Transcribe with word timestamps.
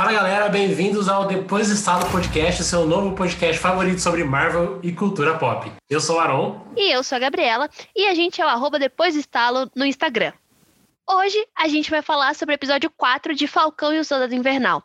Fala 0.00 0.14
galera, 0.14 0.48
bem-vindos 0.48 1.10
ao 1.10 1.26
Depois 1.26 1.68
do 1.68 1.74
Estalo 1.74 2.10
Podcast, 2.10 2.64
seu 2.64 2.86
novo 2.86 3.14
podcast 3.14 3.60
favorito 3.60 4.00
sobre 4.00 4.24
Marvel 4.24 4.80
e 4.82 4.92
cultura 4.92 5.36
pop. 5.36 5.70
Eu 5.90 6.00
sou 6.00 6.16
o 6.16 6.18
Aron. 6.18 6.58
E 6.74 6.90
eu 6.90 7.02
sou 7.02 7.16
a 7.16 7.18
Gabriela, 7.18 7.68
e 7.94 8.06
a 8.06 8.14
gente 8.14 8.40
é 8.40 8.46
o 8.46 8.48
arroba 8.48 8.78
Depois 8.78 9.14
Estalo 9.14 9.70
no 9.76 9.84
Instagram. 9.84 10.32
Hoje 11.12 11.44
a 11.56 11.66
gente 11.66 11.90
vai 11.90 12.02
falar 12.02 12.36
sobre 12.36 12.54
o 12.54 12.56
episódio 12.56 12.88
4 12.96 13.34
de 13.34 13.48
Falcão 13.48 13.92
e 13.92 13.98
o 13.98 14.04
Soldado 14.04 14.32
Invernal. 14.32 14.80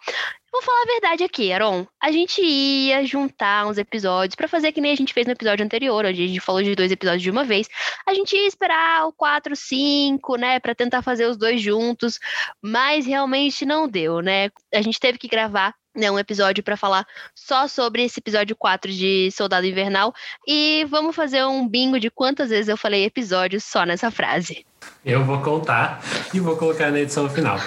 Vou 0.52 0.60
falar 0.60 0.82
a 0.82 0.92
verdade 0.94 1.24
aqui, 1.24 1.54
Aaron. 1.54 1.86
A 2.02 2.12
gente 2.12 2.42
ia 2.42 3.06
juntar 3.06 3.68
uns 3.68 3.78
episódios 3.78 4.34
para 4.34 4.48
fazer 4.48 4.72
que 4.72 4.82
nem 4.82 4.92
a 4.92 4.96
gente 4.96 5.14
fez 5.14 5.28
no 5.28 5.34
episódio 5.34 5.64
anterior, 5.64 6.04
onde 6.04 6.24
a 6.24 6.28
gente 6.28 6.40
falou 6.40 6.64
de 6.64 6.74
dois 6.74 6.92
episódios 6.92 7.22
de 7.22 7.30
uma 7.30 7.44
vez. 7.44 7.68
A 8.08 8.14
gente 8.16 8.36
ia 8.36 8.48
esperar 8.48 9.06
o 9.06 9.14
4, 9.14 9.56
5, 9.56 10.36
né, 10.36 10.60
para 10.60 10.74
tentar 10.74 11.04
fazer 11.04 11.28
os 11.28 11.38
dois 11.38 11.62
juntos, 11.62 12.20
mas 12.60 13.06
realmente 13.06 13.64
não 13.64 13.88
deu, 13.88 14.20
né? 14.20 14.50
A 14.74 14.82
gente 14.82 15.00
teve 15.00 15.20
que 15.20 15.28
gravar 15.28 15.76
né, 15.96 16.12
um 16.12 16.20
episódio 16.20 16.64
para 16.64 16.78
falar 16.78 17.06
só 17.34 17.68
sobre 17.68 18.04
esse 18.04 18.20
episódio 18.20 18.56
4 18.56 18.92
de 18.92 19.30
Soldado 19.32 19.66
Invernal 19.66 20.14
e 20.48 20.86
vamos 20.90 21.16
fazer 21.16 21.44
um 21.46 21.68
bingo 21.68 22.00
de 22.00 22.10
quantas 22.10 22.50
vezes 22.50 22.68
eu 22.68 22.78
falei 22.78 23.06
episódio 23.06 23.60
só 23.62 23.86
nessa 23.86 24.12
frase. 24.12 24.66
Eu 25.04 25.24
vou 25.24 25.42
contar 25.42 26.04
e 26.34 26.40
vou 26.40 26.58
colocar 26.58 26.92
na 26.92 27.00
edição 27.00 27.30
final 27.30 27.60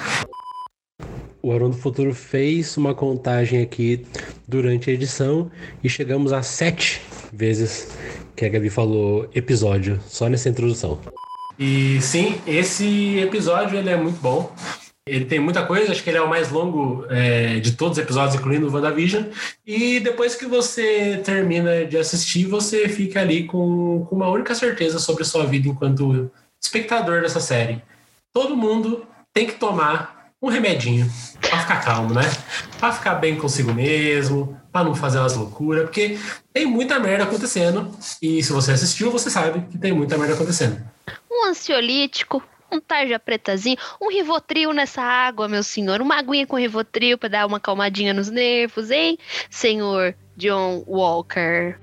o 1.43 1.53
Arão 1.53 1.71
do 1.71 1.77
Futuro 1.77 2.15
fez 2.15 2.77
uma 2.77 2.95
contagem 2.95 3.63
aqui 3.63 4.05
durante 4.47 4.91
a 4.91 4.93
edição 4.93 5.51
e 5.83 5.89
chegamos 5.89 6.33
a 6.33 6.43
sete 6.43 7.01
vezes 7.33 7.89
que 8.35 8.45
a 8.45 8.49
Gabi 8.49 8.71
falou 8.71 9.29
episódio, 9.35 10.01
só 10.07 10.29
nessa 10.29 10.49
introdução. 10.49 11.01
E 11.59 12.01
sim, 12.01 12.41
esse 12.47 13.19
episódio 13.19 13.79
ele 13.79 13.91
é 13.91 13.97
muito 13.97 14.21
bom. 14.21 14.53
Ele 15.09 15.25
tem 15.25 15.39
muita 15.39 15.65
coisa, 15.65 15.93
acho 15.93 16.03
que 16.03 16.11
ele 16.11 16.19
é 16.19 16.23
o 16.23 16.29
mais 16.29 16.51
longo 16.51 17.05
é, 17.09 17.59
de 17.61 17.73
todos 17.73 17.99
os 17.99 18.05
episódios, 18.05 18.35
incluindo 18.35 18.69
o 18.69 18.73
WandaVision. 18.73 19.25
E 19.67 20.01
depois 20.01 20.35
que 20.35 20.47
você 20.47 21.21
termina 21.25 21.85
de 21.85 21.97
assistir, 21.97 22.47
você 22.47 22.89
fica 22.89 23.21
ali 23.21 23.45
com, 23.45 24.07
com 24.09 24.17
uma 24.17 24.29
única 24.29 24.55
certeza 24.55 24.99
sobre 24.99 25.25
sua 25.25 25.45
vida 25.45 25.69
enquanto 25.69 26.31
espectador 26.61 27.23
dessa 27.23 27.41
série. 27.41 27.83
Todo 28.33 28.57
mundo 28.57 29.07
tem 29.33 29.47
que 29.47 29.55
tomar 29.55 30.33
um 30.41 30.49
remedinho 30.49 31.11
para 31.41 31.59
ficar 31.61 31.85
calmo, 31.85 32.15
né? 32.15 32.23
Para 32.79 32.93
ficar 32.93 33.15
bem 33.17 33.37
consigo 33.37 33.73
mesmo, 33.73 34.59
para 34.73 34.85
não 34.85 34.95
fazer 34.95 35.19
umas 35.19 35.35
loucuras, 35.35 35.85
porque 35.85 36.19
tem 36.53 36.67
muita 36.67 36.99
merda 37.01 37.25
acontecendo 37.25 37.91
e 38.23 38.43
se 38.43 38.53
você 38.53 38.73
assistiu, 38.73 39.11
você 39.11 39.31
sabe 39.31 39.61
que 39.69 39.79
tem 39.79 39.93
muita 39.93 40.17
merda 40.17 40.35
acontecendo. 40.35 40.81
Um 41.31 41.47
ansiolítico, 41.47 42.43
um 42.71 42.81
tarja 42.81 43.19
pretazinho, 43.19 43.79
um 44.01 44.11
rivotril 44.11 44.73
nessa 44.73 45.03
água, 45.03 45.49
meu 45.49 45.63
senhor, 45.63 46.01
uma 46.01 46.17
aguinha 46.17 46.47
com 46.47 46.57
rivotril 46.57 47.19
para 47.19 47.29
dar 47.29 47.47
uma 47.47 47.61
calmadinha 47.61 48.13
nos 48.13 48.31
nervos, 48.31 48.91
hein, 48.91 49.19
senhor 49.51 50.15
John 50.37 50.85
Walker. 50.87 51.79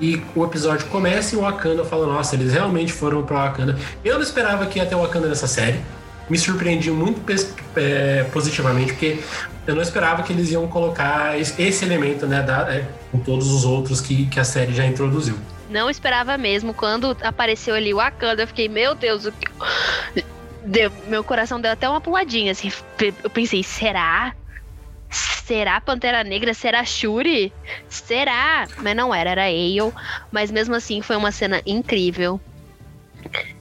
E 0.00 0.22
o 0.34 0.44
episódio 0.44 0.86
começa 0.86 1.34
e 1.34 1.38
o 1.38 1.42
Wakanda 1.42 1.84
fala: 1.84 2.06
Nossa, 2.06 2.36
eles 2.36 2.52
realmente 2.52 2.92
foram 2.92 3.22
pra 3.22 3.44
Wakanda. 3.44 3.76
Eu 4.04 4.14
não 4.14 4.22
esperava 4.22 4.66
que 4.66 4.78
ia 4.78 4.86
ter 4.86 4.94
Wakanda 4.94 5.28
nessa 5.28 5.46
série. 5.46 5.80
Me 6.30 6.38
surpreendi 6.38 6.90
muito 6.90 7.20
é, 7.74 8.24
positivamente, 8.24 8.92
porque 8.92 9.18
eu 9.66 9.74
não 9.74 9.82
esperava 9.82 10.22
que 10.22 10.32
eles 10.32 10.50
iam 10.50 10.68
colocar 10.68 11.38
esse 11.38 11.84
elemento, 11.84 12.26
né, 12.26 12.42
da, 12.42 12.72
é, 12.72 12.86
com 13.10 13.18
todos 13.18 13.50
os 13.50 13.64
outros 13.64 14.00
que, 14.00 14.26
que 14.26 14.38
a 14.38 14.44
série 14.44 14.74
já 14.74 14.84
introduziu. 14.84 15.36
Não 15.70 15.90
esperava 15.90 16.38
mesmo. 16.38 16.72
Quando 16.72 17.16
apareceu 17.22 17.74
ali 17.74 17.92
o 17.92 17.96
Wakanda, 17.96 18.42
eu 18.42 18.46
fiquei, 18.46 18.68
meu 18.68 18.94
Deus, 18.94 19.26
o 19.26 19.32
que. 19.32 20.24
Deu, 20.64 20.92
meu 21.06 21.24
coração 21.24 21.60
deu 21.60 21.72
até 21.72 21.88
uma 21.88 22.00
puladinha, 22.00 22.52
assim. 22.52 22.70
Eu 23.22 23.30
pensei, 23.30 23.62
será? 23.62 24.34
Será 25.10 25.80
Pantera 25.80 26.22
Negra? 26.22 26.52
Será 26.52 26.84
Shuri? 26.84 27.52
Será? 27.88 28.68
Mas 28.82 28.96
não 28.96 29.14
era, 29.14 29.30
era 29.30 29.44
Ale. 29.44 29.92
Mas 30.30 30.50
mesmo 30.50 30.74
assim 30.74 31.00
foi 31.00 31.16
uma 31.16 31.32
cena 31.32 31.62
incrível. 31.64 32.40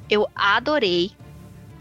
Eu 0.10 0.28
adorei 0.36 1.12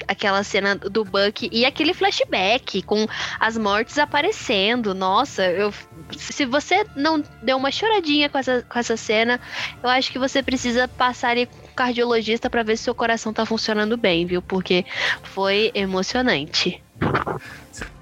aquela 0.07 0.43
cena 0.45 0.77
do 0.77 1.05
Buck 1.05 1.49
e 1.51 1.65
aquele 1.65 1.95
flashback 1.95 2.83
com 2.83 3.07
as 3.41 3.57
mortes 3.57 3.99
aparecendo. 3.99 4.95
Nossa, 4.95 5.45
eu, 5.45 5.73
se 6.17 6.45
você 6.45 6.87
não 6.95 7.23
deu 7.43 7.57
uma 7.57 7.71
choradinha 7.71 8.29
com 8.29 8.39
essa, 8.39 8.63
com 8.63 8.79
essa 8.79 8.97
cena, 8.97 9.41
eu 9.83 9.89
acho 9.89 10.13
que 10.13 10.19
você 10.19 10.43
precisa 10.43 10.87
passar 10.87 11.31
ali 11.31 11.47
com 11.47 11.67
o 11.67 11.75
cardiologista 11.75 12.49
para 12.49 12.63
ver 12.63 12.77
se 12.77 12.85
seu 12.85 12.95
coração 12.95 13.33
tá 13.33 13.45
funcionando 13.45 13.97
bem, 13.97 14.27
viu? 14.27 14.41
Porque 14.43 14.85
foi 15.23 15.71
emocionante. 15.75 16.83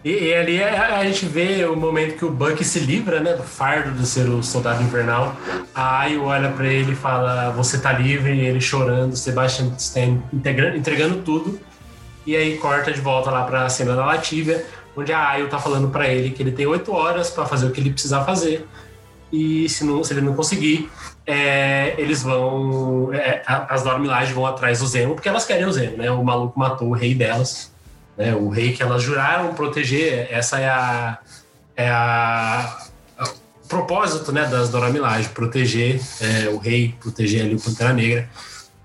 E, 0.04 0.10
e, 0.10 0.34
ali 0.34 0.62
a, 0.62 0.98
a, 0.98 1.04
gente 1.06 1.24
vê 1.24 1.64
o 1.64 1.74
momento 1.74 2.16
que 2.18 2.24
o 2.24 2.30
Buck 2.30 2.62
se 2.62 2.78
livra, 2.80 3.20
né, 3.20 3.32
do 3.32 3.42
fardo 3.42 3.90
de 3.92 4.06
ser 4.06 4.28
o 4.28 4.42
soldado 4.42 4.82
invernal. 4.82 5.34
A 5.74 6.00
Ayo 6.00 6.24
olha 6.24 6.50
para 6.50 6.66
ele 6.66 6.92
e 6.92 6.94
fala: 6.94 7.50
Você 7.52 7.78
tá 7.78 7.92
livre, 7.92 8.38
ele 8.38 8.60
chorando, 8.60 9.16
Sebastian 9.16 9.72
Stan 9.78 10.22
entregando 10.32 11.22
tudo. 11.22 11.58
E 12.26 12.36
aí 12.36 12.58
corta 12.58 12.92
de 12.92 13.00
volta 13.00 13.30
lá 13.30 13.44
para 13.44 13.64
a 13.64 13.68
cena 13.68 13.96
da 13.96 14.04
Latívia, 14.04 14.64
onde 14.94 15.12
a 15.12 15.30
Ayo 15.30 15.48
tá 15.48 15.58
falando 15.58 15.88
para 15.88 16.06
ele 16.06 16.30
que 16.30 16.42
ele 16.42 16.52
tem 16.52 16.66
oito 16.66 16.92
horas 16.92 17.30
para 17.30 17.46
fazer 17.46 17.66
o 17.66 17.70
que 17.70 17.80
ele 17.80 17.90
precisa 17.90 18.22
fazer. 18.24 18.66
E 19.32 19.68
se, 19.68 19.84
não, 19.84 20.04
se 20.04 20.12
ele 20.12 20.20
não 20.20 20.34
conseguir, 20.34 20.90
é, 21.26 21.94
eles 21.98 22.22
vão. 22.22 23.12
É, 23.12 23.42
as 23.46 23.82
Dormilagens 23.82 24.34
vão 24.34 24.46
atrás 24.46 24.80
do 24.80 24.86
Zemo, 24.86 25.14
porque 25.14 25.28
elas 25.28 25.46
querem 25.46 25.64
o 25.64 25.72
Zemo, 25.72 25.96
né? 25.96 26.10
O 26.10 26.22
maluco 26.22 26.58
matou 26.58 26.88
o 26.88 26.92
rei 26.92 27.14
delas 27.14 27.73
né? 28.16 28.34
O 28.34 28.48
rei 28.48 28.72
que 28.72 28.82
elas 28.82 29.02
juraram 29.02 29.54
proteger, 29.54 30.28
essa 30.30 30.58
é 30.58 30.68
a, 30.68 31.18
é 31.76 31.90
a, 31.90 32.86
o 33.64 33.68
propósito 33.68 34.32
né, 34.32 34.46
das 34.46 34.68
Dora 34.68 34.90
Milaje, 34.90 35.28
proteger 35.30 36.00
é, 36.20 36.48
o 36.48 36.58
rei, 36.58 36.94
proteger 37.00 37.44
ali 37.44 37.54
o 37.54 37.60
Pantera 37.60 37.92
Negra. 37.92 38.28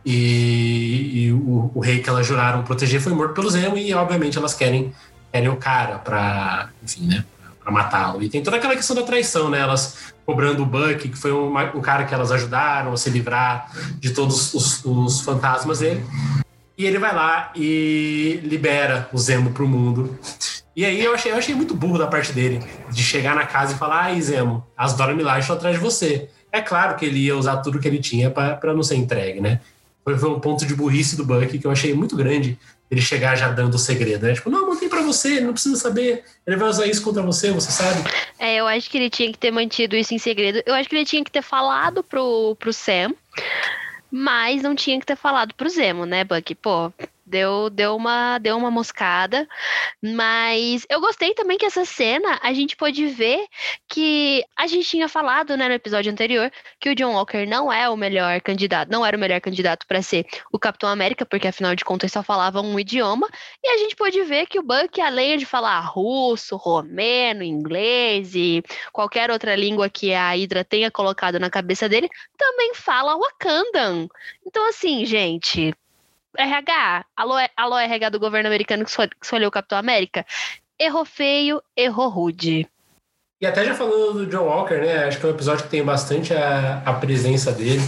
E, 0.05 1.25
e 1.25 1.31
o, 1.33 1.71
o, 1.75 1.79
rei 1.79 1.99
que 1.99 2.09
elas 2.09 2.25
juraram 2.25 2.63
proteger 2.63 3.01
foi 3.01 3.13
morto 3.13 3.33
pelo 3.33 3.49
Zemo 3.49 3.77
e 3.77 3.93
obviamente 3.93 4.37
elas 4.37 4.53
querem, 4.53 4.93
querem 5.31 5.49
o 5.49 5.57
cara 5.57 5.99
para 5.99 6.69
enfim, 6.81 7.05
né, 7.05 7.25
para 7.61 7.71
matá-lo. 7.71 8.23
E 8.23 8.29
tem 8.29 8.41
toda 8.41 8.57
aquela 8.57 8.75
questão 8.75 8.95
da 8.95 9.03
traição, 9.03 9.49
né? 9.49 9.59
Elas 9.59 10.13
cobrando 10.25 10.63
o 10.63 10.65
Buck, 10.65 11.09
que 11.09 11.17
foi 11.17 11.31
um, 11.31 11.55
um 11.75 11.81
cara 11.81 12.05
que 12.05 12.13
elas 12.13 12.31
ajudaram 12.31 12.93
a 12.93 12.97
se 12.97 13.09
livrar 13.09 13.71
de 13.99 14.11
todos 14.11 14.53
os, 14.53 14.85
os 14.85 15.21
fantasmas 15.21 15.79
dele. 15.79 16.03
E 16.79 16.85
ele 16.85 16.97
vai 16.97 17.13
lá 17.13 17.51
e 17.57 18.39
libera 18.41 19.09
o 19.11 19.17
Zemo 19.17 19.51
pro 19.51 19.67
mundo. 19.67 20.17
E 20.73 20.85
aí 20.85 21.03
eu 21.03 21.13
achei, 21.13 21.29
eu 21.29 21.35
achei 21.35 21.53
muito 21.53 21.75
burro 21.75 21.97
da 21.97 22.07
parte 22.07 22.31
dele, 22.31 22.63
de 22.89 23.03
chegar 23.03 23.35
na 23.35 23.45
casa 23.45 23.73
e 23.73 23.77
falar: 23.77 24.03
ai, 24.03 24.21
Zemo, 24.21 24.65
as 24.77 24.93
Dora 24.93 25.13
Milaje 25.13 25.41
estão 25.41 25.57
atrás 25.57 25.75
de 25.75 25.81
você. 25.81 26.29
É 26.53 26.61
claro 26.61 26.95
que 26.95 27.05
ele 27.05 27.19
ia 27.19 27.35
usar 27.35 27.57
tudo 27.57 27.81
que 27.81 27.87
ele 27.87 27.99
tinha 27.99 28.31
para 28.31 28.73
não 28.73 28.81
ser 28.81 28.95
entregue, 28.95 29.41
né? 29.41 29.59
Foi, 30.05 30.17
foi, 30.17 30.29
um 30.29 30.39
ponto 30.39 30.65
de 30.65 30.73
burrice 30.73 31.17
do 31.17 31.25
Buck 31.25 31.59
que 31.59 31.67
eu 31.67 31.69
achei 31.69 31.93
muito 31.93 32.15
grande 32.15 32.57
ele 32.89 33.01
chegar 33.01 33.35
já 33.35 33.49
dando 33.49 33.75
o 33.75 33.77
segredo, 33.77 34.25
né? 34.25 34.33
Tipo, 34.33 34.49
não, 34.49 34.69
mantém 34.69 34.87
para 34.87 35.01
você, 35.01 35.41
não 35.41 35.51
precisa 35.51 35.75
saber. 35.75 36.23
Ele 36.47 36.55
vai 36.55 36.69
usar 36.69 36.87
isso 36.87 37.03
contra 37.03 37.21
você, 37.21 37.51
você 37.51 37.71
sabe? 37.71 38.09
É, 38.39 38.55
eu 38.55 38.65
acho 38.65 38.89
que 38.89 38.97
ele 38.97 39.09
tinha 39.09 39.29
que 39.29 39.37
ter 39.37 39.51
mantido 39.51 39.97
isso 39.97 40.13
em 40.13 40.17
segredo. 40.17 40.63
Eu 40.65 40.73
acho 40.73 40.87
que 40.87 40.95
ele 40.95 41.05
tinha 41.05 41.25
que 41.25 41.31
ter 41.31 41.43
falado 41.43 42.01
pro, 42.01 42.55
pro 42.57 42.71
Sam 42.71 43.13
mas 44.11 44.61
não 44.61 44.75
tinha 44.75 44.99
que 44.99 45.05
ter 45.05 45.15
falado 45.15 45.53
pro 45.53 45.69
Zemo, 45.69 46.05
né, 46.05 46.23
Buck? 46.23 46.55
Pô, 46.55 46.91
deu, 47.29 47.69
deu, 47.69 47.95
uma, 47.95 48.39
deu 48.39 48.57
uma 48.57 48.71
moscada. 48.71 49.47
Mas 50.01 50.85
eu 50.89 50.99
gostei 50.99 51.33
também 51.33 51.57
que 51.57 51.65
essa 51.65 51.85
cena 51.85 52.39
a 52.41 52.51
gente 52.53 52.75
pôde 52.75 53.05
ver 53.07 53.45
que 53.87 54.43
a 54.57 54.67
gente 54.67 54.89
tinha 54.89 55.07
falado 55.07 55.55
né, 55.55 55.67
no 55.67 55.73
episódio 55.73 56.11
anterior 56.11 56.51
que 56.79 56.89
o 56.89 56.95
John 56.95 57.13
Walker 57.13 57.45
não 57.45 57.71
é 57.71 57.87
o 57.89 57.95
melhor 57.95 58.41
candidato, 58.41 58.89
não 58.89 59.05
era 59.05 59.15
o 59.15 59.19
melhor 59.19 59.39
candidato 59.39 59.85
para 59.87 60.01
ser 60.01 60.25
o 60.51 60.57
Capitão 60.59 60.89
América, 60.89 61.25
porque 61.25 61.47
afinal 61.47 61.75
de 61.75 61.85
contas 61.85 62.11
só 62.11 62.23
falava 62.23 62.61
um 62.61 62.79
idioma. 62.79 63.27
E 63.63 63.69
a 63.69 63.77
gente 63.77 63.95
pôde 63.95 64.21
ver 64.23 64.47
que 64.47 64.59
o 64.59 64.63
Buck, 64.63 64.99
além 64.99 65.37
de 65.37 65.45
falar 65.45 65.79
russo, 65.81 66.55
romeno, 66.55 67.43
inglês 67.43 68.33
e 68.35 68.63
qualquer 68.91 69.29
outra 69.29 69.55
língua 69.55 69.89
que 69.89 70.13
a 70.13 70.31
Hydra 70.31 70.63
tenha 70.63 70.89
colocado 70.89 71.39
na 71.39 71.49
cabeça 71.49 71.87
dele, 71.87 72.09
também 72.37 72.73
fala 72.73 73.15
Wakandan. 73.15 74.07
Então, 74.45 74.67
assim, 74.67 75.05
gente, 75.05 75.73
RH, 76.37 77.05
alô, 77.15 77.35
alô 77.55 77.77
RH 77.77 78.09
do 78.09 78.19
governo 78.19 78.47
americano 78.47 78.85
que 78.85 78.91
escolheu 79.21 79.49
o 79.49 79.51
Capitão 79.51 79.77
América, 79.77 80.25
errou 80.79 81.05
feio, 81.05 81.61
errou 81.75 82.09
rude. 82.09 82.67
E 83.41 83.45
até 83.45 83.63
já 83.63 83.73
falou 83.73 84.13
do 84.13 84.25
John 84.25 84.43
Walker, 84.43 84.75
né? 84.75 85.05
Acho 85.05 85.19
que 85.19 85.25
é 85.25 85.29
um 85.29 85.33
episódio 85.33 85.63
que 85.63 85.69
tem 85.71 85.83
bastante 85.83 86.33
a, 86.33 86.83
a 86.85 86.93
presença 86.93 87.51
dele. 87.51 87.81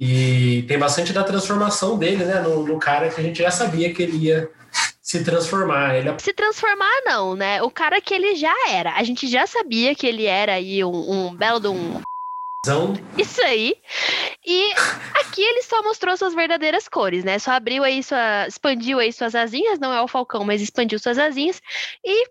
E 0.00 0.64
tem 0.68 0.78
bastante 0.78 1.12
da 1.12 1.24
transformação 1.24 1.98
dele, 1.98 2.24
né? 2.24 2.40
No, 2.40 2.64
no, 2.64 2.78
cara 2.78 3.10
que 3.10 3.20
a 3.20 3.24
gente 3.24 3.42
já 3.42 3.50
sabia 3.50 3.92
que 3.92 4.02
ele 4.02 4.16
ia 4.16 4.48
se 5.02 5.24
transformar. 5.24 5.96
Ele... 5.96 6.14
Se 6.18 6.32
transformar, 6.32 7.02
não, 7.04 7.34
né? 7.34 7.60
O 7.62 7.70
cara 7.70 8.00
que 8.00 8.14
ele 8.14 8.34
já 8.36 8.54
era. 8.70 8.94
A 8.94 9.02
gente 9.02 9.26
já 9.26 9.46
sabia 9.46 9.94
que 9.94 10.06
ele 10.06 10.24
era 10.24 10.54
aí 10.54 10.82
um, 10.84 11.10
um 11.10 11.34
belo 11.34 11.60
de 11.60 11.68
um. 11.68 12.00
Isso 13.16 13.40
aí. 13.42 13.76
E 14.44 14.72
aqui 15.20 15.42
ele 15.42 15.62
só 15.62 15.82
mostrou 15.82 16.16
suas 16.16 16.34
verdadeiras 16.34 16.88
cores, 16.88 17.24
né? 17.24 17.38
Só 17.38 17.52
abriu 17.52 17.84
aí 17.84 18.02
sua. 18.02 18.46
expandiu 18.46 18.98
aí 18.98 19.12
suas 19.12 19.34
asinhas, 19.34 19.78
não 19.78 19.92
é 19.92 20.00
o 20.02 20.08
Falcão, 20.08 20.44
mas 20.44 20.60
expandiu 20.60 20.98
suas 20.98 21.18
asinhas. 21.18 21.60
E 22.04 22.26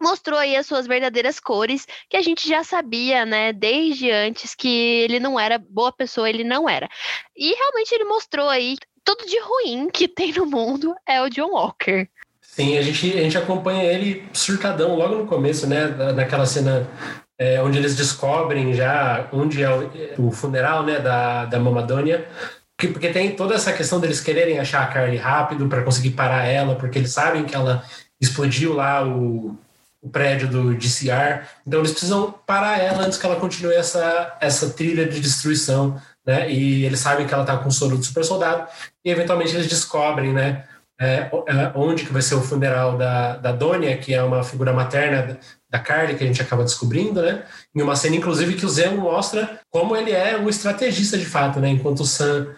mostrou 0.00 0.38
aí 0.38 0.56
as 0.56 0.66
suas 0.66 0.86
verdadeiras 0.86 1.40
cores, 1.40 1.86
que 2.10 2.16
a 2.16 2.22
gente 2.22 2.48
já 2.48 2.62
sabia, 2.62 3.24
né, 3.24 3.52
desde 3.52 4.10
antes 4.10 4.54
que 4.54 4.68
ele 4.68 5.18
não 5.18 5.38
era 5.38 5.56
boa 5.58 5.92
pessoa, 5.92 6.28
ele 6.28 6.44
não 6.44 6.68
era. 6.68 6.88
E 7.36 7.54
realmente 7.54 7.94
ele 7.94 8.04
mostrou 8.04 8.48
aí 8.48 8.76
tudo 9.04 9.24
de 9.26 9.38
ruim 9.40 9.88
que 9.90 10.08
tem 10.08 10.32
no 10.32 10.46
mundo 10.46 10.94
é 11.06 11.22
o 11.22 11.30
John 11.30 11.52
Walker. 11.52 12.08
Sim, 12.40 12.76
a 12.76 12.82
gente, 12.82 13.18
a 13.18 13.22
gente 13.22 13.38
acompanha 13.38 13.82
ele 13.82 14.28
surtadão 14.32 14.94
logo 14.94 15.16
no 15.16 15.26
começo, 15.26 15.66
né, 15.66 15.88
daquela 15.88 16.46
cena 16.46 16.88
é, 17.38 17.62
onde 17.62 17.78
eles 17.78 17.96
descobrem 17.96 18.74
já 18.74 19.28
onde 19.32 19.62
é 19.62 19.70
o, 19.70 20.26
o 20.26 20.30
funeral, 20.30 20.84
né, 20.84 20.98
da, 21.00 21.44
da 21.46 21.58
Mamadônia, 21.58 22.26
porque, 22.76 22.88
porque 22.88 23.08
tem 23.10 23.34
toda 23.34 23.54
essa 23.54 23.72
questão 23.72 24.00
deles 24.00 24.20
quererem 24.20 24.58
achar 24.58 24.82
a 24.82 24.86
Carly 24.86 25.16
rápido 25.16 25.68
para 25.68 25.82
conseguir 25.82 26.10
parar 26.10 26.44
ela, 26.44 26.74
porque 26.74 26.98
eles 26.98 27.12
sabem 27.12 27.44
que 27.44 27.54
ela 27.54 27.84
explodiu 28.20 28.72
lá 28.72 29.06
o, 29.06 29.56
o 30.02 30.08
prédio 30.08 30.48
do 30.48 30.74
DCR, 30.74 31.46
então 31.66 31.80
eles 31.80 31.92
precisam 31.92 32.34
parar 32.46 32.78
ela 32.78 33.04
antes 33.04 33.18
que 33.18 33.26
ela 33.26 33.36
continue 33.36 33.74
essa, 33.74 34.36
essa 34.40 34.70
trilha 34.70 35.06
de 35.06 35.20
destruição, 35.20 36.00
né? 36.26 36.50
E 36.50 36.84
eles 36.84 37.00
sabem 37.00 37.26
que 37.26 37.34
ela 37.34 37.42
está 37.42 37.56
com 37.56 37.70
soro 37.70 37.96
do 37.96 38.04
super 38.04 38.24
soldado 38.24 38.66
e 39.04 39.10
eventualmente 39.10 39.54
eles 39.54 39.68
descobrem, 39.68 40.32
né? 40.32 40.64
É, 41.04 41.30
é, 41.48 41.72
onde 41.74 42.04
que 42.04 42.12
vai 42.12 42.22
ser 42.22 42.34
o 42.34 42.40
funeral 42.40 42.96
da, 42.96 43.36
da 43.36 43.52
que 44.00 44.14
é 44.14 44.22
uma 44.22 44.42
figura 44.42 44.72
materna 44.72 45.38
da 45.70 45.78
Carly, 45.78 46.14
que 46.14 46.24
a 46.24 46.26
gente 46.26 46.40
acaba 46.40 46.64
descobrindo, 46.64 47.20
né? 47.20 47.44
Em 47.74 47.82
uma 47.82 47.96
cena, 47.96 48.16
inclusive, 48.16 48.54
que 48.54 48.64
o 48.64 48.68
Zemo 48.68 49.02
mostra 49.02 49.60
como 49.70 49.96
ele 49.96 50.12
é 50.12 50.38
o 50.38 50.48
estrategista 50.48 51.18
de 51.18 51.26
fato, 51.26 51.60
né? 51.60 51.68
Enquanto 51.68 52.00
o 52.00 52.06
Sam 52.06 52.48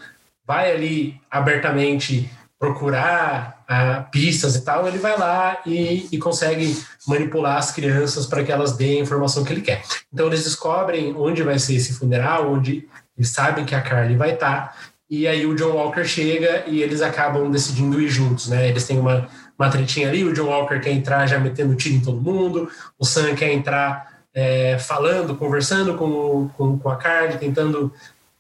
vai 0.46 0.70
ali 0.70 1.20
abertamente 1.31 2.31
procurar 2.58 3.64
ah, 3.69 4.06
pistas 4.10 4.56
e 4.56 4.64
tal, 4.64 4.87
ele 4.87 4.98
vai 4.98 5.19
lá 5.19 5.60
e, 5.66 6.08
e 6.10 6.19
consegue 6.19 6.76
manipular 7.06 7.58
as 7.58 7.70
crianças 7.70 8.26
para 8.26 8.43
que 8.44 8.52
elas 8.52 8.76
deem 8.76 9.00
a 9.00 9.02
informação 9.02 9.44
que 9.44 9.52
ele 9.52 9.60
quer. 9.60 9.82
Então 10.12 10.26
eles 10.26 10.44
descobrem 10.44 11.14
onde 11.16 11.43
vai 11.43 11.58
ser 11.58 11.75
esse 11.75 11.94
funeral, 11.94 12.52
onde 12.52 12.88
eles 13.16 13.31
sabem 13.31 13.64
que 13.64 13.75
a 13.75 13.82
Carly 13.82 14.16
vai 14.16 14.34
estar, 14.34 14.69
tá, 14.69 14.75
e 15.08 15.26
aí 15.26 15.47
o 15.47 15.55
John 15.55 15.73
Walker 15.73 16.05
chega 16.05 16.64
e 16.67 16.82
eles 16.82 17.00
acabam 17.00 17.50
decidindo 17.50 18.00
ir 18.00 18.08
juntos, 18.08 18.49
né? 18.49 18.69
Eles 18.69 18.87
têm 18.87 18.99
uma, 18.99 19.29
uma 19.58 19.70
tretinha 19.70 20.08
ali, 20.08 20.25
o 20.25 20.32
John 20.32 20.47
Walker 20.47 20.81
quer 20.81 20.91
entrar 20.91 21.26
já 21.26 21.38
metendo 21.38 21.75
tiro 21.75 21.94
em 21.94 22.00
todo 22.00 22.20
mundo, 22.20 22.69
o 22.99 23.05
Sam 23.05 23.35
quer 23.35 23.53
entrar 23.53 24.23
é, 24.35 24.79
falando, 24.79 25.37
conversando 25.37 25.94
com, 25.94 26.49
com, 26.56 26.79
com 26.79 26.88
a 26.88 26.97
Carly, 26.97 27.38
tentando 27.38 27.93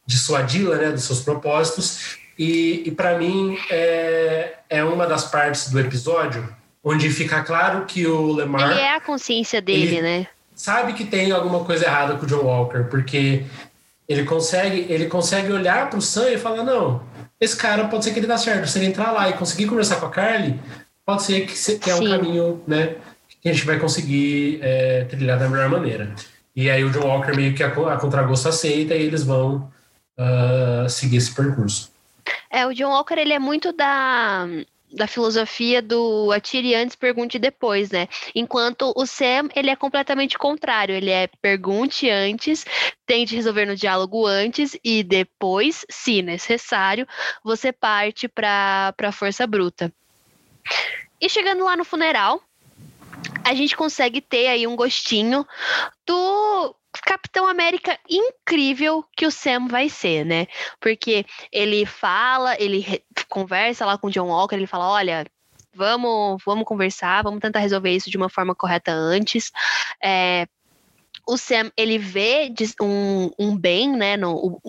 dissuadi-la 0.04 0.76
né, 0.76 0.90
dos 0.90 1.04
seus 1.04 1.20
propósitos, 1.20 2.18
e, 2.38 2.82
e 2.86 2.90
para 2.90 3.18
mim 3.18 3.56
é, 3.70 4.54
é 4.68 4.84
uma 4.84 5.06
das 5.06 5.24
partes 5.24 5.70
do 5.70 5.80
episódio 5.80 6.46
onde 6.84 7.10
fica 7.10 7.42
claro 7.42 7.84
que 7.84 8.06
o 8.06 8.32
Lemar. 8.32 8.70
Ele 8.70 8.80
é 8.80 8.94
a 8.94 9.00
consciência 9.00 9.60
dele, 9.60 10.00
né? 10.00 10.26
Sabe 10.54 10.92
que 10.92 11.04
tem 11.04 11.32
alguma 11.32 11.64
coisa 11.64 11.84
errada 11.84 12.14
com 12.14 12.24
o 12.24 12.28
John 12.28 12.44
Walker, 12.44 12.84
porque 12.84 13.44
ele 14.08 14.24
consegue, 14.24 14.86
ele 14.88 15.06
consegue 15.06 15.52
olhar 15.52 15.88
para 15.90 15.98
o 15.98 16.02
Sam 16.02 16.30
e 16.30 16.38
falar: 16.38 16.62
não, 16.62 17.02
esse 17.40 17.56
cara 17.56 17.88
pode 17.88 18.04
ser 18.04 18.12
que 18.12 18.18
ele 18.18 18.26
dá 18.26 18.38
certo. 18.38 18.66
Se 18.68 18.78
ele 18.78 18.86
entrar 18.86 19.12
lá 19.12 19.28
e 19.28 19.34
conseguir 19.34 19.66
conversar 19.66 19.96
com 19.96 20.06
a 20.06 20.10
Carly, 20.10 20.60
pode 21.04 21.22
ser 21.22 21.46
que, 21.46 21.78
que 21.78 21.90
é 21.90 21.94
um 21.94 21.98
Sim. 21.98 22.10
caminho, 22.10 22.62
né? 22.66 22.96
Que 23.40 23.48
a 23.48 23.52
gente 23.52 23.66
vai 23.66 23.78
conseguir 23.78 24.58
é, 24.62 25.04
trilhar 25.04 25.38
da 25.38 25.48
melhor 25.48 25.68
maneira. 25.68 26.14
E 26.54 26.70
aí 26.70 26.82
o 26.82 26.90
John 26.90 27.06
Walker 27.06 27.36
meio 27.36 27.54
que 27.54 27.62
a, 27.62 27.68
a 27.68 27.96
contragosto 27.96 28.48
aceita 28.48 28.94
e 28.94 29.02
eles 29.02 29.22
vão 29.22 29.70
uh, 30.18 30.88
seguir 30.88 31.18
esse 31.18 31.34
percurso. 31.34 31.92
É, 32.50 32.66
o 32.66 32.72
John 32.72 32.88
Walker, 32.88 33.14
ele 33.14 33.34
é 33.34 33.38
muito 33.38 33.72
da 33.72 34.48
da 34.96 35.06
filosofia 35.06 35.82
do 35.82 36.32
atire 36.32 36.74
antes, 36.74 36.96
pergunte 36.96 37.38
depois, 37.38 37.90
né? 37.90 38.08
Enquanto 38.34 38.92
o 38.96 39.06
Sam, 39.06 39.48
ele 39.54 39.70
é 39.70 39.76
completamente 39.76 40.38
contrário, 40.38 40.94
ele 40.94 41.10
é 41.10 41.28
pergunte 41.40 42.08
antes, 42.08 42.64
tente 43.06 43.34
resolver 43.34 43.66
no 43.66 43.76
diálogo 43.76 44.26
antes 44.26 44.76
e 44.82 45.02
depois, 45.02 45.84
se 45.90 46.22
necessário, 46.22 47.06
você 47.44 47.72
parte 47.72 48.26
para 48.26 48.94
a 48.98 49.12
força 49.12 49.46
bruta. 49.46 49.92
E 51.20 51.28
chegando 51.28 51.64
lá 51.64 51.76
no 51.76 51.84
funeral, 51.84 52.42
a 53.44 53.54
gente 53.54 53.76
consegue 53.76 54.20
ter 54.20 54.48
aí 54.48 54.66
um 54.66 54.76
gostinho 54.76 55.46
do 56.06 56.75
Capitão 57.06 57.46
América 57.46 57.96
incrível 58.10 59.04
que 59.16 59.24
o 59.24 59.30
Sam 59.30 59.68
vai 59.68 59.88
ser, 59.88 60.26
né? 60.26 60.48
Porque 60.80 61.24
ele 61.52 61.86
fala, 61.86 62.60
ele 62.60 62.84
conversa 63.28 63.86
lá 63.86 63.96
com 63.96 64.08
o 64.08 64.10
John 64.10 64.26
Walker, 64.26 64.56
ele 64.56 64.66
fala: 64.66 64.90
olha, 64.90 65.24
vamos, 65.72 66.42
vamos 66.44 66.64
conversar, 66.64 67.22
vamos 67.22 67.38
tentar 67.38 67.60
resolver 67.60 67.92
isso 67.92 68.10
de 68.10 68.16
uma 68.16 68.28
forma 68.28 68.56
correta 68.56 68.90
antes. 68.90 69.52
É, 70.02 70.48
o 71.24 71.36
Sam, 71.36 71.70
ele 71.76 71.96
vê 71.96 72.52
um, 72.82 73.30
um 73.38 73.56
bem, 73.56 73.96
né? 73.96 74.16
No, 74.16 74.60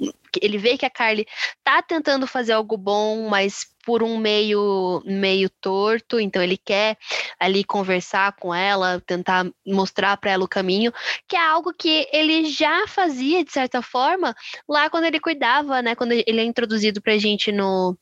ele 0.41 0.57
vê 0.57 0.77
que 0.77 0.85
a 0.85 0.89
Carly 0.89 1.25
tá 1.63 1.81
tentando 1.81 2.27
fazer 2.27 2.53
algo 2.53 2.77
bom, 2.77 3.27
mas 3.29 3.65
por 3.85 4.03
um 4.03 4.17
meio 4.17 5.01
meio 5.05 5.49
torto, 5.49 6.19
então 6.19 6.43
ele 6.43 6.57
quer 6.57 6.97
ali 7.39 7.63
conversar 7.63 8.33
com 8.33 8.53
ela, 8.53 9.01
tentar 9.05 9.49
mostrar 9.65 10.17
para 10.17 10.31
ela 10.31 10.43
o 10.43 10.47
caminho, 10.47 10.91
que 11.27 11.35
é 11.35 11.47
algo 11.47 11.73
que 11.73 12.07
ele 12.11 12.45
já 12.45 12.85
fazia 12.87 13.45
de 13.45 13.51
certa 13.51 13.81
forma 13.81 14.35
lá 14.67 14.89
quando 14.89 15.05
ele 15.05 15.19
cuidava, 15.19 15.81
né, 15.81 15.95
quando 15.95 16.11
ele 16.11 16.41
é 16.41 16.43
introduzido 16.43 17.01
pra 17.01 17.17
gente 17.17 17.51
no 17.51 17.97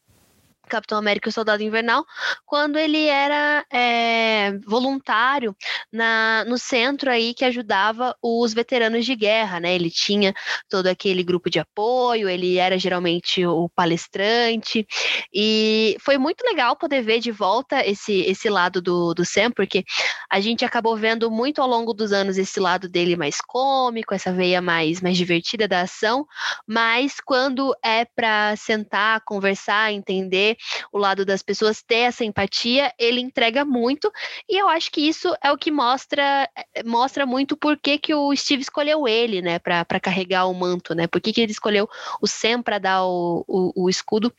Capitão 0.69 0.97
América 0.97 1.27
e 1.27 1.31
o 1.31 1.33
Soldado 1.33 1.63
Invernal, 1.63 2.06
quando 2.45 2.77
ele 2.77 3.06
era 3.06 3.65
é, 3.71 4.57
voluntário 4.65 5.56
na, 5.91 6.44
no 6.45 6.57
centro 6.57 7.09
aí 7.09 7.33
que 7.33 7.45
ajudava 7.45 8.15
os 8.21 8.53
veteranos 8.53 9.06
de 9.06 9.15
guerra, 9.15 9.59
né? 9.59 9.73
Ele 9.73 9.89
tinha 9.89 10.33
todo 10.69 10.88
aquele 10.88 11.23
grupo 11.23 11.50
de 11.50 11.59
apoio, 11.59 12.29
ele 12.29 12.57
era 12.57 12.77
geralmente 12.77 13.45
o 13.45 13.69
palestrante, 13.69 14.85
e 15.33 15.97
foi 16.00 16.17
muito 16.17 16.44
legal 16.44 16.75
poder 16.75 17.01
ver 17.01 17.19
de 17.19 17.31
volta 17.31 17.85
esse, 17.85 18.21
esse 18.21 18.50
lado 18.50 18.81
do, 18.81 19.13
do 19.13 19.25
Sam, 19.25 19.51
porque 19.51 19.83
a 20.29 20.39
gente 20.39 20.65
acabou 20.65 20.95
vendo 20.97 21.29
muito 21.31 21.61
ao 21.61 21.68
longo 21.68 21.94
dos 21.94 22.11
anos 22.11 22.38
esse 22.38 22.59
lado 22.59 22.89
dele 22.89 23.15
mais 23.15 23.39
cômico, 23.41 24.13
essa 24.13 24.33
veia 24.33 24.61
mais, 24.61 25.01
mais 25.01 25.18
divertida 25.18 25.68
da 25.68 25.81
ação, 25.81 26.25
mas 26.68 27.19
quando 27.19 27.75
é 27.83 28.06
para 28.06 28.56
sentar, 28.56 29.21
conversar, 29.25 29.92
entender 29.92 30.55
o 30.92 30.97
lado 30.97 31.26
das 31.26 31.42
pessoas, 31.42 31.81
ter 31.81 31.95
essa 31.95 32.24
empatia, 32.24 32.94
ele 33.00 33.21
entrega 33.21 33.66
muito, 33.66 34.12
e 34.50 34.59
eu 34.59 34.69
acho 34.69 34.92
que 34.92 35.02
isso 35.02 35.35
é 35.44 35.52
o 35.52 35.57
que 35.57 35.71
mostra 35.71 36.50
eh, 36.76 36.83
mostra 36.83 37.26
muito 37.26 37.57
por 37.57 37.78
que, 37.78 37.97
que 37.97 38.14
o 38.14 38.35
Steve 38.35 38.62
escolheu 38.62 39.07
ele, 39.07 39.42
né, 39.42 39.59
para 39.59 40.00
carregar 40.00 40.45
o 40.45 40.54
manto, 40.54 40.94
né, 40.94 41.07
por 41.07 41.21
que, 41.21 41.33
que 41.33 41.42
ele 41.42 41.52
escolheu 41.52 41.90
o 42.21 42.28
Sam 42.28 42.62
para 42.62 42.80
dar 42.80 43.06
o, 43.06 43.44
o, 43.47 43.83
o 43.85 43.90
escudo 43.90 44.33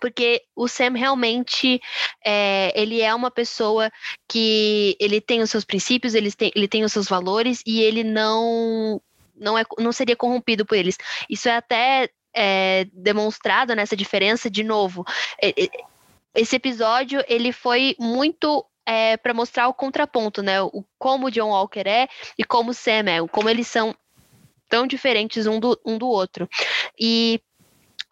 porque 0.00 0.42
o 0.54 0.68
Sam 0.68 0.92
realmente 0.92 1.80
é, 2.24 2.72
ele 2.74 3.00
é 3.00 3.14
uma 3.14 3.30
pessoa 3.30 3.90
que 4.28 4.96
ele 5.00 5.20
tem 5.20 5.40
os 5.40 5.50
seus 5.50 5.64
princípios, 5.64 6.14
ele 6.14 6.30
tem, 6.30 6.52
ele 6.54 6.68
tem 6.68 6.84
os 6.84 6.92
seus 6.92 7.08
valores 7.08 7.62
e 7.66 7.80
ele 7.80 8.04
não 8.04 9.00
não, 9.38 9.56
é, 9.58 9.64
não 9.78 9.92
seria 9.92 10.16
corrompido 10.16 10.64
por 10.64 10.76
eles. 10.76 10.96
Isso 11.28 11.48
é 11.48 11.56
até 11.56 12.08
é, 12.36 12.86
demonstrado 12.92 13.74
nessa 13.74 13.96
diferença 13.96 14.50
de 14.50 14.62
novo. 14.62 15.04
Esse 16.34 16.56
episódio 16.56 17.24
ele 17.26 17.50
foi 17.50 17.96
muito 17.98 18.64
é, 18.84 19.16
para 19.16 19.34
mostrar 19.34 19.66
o 19.68 19.74
contraponto, 19.74 20.42
né? 20.42 20.60
O 20.62 20.84
como 20.98 21.26
o 21.26 21.30
John 21.30 21.48
Walker 21.48 21.84
é 21.86 22.06
e 22.38 22.44
como 22.44 22.70
o 22.70 22.74
Sam 22.74 23.08
é, 23.08 23.26
como 23.28 23.48
eles 23.48 23.66
são 23.66 23.94
tão 24.68 24.86
diferentes 24.86 25.46
um 25.46 25.58
do, 25.58 25.80
um 25.84 25.96
do 25.96 26.08
outro. 26.08 26.48
E 26.98 27.40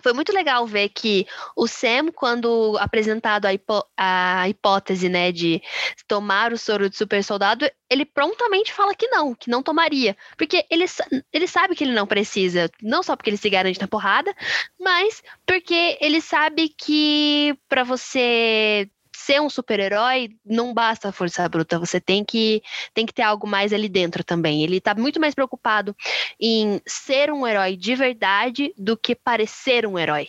foi 0.04 0.12
muito 0.12 0.34
legal 0.34 0.66
ver 0.66 0.90
que 0.90 1.26
o 1.56 1.66
Sam, 1.66 2.12
quando 2.14 2.76
apresentado 2.78 3.46
a, 3.46 4.42
a 4.42 4.48
hipótese 4.50 5.08
né, 5.08 5.32
de 5.32 5.62
tomar 6.06 6.52
o 6.52 6.58
soro 6.58 6.90
de 6.90 6.96
super 6.96 7.24
soldado, 7.24 7.66
ele 7.88 8.04
prontamente 8.04 8.70
fala 8.70 8.94
que 8.94 9.08
não, 9.08 9.34
que 9.34 9.48
não 9.48 9.62
tomaria. 9.62 10.14
Porque 10.36 10.66
ele, 10.70 10.84
ele 11.32 11.48
sabe 11.48 11.74
que 11.74 11.84
ele 11.84 11.94
não 11.94 12.06
precisa, 12.06 12.70
não 12.82 13.02
só 13.02 13.16
porque 13.16 13.30
ele 13.30 13.38
se 13.38 13.48
garante 13.48 13.80
na 13.80 13.88
porrada, 13.88 14.34
mas 14.78 15.22
porque 15.46 15.96
ele 16.02 16.20
sabe 16.20 16.68
que 16.68 17.58
para 17.66 17.82
você 17.82 18.86
ser 19.24 19.40
um 19.40 19.48
super-herói 19.48 20.30
não 20.44 20.74
basta 20.74 21.10
força 21.10 21.48
bruta, 21.48 21.78
você 21.78 21.98
tem 22.00 22.22
que, 22.22 22.62
tem 22.92 23.06
que 23.06 23.12
ter 23.12 23.22
algo 23.22 23.46
mais 23.46 23.72
ali 23.72 23.88
dentro 23.88 24.22
também. 24.22 24.62
Ele 24.62 24.80
tá 24.80 24.94
muito 24.94 25.18
mais 25.18 25.34
preocupado 25.34 25.96
em 26.38 26.80
ser 26.86 27.32
um 27.32 27.46
herói 27.46 27.76
de 27.76 27.94
verdade 27.94 28.74
do 28.76 28.96
que 28.96 29.14
parecer 29.14 29.86
um 29.86 29.98
herói. 29.98 30.28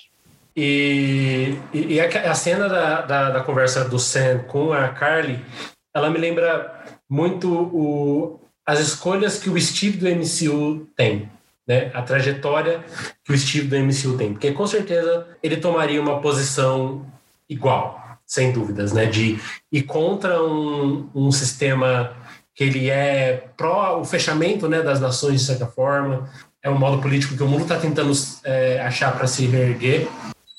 E, 0.55 1.57
e, 1.73 1.95
e 1.95 1.99
a, 1.99 2.31
a, 2.31 2.35
cena 2.35 2.69
da, 2.69 3.01
da, 3.01 3.29
da, 3.31 3.43
conversa 3.43 3.83
do 3.83 3.99
Sam 3.99 4.39
com 4.47 4.71
a 4.71 4.87
Carly, 4.87 5.43
ela 5.93 6.09
me 6.09 6.17
lembra 6.17 6.85
muito 7.09 7.51
o, 7.51 8.39
as 8.65 8.79
escolhas 8.79 9.37
que 9.37 9.49
o 9.49 9.59
Steve 9.59 9.97
do 9.97 10.07
MCU 10.07 10.87
tem. 10.95 11.29
Né, 11.67 11.89
a 11.95 12.03
trajetória 12.03 12.85
que 13.23 13.33
o 13.33 13.37
Steve 13.37 13.67
do 13.67 13.75
MCU 13.75 14.15
tem, 14.19 14.33
porque 14.33 14.51
com 14.51 14.67
certeza 14.67 15.27
ele 15.41 15.57
tomaria 15.57 15.99
uma 15.99 16.21
posição 16.21 17.03
igual, 17.49 18.04
sem 18.25 18.51
dúvidas, 18.51 18.91
né, 18.91 19.05
de 19.05 19.39
ir 19.71 19.83
contra 19.83 20.41
um, 20.43 21.09
um 21.13 21.31
sistema 21.31 22.11
que 22.55 22.63
ele 22.63 22.89
é 22.89 23.47
pró 23.57 23.99
o 23.99 24.05
fechamento 24.05 24.67
né, 24.69 24.81
das 24.81 24.99
nações 24.99 25.41
de 25.41 25.45
certa 25.45 25.67
forma, 25.67 26.29
é 26.63 26.69
um 26.69 26.79
modo 26.79 27.01
político 27.01 27.35
que 27.35 27.43
o 27.43 27.47
mundo 27.47 27.63
está 27.63 27.77
tentando 27.77 28.11
é, 28.43 28.81
achar 28.81 29.15
para 29.15 29.27
se 29.27 29.45
reerguer. 29.45 30.07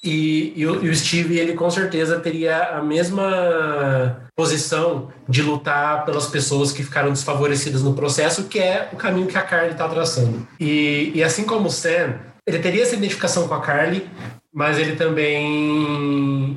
E, 0.04 0.52
e, 0.54 0.64
o, 0.64 0.84
e, 0.84 0.88
o, 0.88 0.94
Steve, 0.94 1.36
ele 1.36 1.54
com 1.54 1.68
certeza 1.68 2.20
teria 2.20 2.76
a 2.76 2.82
mesma 2.82 4.22
posição 4.36 5.08
de 5.28 5.42
lutar 5.42 6.04
pelas 6.04 6.26
pessoas 6.26 6.70
que 6.70 6.84
ficaram 6.84 7.10
desfavorecidas 7.10 7.82
no 7.82 7.92
processo, 7.92 8.44
que 8.44 8.60
é 8.60 8.88
o 8.92 8.96
caminho 8.96 9.26
que 9.26 9.36
a 9.36 9.42
Carly 9.42 9.72
está 9.72 9.88
traçando. 9.88 10.46
E, 10.60 11.10
e 11.12 11.24
assim 11.24 11.42
como 11.42 11.66
o 11.66 11.72
Sam, 11.72 12.14
ele 12.46 12.60
teria 12.60 12.84
essa 12.84 12.94
identificação 12.94 13.48
com 13.48 13.54
a 13.54 13.60
Carly, 13.60 14.08
mas 14.54 14.78
ele 14.78 14.94
também 14.94 16.56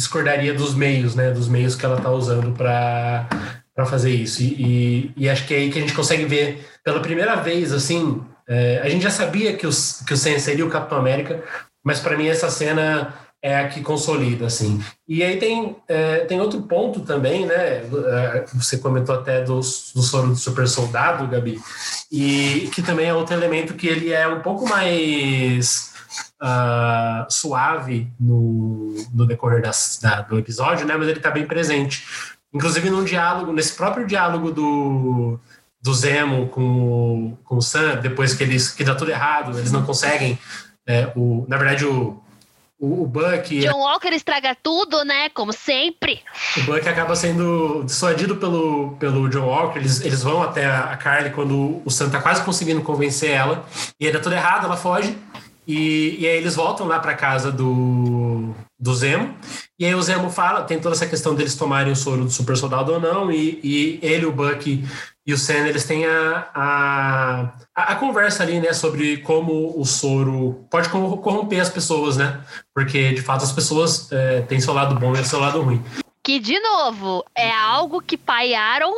discordaria 0.00 0.54
dos 0.54 0.74
meios, 0.74 1.14
né? 1.14 1.30
Dos 1.30 1.46
meios 1.46 1.76
que 1.76 1.84
ela 1.84 1.98
está 1.98 2.10
usando 2.10 2.52
para 2.56 3.28
para 3.74 3.86
fazer 3.86 4.10
isso. 4.10 4.42
E, 4.42 4.46
e, 4.46 5.12
e, 5.16 5.30
acho 5.30 5.46
que 5.46 5.54
é 5.54 5.58
aí 5.58 5.70
que 5.70 5.78
a 5.78 5.80
gente 5.80 5.94
consegue 5.94 6.24
ver 6.24 6.66
pela 6.84 7.00
primeira 7.00 7.36
vez, 7.36 7.72
assim, 7.72 8.20
é, 8.46 8.80
a 8.82 8.88
gente 8.88 9.02
já 9.02 9.10
sabia 9.10 9.56
que, 9.56 9.66
os, 9.66 10.02
que 10.06 10.12
o 10.12 10.16
Sam 10.16 10.38
seria 10.38 10.66
o 10.66 10.70
Capitão 10.70 10.98
América, 10.98 11.42
mas 11.82 12.00
para 12.00 12.16
mim 12.16 12.26
essa 12.26 12.50
cena 12.50 13.14
é 13.40 13.58
a 13.58 13.68
que 13.68 13.80
consolida, 13.80 14.46
assim. 14.46 14.82
E 15.08 15.22
aí 15.22 15.38
tem, 15.38 15.76
é, 15.88 16.18
tem 16.26 16.40
outro 16.40 16.60
ponto 16.62 17.00
também, 17.00 17.46
né? 17.46 17.54
É, 17.54 18.44
você 18.52 18.76
comentou 18.76 19.14
até 19.14 19.42
do, 19.42 19.56
do 19.56 19.62
soro 19.62 20.28
do 20.28 20.36
super 20.36 20.68
soldado, 20.68 21.26
Gabi, 21.26 21.58
e 22.12 22.68
que 22.74 22.82
também 22.82 23.06
é 23.06 23.14
outro 23.14 23.34
elemento 23.34 23.74
que 23.74 23.86
ele 23.86 24.12
é 24.12 24.28
um 24.28 24.40
pouco 24.40 24.68
mais 24.68 25.89
uh, 26.40 27.30
suave 27.30 28.10
no, 28.18 28.94
no 29.12 29.26
decorrer 29.26 29.62
das, 29.62 29.98
da, 30.02 30.22
do 30.22 30.38
episódio, 30.38 30.86
né? 30.86 30.96
Mas 30.96 31.08
ele 31.08 31.18
está 31.18 31.30
bem 31.30 31.46
presente. 31.46 32.04
Inclusive 32.52 32.90
num 32.90 33.04
diálogo, 33.04 33.52
nesse 33.52 33.74
próprio 33.74 34.06
diálogo 34.06 34.50
do, 34.50 35.38
do 35.80 35.94
Zemo 35.94 36.48
com 36.48 36.62
o, 36.62 37.38
com 37.44 37.56
o 37.56 37.62
Sam, 37.62 37.96
depois 37.96 38.34
que 38.34 38.42
eles 38.42 38.70
que 38.70 38.84
dá 38.84 38.94
tudo 38.94 39.10
errado, 39.10 39.56
eles 39.58 39.72
não 39.72 39.84
conseguem. 39.84 40.38
É, 40.86 41.12
o, 41.14 41.44
na 41.48 41.56
verdade, 41.56 41.84
o, 41.86 42.20
o, 42.80 43.02
o 43.02 43.06
Buck. 43.06 43.60
John 43.60 43.78
Walker 43.78 44.08
estraga 44.08 44.56
tudo, 44.60 45.04
né? 45.04 45.28
Como 45.28 45.52
sempre. 45.52 46.20
O 46.56 46.62
Buck 46.62 46.88
acaba 46.88 47.14
sendo 47.14 47.84
dissuadido 47.84 48.36
pelo, 48.36 48.96
pelo 48.98 49.28
John 49.28 49.46
Walker. 49.46 49.78
Eles, 49.78 50.00
eles 50.00 50.22
vão 50.22 50.42
até 50.42 50.66
a 50.66 50.96
Carly 50.96 51.30
quando 51.30 51.80
o 51.84 51.90
Sam 51.90 52.10
tá 52.10 52.20
quase 52.20 52.42
conseguindo 52.42 52.82
convencer 52.82 53.30
ela. 53.30 53.64
E 54.00 54.06
aí 54.06 54.12
dá 54.12 54.18
tudo 54.18 54.34
errado, 54.34 54.64
ela 54.64 54.76
foge. 54.76 55.16
E, 55.70 56.16
e 56.18 56.26
aí 56.26 56.36
eles 56.36 56.56
voltam 56.56 56.88
lá 56.88 56.98
para 56.98 57.14
casa 57.14 57.52
do, 57.52 58.52
do 58.76 58.92
Zemo. 58.92 59.36
E 59.78 59.86
aí 59.86 59.94
o 59.94 60.02
Zemo 60.02 60.28
fala, 60.28 60.64
tem 60.64 60.80
toda 60.80 60.96
essa 60.96 61.06
questão 61.06 61.32
deles 61.32 61.54
tomarem 61.54 61.92
o 61.92 61.96
soro 61.96 62.24
do 62.24 62.30
super 62.30 62.56
soldado 62.56 62.92
ou 62.92 62.98
não, 62.98 63.30
e, 63.30 63.60
e 63.62 64.00
ele, 64.02 64.26
o 64.26 64.32
Buck 64.32 64.84
e 65.24 65.32
o 65.32 65.38
Sam, 65.38 65.68
eles 65.68 65.84
têm 65.84 66.06
a, 66.06 66.48
a, 66.52 67.52
a, 67.72 67.94
conversa 67.94 68.42
ali, 68.42 68.58
né, 68.58 68.72
sobre 68.72 69.18
como 69.18 69.80
o 69.80 69.84
soro 69.84 70.66
pode 70.68 70.88
corromper 70.88 71.60
as 71.60 71.68
pessoas, 71.68 72.16
né? 72.16 72.40
Porque, 72.74 73.12
de 73.12 73.22
fato, 73.22 73.44
as 73.44 73.52
pessoas 73.52 74.10
é, 74.10 74.40
têm 74.40 74.58
seu 74.58 74.74
lado 74.74 74.98
bom 74.98 75.12
e 75.12 75.24
seu 75.24 75.38
lado 75.38 75.62
ruim. 75.62 75.80
Que, 76.20 76.40
de 76.40 76.58
novo, 76.58 77.24
é 77.32 77.52
algo 77.52 78.02
que 78.02 78.16
Pai 78.16 78.54
Aaron 78.54 78.94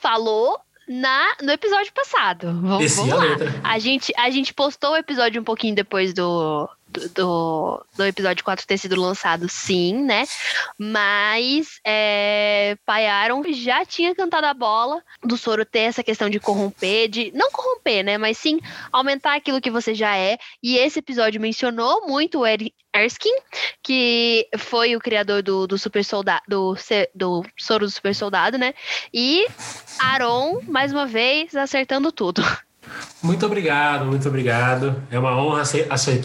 falou 0.00 0.58
na, 0.90 1.36
no 1.40 1.52
episódio 1.52 1.92
passado. 1.92 2.52
Vamos, 2.60 2.96
vamos 2.96 3.14
lá. 3.14 3.24
A, 3.62 3.74
a 3.74 3.78
gente, 3.78 4.12
a 4.16 4.28
gente 4.28 4.52
postou 4.52 4.90
o 4.90 4.96
episódio 4.96 5.40
um 5.40 5.44
pouquinho 5.44 5.72
depois 5.72 6.12
do, 6.12 6.68
do, 7.14 7.84
do 7.96 8.04
episódio 8.04 8.44
4 8.44 8.66
ter 8.66 8.78
sido 8.78 9.00
lançado, 9.00 9.48
sim, 9.48 9.94
né? 9.94 10.24
Mas 10.78 11.80
é, 11.86 12.76
Pai 12.84 13.06
Aaron 13.06 13.42
já 13.52 13.84
tinha 13.84 14.14
cantado 14.14 14.46
a 14.46 14.54
bola 14.54 15.02
do 15.22 15.36
Soro 15.36 15.64
ter 15.64 15.80
essa 15.80 16.02
questão 16.02 16.28
de 16.28 16.40
corromper, 16.40 17.08
de 17.08 17.32
não 17.34 17.50
corromper, 17.50 18.04
né? 18.04 18.18
Mas 18.18 18.38
sim 18.38 18.60
aumentar 18.92 19.36
aquilo 19.36 19.60
que 19.60 19.70
você 19.70 19.94
já 19.94 20.16
é. 20.16 20.38
E 20.62 20.76
esse 20.76 20.98
episódio 20.98 21.40
mencionou 21.40 22.06
muito 22.06 22.40
o 22.40 22.46
Ed 22.46 22.72
Erskine, 22.94 23.40
que 23.82 24.48
foi 24.58 24.96
o 24.96 25.00
criador 25.00 25.42
do, 25.42 25.66
do 25.66 25.78
super 25.78 26.04
soldado, 26.04 26.42
do, 26.48 26.74
do 27.14 27.44
Soro 27.56 27.86
do 27.86 27.90
Super 27.90 28.14
Soldado, 28.14 28.58
né? 28.58 28.74
E 29.14 29.46
Aaron, 29.98 30.60
mais 30.66 30.92
uma 30.92 31.06
vez, 31.06 31.54
acertando 31.54 32.10
tudo. 32.10 32.42
Muito 33.22 33.44
obrigado, 33.44 34.06
muito 34.06 34.26
obrigado. 34.28 35.02
É 35.10 35.18
uma 35.18 35.36
honra 35.36 35.62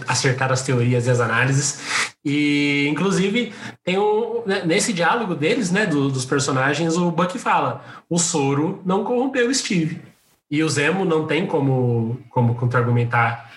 acertar 0.06 0.52
as 0.52 0.64
teorias 0.64 1.08
e 1.08 1.10
as 1.10 1.20
análises. 1.20 2.16
E, 2.24 2.88
inclusive, 2.90 3.54
tem 3.84 4.00
um, 4.00 4.44
né, 4.46 4.64
nesse 4.66 4.94
diálogo 4.94 5.36
deles, 5.36 5.72
né, 5.72 5.86
do, 5.86 6.10
dos 6.10 6.26
personagens, 6.26 6.98
o 6.98 7.12
Buck 7.12 7.38
fala: 7.38 7.84
o 8.10 8.18
soro 8.18 8.82
não 8.86 9.04
corrompeu 9.04 9.50
o 9.50 9.54
Steve. 9.54 10.02
E 10.50 10.64
o 10.64 10.70
Zemo 10.70 11.04
não 11.04 11.26
tem 11.26 11.46
como, 11.46 12.20
como 12.30 12.56
contra-argumentar 12.56 13.52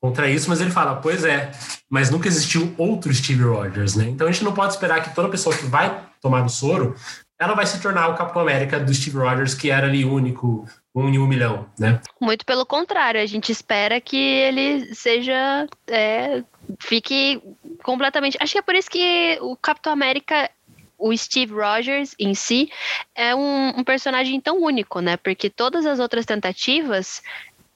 contra 0.00 0.28
isso, 0.28 0.50
mas 0.50 0.60
ele 0.60 0.70
fala: 0.70 0.96
pois 0.96 1.24
é, 1.24 1.50
mas 1.88 2.10
nunca 2.10 2.28
existiu 2.28 2.74
outro 2.76 3.12
Steve 3.14 3.44
Rogers, 3.44 3.94
né? 3.94 4.08
Então 4.08 4.26
a 4.26 4.32
gente 4.32 4.44
não 4.44 4.52
pode 4.52 4.74
esperar 4.74 5.02
que 5.02 5.14
toda 5.14 5.28
pessoa 5.28 5.56
que 5.56 5.66
vai 5.66 6.02
tomar 6.20 6.44
o 6.44 6.48
soro 6.48 6.94
ela 7.42 7.54
vai 7.54 7.66
se 7.66 7.80
tornar 7.80 8.06
o 8.08 8.14
Capitão 8.14 8.40
América 8.40 8.78
do 8.78 8.94
Steve 8.94 9.18
Rogers, 9.18 9.52
que 9.52 9.68
era 9.68 9.88
ali 9.88 10.04
único, 10.04 10.64
um 10.94 11.08
em 11.08 11.18
um 11.18 11.26
milhão, 11.26 11.70
né? 11.78 12.00
Muito 12.20 12.44
pelo 12.44 12.66
contrário, 12.66 13.20
a 13.20 13.26
gente 13.26 13.50
espera 13.50 14.00
que 14.00 14.16
ele 14.16 14.94
seja. 14.94 15.66
É, 15.86 16.42
fique 16.78 17.42
completamente. 17.82 18.36
Acho 18.40 18.52
que 18.52 18.58
é 18.58 18.62
por 18.62 18.74
isso 18.74 18.90
que 18.90 19.38
o 19.40 19.56
Capitão 19.56 19.92
América 19.92 20.50
o 20.98 21.16
Steve 21.16 21.52
Rogers 21.52 22.14
em 22.16 22.32
si 22.32 22.70
é 23.12 23.34
um, 23.34 23.80
um, 23.80 23.82
personagem 23.82 24.40
tão 24.40 24.62
único, 24.62 25.00
né? 25.00 25.16
Porque 25.16 25.50
todas 25.50 25.84
as 25.84 25.98
outras 25.98 26.24
tentativas, 26.24 27.20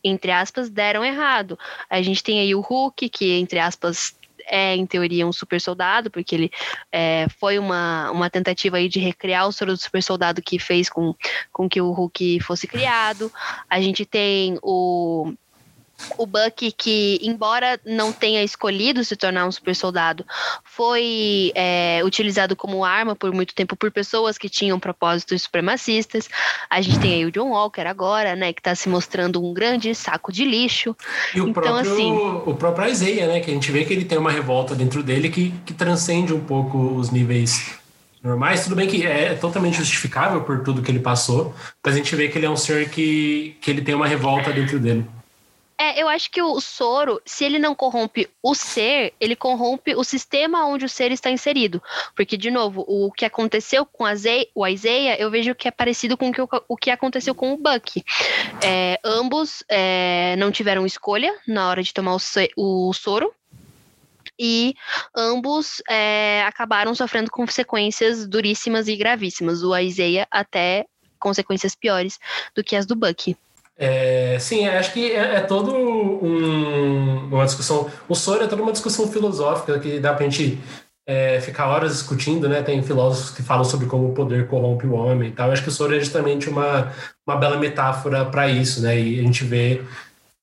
entre 0.05 0.31
aspas, 0.31 0.71
deram 0.71 1.05
errado. 1.05 1.59
A 1.91 2.01
gente 2.03 2.23
tem 2.23 2.39
aí 2.39 2.55
o 2.55 2.61
Hulk, 2.61 3.09
que, 3.09 3.33
entre 3.33 3.59
aspas, 3.59 4.17
é, 4.47 4.75
em 4.75 4.87
teoria, 4.87 5.27
um 5.27 5.33
super 5.33 5.61
soldado, 5.61 6.11
porque 6.11 6.35
ele 6.35 6.51
é, 6.91 7.27
foi 7.39 7.59
uma, 7.59 8.11
uma 8.11 8.31
tentativa 8.31 8.77
aí 8.77 8.89
de 8.89 9.01
recriar 9.01 9.47
o 9.47 9.53
soro 9.53 9.73
do 9.73 9.79
super 9.79 10.03
soldado 10.03 10.43
que 10.43 10.59
fez 10.59 10.89
com, 10.89 11.15
com 11.53 11.69
que 11.69 11.81
o 11.81 11.91
Hulk 11.91 12.41
fosse 12.41 12.67
criado. 12.67 13.31
A 13.69 13.81
gente 13.81 14.05
tem 14.05 14.59
o 14.63 15.33
o 16.19 16.27
Buck, 16.27 16.73
que 16.73 17.19
embora 17.23 17.81
não 17.85 18.13
tenha 18.13 18.43
escolhido 18.43 19.05
se 19.05 19.17
tornar 19.17 19.47
um 19.47 19.53
super 19.53 19.75
soldado, 19.75 20.25
foi 20.65 21.53
é, 21.55 22.01
utilizado 22.05 22.55
como 22.55 22.85
arma 22.85 23.17
por 23.17 23.33
muito 23.33 23.55
tempo 23.55 23.77
por 23.77 23.91
pessoas 23.91 24.39
que 24.39 24.49
tinham 24.49 24.79
propósitos 24.79 25.43
supremacistas. 25.43 26.29
A 26.69 26.81
gente 26.81 26.99
tem 27.01 27.15
aí 27.15 27.25
o 27.25 27.33
John 27.33 27.51
Walker 27.51 27.83
agora, 27.83 28.37
né, 28.37 28.53
que 28.53 28.61
está 28.61 28.75
se 28.75 28.89
mostrando 28.89 29.43
um 29.43 29.53
grande 29.53 29.95
saco 29.95 30.33
de 30.33 30.45
lixo. 30.45 30.97
E 31.35 31.41
o, 31.41 31.49
então, 31.49 31.63
próprio, 31.63 31.93
assim, 31.93 32.13
o 32.13 32.55
próprio 32.55 32.89
Isaiah, 32.89 33.27
né, 33.27 33.41
que 33.41 33.51
a 33.51 33.55
gente 33.55 33.71
vê 33.73 33.85
que 33.85 33.93
ele 33.93 34.05
tem 34.05 34.19
uma 34.19 34.31
revolta 34.31 34.75
dentro 34.75 35.03
dele 35.03 35.29
que, 35.31 35.53
que 35.65 35.73
transcende 35.73 36.33
um 36.33 36.41
pouco 36.41 36.79
os 36.79 37.11
níveis 37.11 37.79
normais. 38.23 38.65
Tudo 38.65 38.77
bem 38.77 38.87
que 38.87 39.07
é 39.07 39.35
totalmente 39.35 39.77
justificável 39.77 40.43
por 40.43 40.63
tudo 40.63 40.83
que 40.83 40.91
ele 40.91 40.99
passou, 40.99 41.55
mas 41.85 41.95
a 41.95 41.97
gente 41.97 42.15
vê 42.15 42.29
que 42.29 42.39
ele 42.39 42.47
é 42.47 42.51
um 42.51 42.57
ser 42.57 42.91
que, 42.91 43.57
que 43.61 43.71
ele 43.71 43.83
tem 43.83 43.95
uma 43.95 44.07
revolta 44.07 44.53
dentro 44.53 44.79
dele. 44.79 45.07
É, 45.79 46.01
eu 46.01 46.09
acho 46.09 46.31
que 46.31 46.41
o 46.41 46.59
soro, 46.59 47.21
se 47.25 47.45
ele 47.45 47.59
não 47.59 47.75
corrompe 47.75 48.31
o 48.43 48.55
ser, 48.55 49.13
ele 49.21 49.37
corrompe 49.37 49.95
o 49.95 50.03
sistema 50.03 50.65
onde 50.65 50.87
o 50.87 50.89
ser 50.89 51.13
está 51.13 51.31
inserido. 51.31 51.83
Porque, 52.15 52.37
de 52.37 52.51
novo, 52.51 52.85
o 52.89 53.13
que 53.13 53.27
aconteceu 53.27 53.85
com 53.85 54.05
a 54.07 54.15
Zay, 54.15 54.49
o 54.55 54.67
Isaiah, 54.67 55.17
eu 55.21 55.31
vejo 55.31 55.55
que 55.55 55.69
é 55.69 55.71
parecido 55.71 56.17
com 56.17 56.31
o 56.31 56.33
que, 56.33 56.41
o 56.69 56.77
que 56.77 56.91
aconteceu 56.91 57.35
com 57.35 57.53
o 57.53 57.59
Buck. 57.59 58.03
É, 58.65 58.99
ambos 59.05 59.63
é, 59.69 60.35
não 60.39 60.51
tiveram 60.51 60.87
escolha 60.87 61.35
na 61.47 61.69
hora 61.69 61.83
de 61.83 61.93
tomar 61.93 62.17
o, 62.17 62.89
o 62.89 62.93
soro. 62.95 63.33
E 64.39 64.75
ambos 65.15 65.83
é, 65.89 66.43
acabaram 66.47 66.95
sofrendo 66.95 67.31
consequências 67.31 68.27
duríssimas 68.27 68.89
e 68.89 68.97
gravíssimas. 68.97 69.63
O 69.63 69.77
Isaiah 69.77 70.27
até 70.31 70.87
consequências 71.19 71.75
piores 71.75 72.19
do 72.55 72.65
que 72.65 72.77
as 72.77 72.87
do 72.87 72.95
Buck. 72.95 73.37
É, 73.79 74.39
sim, 74.39 74.67
acho 74.67 74.93
que 74.93 75.13
é, 75.13 75.37
é 75.37 75.41
todo 75.41 75.75
um, 75.75 77.29
uma 77.29 77.45
discussão. 77.45 77.91
O 78.09 78.15
Soro 78.15 78.45
é 78.45 78.47
toda 78.47 78.63
uma 78.63 78.73
discussão 78.73 79.07
filosófica 79.09 79.79
que 79.79 80.01
dá 80.01 80.15
para 80.15 80.25
a 80.25 80.29
gente 80.29 80.59
é, 81.07 81.41
ficar 81.41 81.69
horas 81.69 81.93
discutindo, 81.93 82.49
né? 82.49 82.63
Tem 82.63 82.83
filósofos 82.83 83.31
que 83.31 83.43
falam 83.43 83.65
sobre 83.65 83.87
como 83.87 84.09
o 84.09 84.15
poder 84.15 84.49
corrompe 84.49 84.87
o 84.87 84.95
homem 84.95 85.29
e 85.29 85.33
tal. 85.33 85.51
Acho 85.51 85.63
que 85.63 85.69
o 85.69 85.73
Soro 85.73 85.95
é 85.95 86.01
justamente 86.01 86.49
uma, 86.49 86.93
uma 87.27 87.37
bela 87.37 87.59
metáfora 87.59 88.25
para 88.25 88.49
isso, 88.49 88.83
né? 88.83 88.99
E 88.99 89.21
a 89.21 89.23
gente 89.23 89.45
vê 89.45 89.83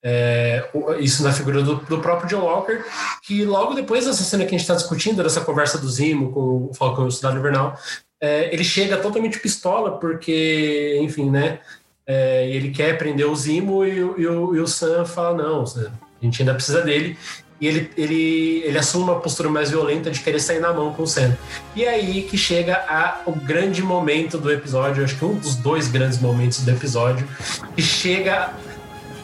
É, 0.06 0.70
isso 1.00 1.24
na 1.24 1.32
figura 1.32 1.63
do, 1.63 1.75
do, 1.75 2.00
próprio 2.00 2.28
John 2.28 2.44
Walker, 2.44 2.84
que 3.25 3.46
logo 3.46 3.74
depois 3.74 4.06
dessa 4.06 4.22
cena 4.22 4.44
que 4.44 4.50
a 4.50 4.58
gente 4.58 4.68
está 4.68 4.75
discutindo, 4.75 5.24
dessa 5.24 5.40
conversa 5.40 5.78
do 5.78 5.90
Zimo 5.90 6.30
com 6.34 6.68
o 6.70 6.74
Falcão 6.74 7.06
e 7.06 7.08
o 7.08 7.12
Cidade 7.12 7.38
Invernal, 7.38 7.78
é, 8.22 8.54
ele 8.54 8.66
chega 8.66 8.98
totalmente 8.98 9.40
pistola, 9.40 9.98
porque, 10.00 11.00
enfim, 11.02 11.30
né? 11.30 11.60
É, 12.05 12.50
ele 12.50 12.72
quer 12.72 12.98
prender 12.98 13.25
o 13.27 13.36
Zimo 13.36 13.86
e, 13.86 13.98
e, 13.98 14.03
o, 14.03 14.55
e 14.55 14.60
o 14.60 14.67
Sam 14.67 15.05
fala: 15.05 15.43
não, 15.43 15.63
a 15.63 16.25
gente 16.25 16.41
ainda 16.41 16.53
precisa 16.53 16.81
dele. 16.81 17.17
E 17.62 17.67
ele, 17.67 17.89
ele, 17.95 18.62
ele 18.65 18.77
assume 18.77 19.05
uma 19.05 19.22
postura 19.22 19.48
mais 19.48 19.69
violenta 19.69 20.12
de 20.12 20.19
querer 20.19 20.39
sair 20.39 20.60
na 20.60 20.74
mão 20.74 20.93
com 20.93 21.03
o 21.03 21.07
Sam. 21.07 21.38
E 21.74 21.86
é 21.86 21.89
aí 21.89 22.24
que 22.24 22.38
chega 22.38 22.75
a, 22.89 23.22
o 23.25 23.31
grande 23.31 23.81
momento 23.81 24.38
do 24.38 24.51
episódio, 24.51 25.01
acho 25.01 25.17
que 25.17 25.24
um 25.24 25.36
dos 25.36 25.55
dois 25.55 25.88
grandes 25.88 26.19
momentos 26.19 26.60
do 26.60 26.72
episódio, 26.72 27.25
que 27.74 27.81
chega 27.81 28.51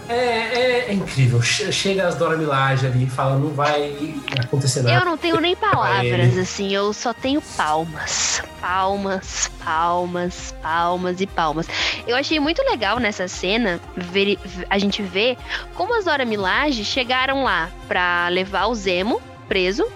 é, 0.10 0.16
é, 0.16 0.90
é, 0.90 0.94
incrível. 0.94 1.40
Chega 1.42 2.08
as 2.08 2.16
Dora 2.16 2.36
Milaje 2.36 2.88
ali 2.88 3.04
e 3.04 3.10
fala, 3.10 3.38
não 3.38 3.50
vai 3.50 4.16
acontecer 4.40 4.82
nada. 4.82 4.98
Eu 4.98 5.06
não 5.06 5.16
tenho 5.16 5.40
nem 5.40 5.56
palavras, 5.58 6.36
assim, 6.36 6.74
eu 6.74 6.92
só 6.94 7.14
tenho 7.14 7.40
palmas. 7.56 8.42
Palmas, 8.60 9.52
palmas, 9.64 10.56
palmas 10.64 11.22
e 11.22 11.28
palmas. 11.28 11.68
Eu 12.08 12.16
achei 12.16 12.40
muito 12.40 12.64
legal 12.64 13.00
nessa 13.00 13.28
cena 13.28 13.80
ver, 13.96 14.40
a 14.68 14.80
gente 14.80 15.04
ver 15.04 15.38
como 15.76 15.96
as 15.96 16.06
Dora 16.06 16.26
Milaje 16.26 16.84
chegaram 16.84 17.44
lá 17.44 17.70
pra 17.88 18.28
levar 18.30 18.66
o 18.66 18.74
Zemo 18.76 19.22
preso, 19.48 19.88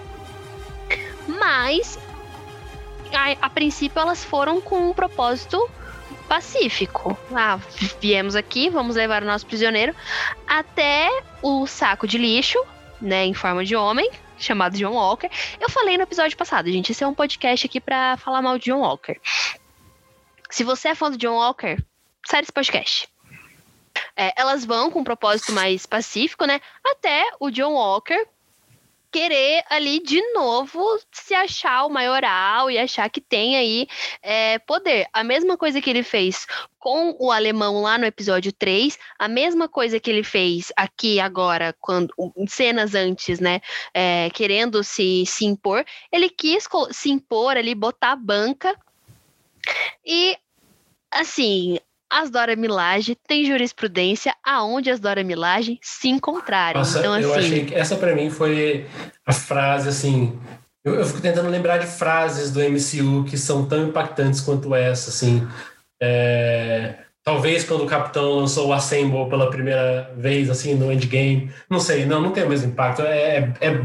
mas 1.26 1.98
a, 3.12 3.46
a 3.46 3.50
princípio 3.50 4.00
elas 4.00 4.22
foram 4.22 4.60
com 4.60 4.90
um 4.90 4.92
propósito 4.92 5.68
pacífico. 6.24 7.16
Ah, 7.34 7.58
viemos 8.00 8.34
aqui, 8.34 8.68
vamos 8.68 8.96
levar 8.96 9.22
o 9.22 9.26
nosso 9.26 9.46
prisioneiro 9.46 9.94
até 10.46 11.08
o 11.42 11.66
saco 11.66 12.06
de 12.06 12.18
lixo, 12.18 12.58
né, 13.00 13.24
em 13.24 13.34
forma 13.34 13.64
de 13.64 13.76
homem, 13.76 14.10
chamado 14.38 14.76
John 14.76 14.92
Walker. 14.92 15.30
Eu 15.60 15.70
falei 15.70 15.96
no 15.96 16.02
episódio 16.02 16.36
passado, 16.36 16.70
gente, 16.70 16.92
esse 16.92 17.04
é 17.04 17.06
um 17.06 17.14
podcast 17.14 17.66
aqui 17.66 17.80
para 17.80 18.16
falar 18.16 18.42
mal 18.42 18.58
de 18.58 18.66
John 18.66 18.80
Walker. 18.80 19.20
Se 20.50 20.64
você 20.64 20.88
é 20.88 20.94
fã 20.94 21.10
do 21.10 21.18
John 21.18 21.34
Walker, 21.34 21.78
sai 22.26 22.40
desse 22.40 22.52
podcast. 22.52 23.08
É, 24.16 24.32
elas 24.36 24.64
vão 24.64 24.90
com 24.90 25.00
um 25.00 25.04
propósito 25.04 25.52
mais 25.52 25.86
pacífico, 25.86 26.44
né? 26.44 26.60
Até 26.84 27.24
o 27.40 27.50
John 27.50 27.72
Walker 27.72 28.26
querer 29.14 29.62
ali 29.70 30.00
de 30.00 30.20
novo 30.32 30.82
se 31.12 31.34
achar 31.34 31.84
o 31.84 31.88
maioral 31.88 32.68
e 32.68 32.76
achar 32.76 33.08
que 33.08 33.20
tem 33.20 33.56
aí 33.56 33.86
é, 34.20 34.58
poder. 34.58 35.06
A 35.12 35.22
mesma 35.22 35.56
coisa 35.56 35.80
que 35.80 35.88
ele 35.88 36.02
fez 36.02 36.44
com 36.80 37.16
o 37.20 37.30
alemão 37.30 37.80
lá 37.80 37.96
no 37.96 38.06
episódio 38.06 38.52
3, 38.52 38.98
a 39.16 39.28
mesma 39.28 39.68
coisa 39.68 40.00
que 40.00 40.10
ele 40.10 40.24
fez 40.24 40.72
aqui 40.76 41.20
agora, 41.20 41.72
quando 41.80 42.12
cenas 42.48 42.96
antes, 42.96 43.38
né? 43.38 43.60
É, 43.94 44.30
querendo 44.30 44.82
se, 44.82 45.24
se 45.26 45.44
impor, 45.44 45.84
ele 46.10 46.28
quis 46.28 46.66
se 46.90 47.08
impor 47.08 47.56
ali, 47.56 47.72
botar 47.72 48.12
a 48.12 48.16
banca. 48.16 48.76
E 50.04 50.36
assim, 51.08 51.78
as 52.14 52.30
Dora 52.30 52.54
Milaje 52.54 53.16
têm 53.26 53.44
jurisprudência 53.44 54.32
aonde 54.44 54.88
as 54.88 55.00
Dora 55.00 55.24
Milaje 55.24 55.80
se 55.82 56.08
encontrarem. 56.08 56.78
Nossa, 56.78 57.00
então, 57.00 57.12
assim, 57.12 57.24
eu 57.24 57.34
achei 57.34 57.64
que 57.64 57.74
essa 57.74 57.96
para 57.96 58.14
mim 58.14 58.30
foi 58.30 58.86
a 59.26 59.32
frase 59.32 59.88
assim. 59.88 60.38
Eu, 60.84 60.94
eu, 60.94 61.04
fico 61.04 61.20
tentando 61.20 61.48
lembrar 61.48 61.78
de 61.78 61.86
frases 61.86 62.52
do 62.52 62.60
MCU 62.60 63.24
que 63.24 63.36
são 63.36 63.66
tão 63.66 63.88
impactantes 63.88 64.40
quanto 64.40 64.76
essa, 64.76 65.10
assim. 65.10 65.44
É, 66.00 66.98
talvez 67.24 67.64
quando 67.64 67.82
o 67.82 67.88
Capitão 67.88 68.36
lançou 68.36 68.68
o 68.68 68.72
Assemble 68.72 69.28
pela 69.28 69.50
primeira 69.50 70.14
vez, 70.16 70.48
assim, 70.48 70.74
no 70.76 70.92
Endgame. 70.92 71.52
Não 71.68 71.80
sei, 71.80 72.06
não, 72.06 72.20
não 72.20 72.30
tem 72.30 72.44
o 72.44 72.48
mesmo 72.48 72.68
impacto. 72.68 73.02
É, 73.02 73.38
é, 73.38 73.68
é 73.68 73.84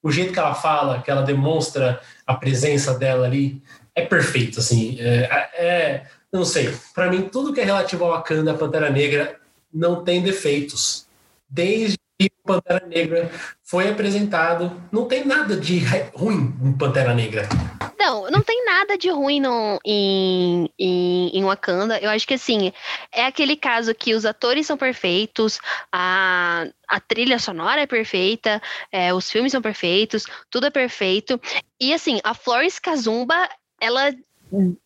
o 0.00 0.12
jeito 0.12 0.32
que 0.32 0.38
ela 0.38 0.54
fala, 0.54 1.02
que 1.02 1.10
ela 1.10 1.22
demonstra 1.22 2.00
a 2.24 2.34
presença 2.34 2.96
dela 2.96 3.26
ali, 3.26 3.60
é 3.96 4.02
perfeito, 4.02 4.60
assim. 4.60 4.96
É, 5.00 5.48
é 5.54 6.02
não 6.34 6.44
sei. 6.44 6.76
Para 6.92 7.08
mim, 7.08 7.28
tudo 7.28 7.54
que 7.54 7.60
é 7.60 7.64
relativo 7.64 8.04
ao 8.04 8.10
Wakanda, 8.10 8.54
Pantera 8.54 8.90
Negra, 8.90 9.38
não 9.72 10.02
tem 10.02 10.20
defeitos. 10.20 11.06
Desde 11.48 11.96
que 12.18 12.28
Pantera 12.42 12.84
Negra 12.84 13.30
foi 13.62 13.88
apresentado, 13.88 14.82
não 14.90 15.06
tem 15.06 15.24
nada 15.24 15.56
de 15.56 15.78
ruim 16.12 16.52
em 16.60 16.72
Pantera 16.72 17.14
Negra. 17.14 17.48
Não, 17.96 18.28
não 18.32 18.42
tem 18.42 18.64
nada 18.66 18.98
de 18.98 19.08
ruim 19.10 19.40
no, 19.40 19.78
em, 19.84 20.68
em, 20.76 21.28
em 21.28 21.44
Wakanda. 21.44 22.00
Eu 22.00 22.10
acho 22.10 22.26
que 22.26 22.34
assim, 22.34 22.72
é 23.12 23.24
aquele 23.26 23.56
caso 23.56 23.94
que 23.94 24.12
os 24.12 24.26
atores 24.26 24.66
são 24.66 24.76
perfeitos, 24.76 25.60
a, 25.92 26.66
a 26.88 26.98
trilha 26.98 27.38
sonora 27.38 27.82
é 27.82 27.86
perfeita, 27.86 28.60
é, 28.90 29.14
os 29.14 29.30
filmes 29.30 29.52
são 29.52 29.62
perfeitos, 29.62 30.26
tudo 30.50 30.66
é 30.66 30.70
perfeito. 30.70 31.40
E 31.80 31.94
assim, 31.94 32.20
a 32.24 32.34
Flores 32.34 32.80
Kazumba, 32.80 33.48
ela 33.80 34.12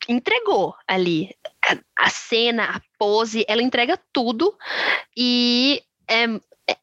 entregou 0.08 0.74
ali. 0.86 1.34
A, 1.96 2.08
cena, 2.08 2.76
a 2.76 2.80
pose, 2.98 3.44
ela 3.46 3.62
entrega 3.62 3.98
tudo 4.12 4.56
e 5.14 5.82
é, 6.08 6.24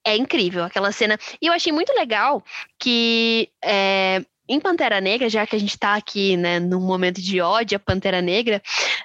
é, 0.03 0.15
incrível 0.15 0.63
aquela 0.63 0.91
cena. 0.91 1.17
E 1.41 1.47
eu 1.47 1.53
achei 1.53 1.71
muito 1.71 1.91
legal 1.93 2.43
que 2.79 3.49
é, 3.63 4.23
em 4.47 4.59
Pantera 4.59 5.01
Negra, 5.01 5.27
já 5.27 5.45
que 5.47 5.55
a 5.55 5.59
gente 5.59 5.71
está 5.71 5.95
aqui 5.95 6.37
né, 6.37 6.59
num 6.59 6.81
momento 6.81 7.19
de 7.21 7.41
ódio 7.41 7.77
a 7.77 7.79
Pantera 7.79 8.21
Negra, 8.21 8.61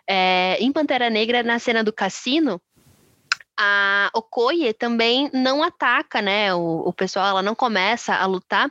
é, 0.07 0.59
em 0.61 0.71
Pantera 0.71 1.09
Negra, 1.09 1.43
na 1.43 1.59
cena 1.59 1.83
do 1.83 1.93
cassino, 1.93 2.61
a 3.59 4.11
Okoye 4.15 4.73
também 4.73 5.31
não 5.33 5.63
ataca, 5.63 6.23
né? 6.23 6.55
O, 6.55 6.89
o 6.89 6.93
pessoal, 6.93 7.27
ela 7.27 7.43
não 7.43 7.55
começa 7.55 8.15
a 8.15 8.25
lutar 8.27 8.71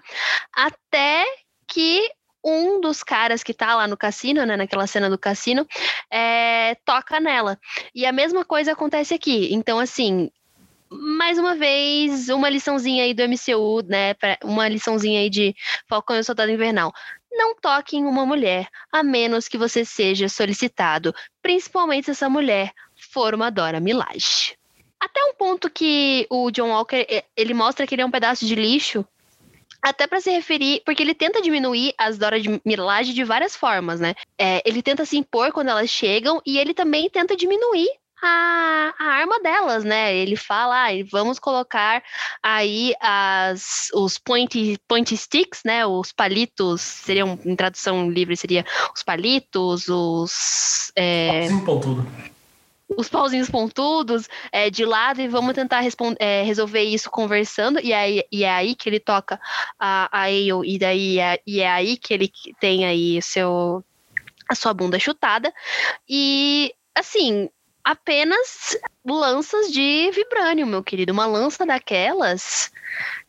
até 0.51 1.25
que 1.67 2.09
um 2.49 2.81
dos 2.81 3.03
caras 3.03 3.43
que 3.43 3.53
tá 3.53 3.75
lá 3.75 3.87
no 3.87 3.97
cassino, 3.97 4.45
né, 4.45 4.57
naquela 4.57 4.87
cena 4.87 5.09
do 5.09 5.17
cassino, 5.17 5.67
é, 6.09 6.75
toca 6.85 7.19
nela. 7.19 7.59
E 7.93 8.05
a 8.05 8.11
mesma 8.11 8.43
coisa 8.43 8.71
acontece 8.73 9.13
aqui. 9.13 9.53
Então, 9.53 9.79
assim, 9.79 10.31
mais 10.89 11.37
uma 11.37 11.55
vez, 11.55 12.29
uma 12.29 12.49
liçãozinha 12.49 13.03
aí 13.03 13.13
do 13.13 13.23
MCU, 13.23 13.83
né, 13.87 14.15
uma 14.43 14.67
liçãozinha 14.67 15.19
aí 15.19 15.29
de 15.29 15.55
Falcão 15.87 16.15
e 16.15 16.19
o 16.19 16.23
Soldado 16.23 16.51
Invernal. 16.51 16.91
Não 17.31 17.55
toque 17.55 17.95
em 17.95 18.05
uma 18.05 18.25
mulher, 18.25 18.67
a 18.91 19.03
menos 19.03 19.47
que 19.47 19.57
você 19.57 19.85
seja 19.85 20.27
solicitado, 20.27 21.13
principalmente 21.41 22.05
se 22.05 22.11
essa 22.11 22.27
mulher 22.27 22.71
for 22.95 23.35
uma 23.35 23.51
Dora 23.51 23.79
Milaje. 23.79 24.57
Até 24.99 25.23
um 25.23 25.33
ponto 25.35 25.69
que 25.69 26.27
o 26.29 26.51
John 26.51 26.69
Walker, 26.71 27.05
ele 27.37 27.53
mostra 27.53 27.87
que 27.87 27.95
ele 27.95 28.01
é 28.01 28.05
um 28.05 28.11
pedaço 28.11 28.45
de 28.45 28.55
lixo, 28.55 29.05
até 29.81 30.07
para 30.07 30.21
se 30.21 30.29
referir, 30.29 30.81
porque 30.85 31.01
ele 31.01 31.13
tenta 31.13 31.41
diminuir 31.41 31.93
as 31.97 32.17
Dora 32.17 32.39
de 32.39 32.61
Milaje 32.65 33.13
de 33.13 33.23
várias 33.23 33.55
formas, 33.55 33.99
né? 33.99 34.13
É, 34.37 34.61
ele 34.65 34.81
tenta 34.81 35.05
se 35.05 35.17
impor 35.17 35.51
quando 35.51 35.69
elas 35.69 35.89
chegam 35.89 36.41
e 36.45 36.57
ele 36.57 36.73
também 36.73 37.09
tenta 37.09 37.35
diminuir 37.35 37.87
a, 38.21 38.93
a, 38.99 39.05
arma 39.05 39.39
delas, 39.39 39.83
né? 39.83 40.13
Ele 40.13 40.35
fala, 40.35 40.87
ah, 40.87 40.89
vamos 41.09 41.39
colocar 41.39 42.03
aí 42.43 42.93
as, 42.99 43.89
os 43.93 44.17
point, 44.17 44.77
point 44.87 45.15
sticks, 45.15 45.61
né? 45.63 45.85
Os 45.85 46.11
palitos, 46.11 46.81
seriam, 46.81 47.39
em 47.45 47.55
tradução 47.55 48.09
livre, 48.09 48.35
seria 48.35 48.65
os 48.93 49.03
palitos, 49.03 49.87
os... 49.87 50.91
É... 50.95 51.47
Sim, 51.47 51.63
pontudo 51.63 52.05
os 52.97 53.07
pauzinhos 53.07 53.49
pontudos 53.49 54.27
é, 54.51 54.69
de 54.69 54.83
lado 54.83 55.21
e 55.21 55.27
vamos 55.27 55.53
tentar 55.53 55.83
é, 56.19 56.41
resolver 56.43 56.83
isso 56.83 57.09
conversando. 57.09 57.79
E, 57.79 57.93
aí, 57.93 58.23
e 58.31 58.43
é 58.43 58.51
aí 58.51 58.75
que 58.75 58.89
ele 58.89 58.99
toca 58.99 59.39
a, 59.79 60.09
a 60.11 60.23
Ale, 60.23 60.49
e 60.65 60.79
daí 60.79 61.19
é, 61.19 61.39
e 61.45 61.61
é 61.61 61.69
aí 61.69 61.97
que 61.97 62.13
ele 62.13 62.31
tem 62.59 62.85
aí 62.85 63.21
seu, 63.21 63.83
a 64.49 64.55
sua 64.55 64.73
bunda 64.73 64.97
chutada. 64.97 65.53
E 66.07 66.73
assim, 66.95 67.49
apenas 67.83 68.77
lanças 69.05 69.71
de 69.71 70.11
vibrânio, 70.11 70.67
meu 70.67 70.83
querido. 70.83 71.13
Uma 71.13 71.25
lança 71.25 71.65
daquelas, 71.65 72.71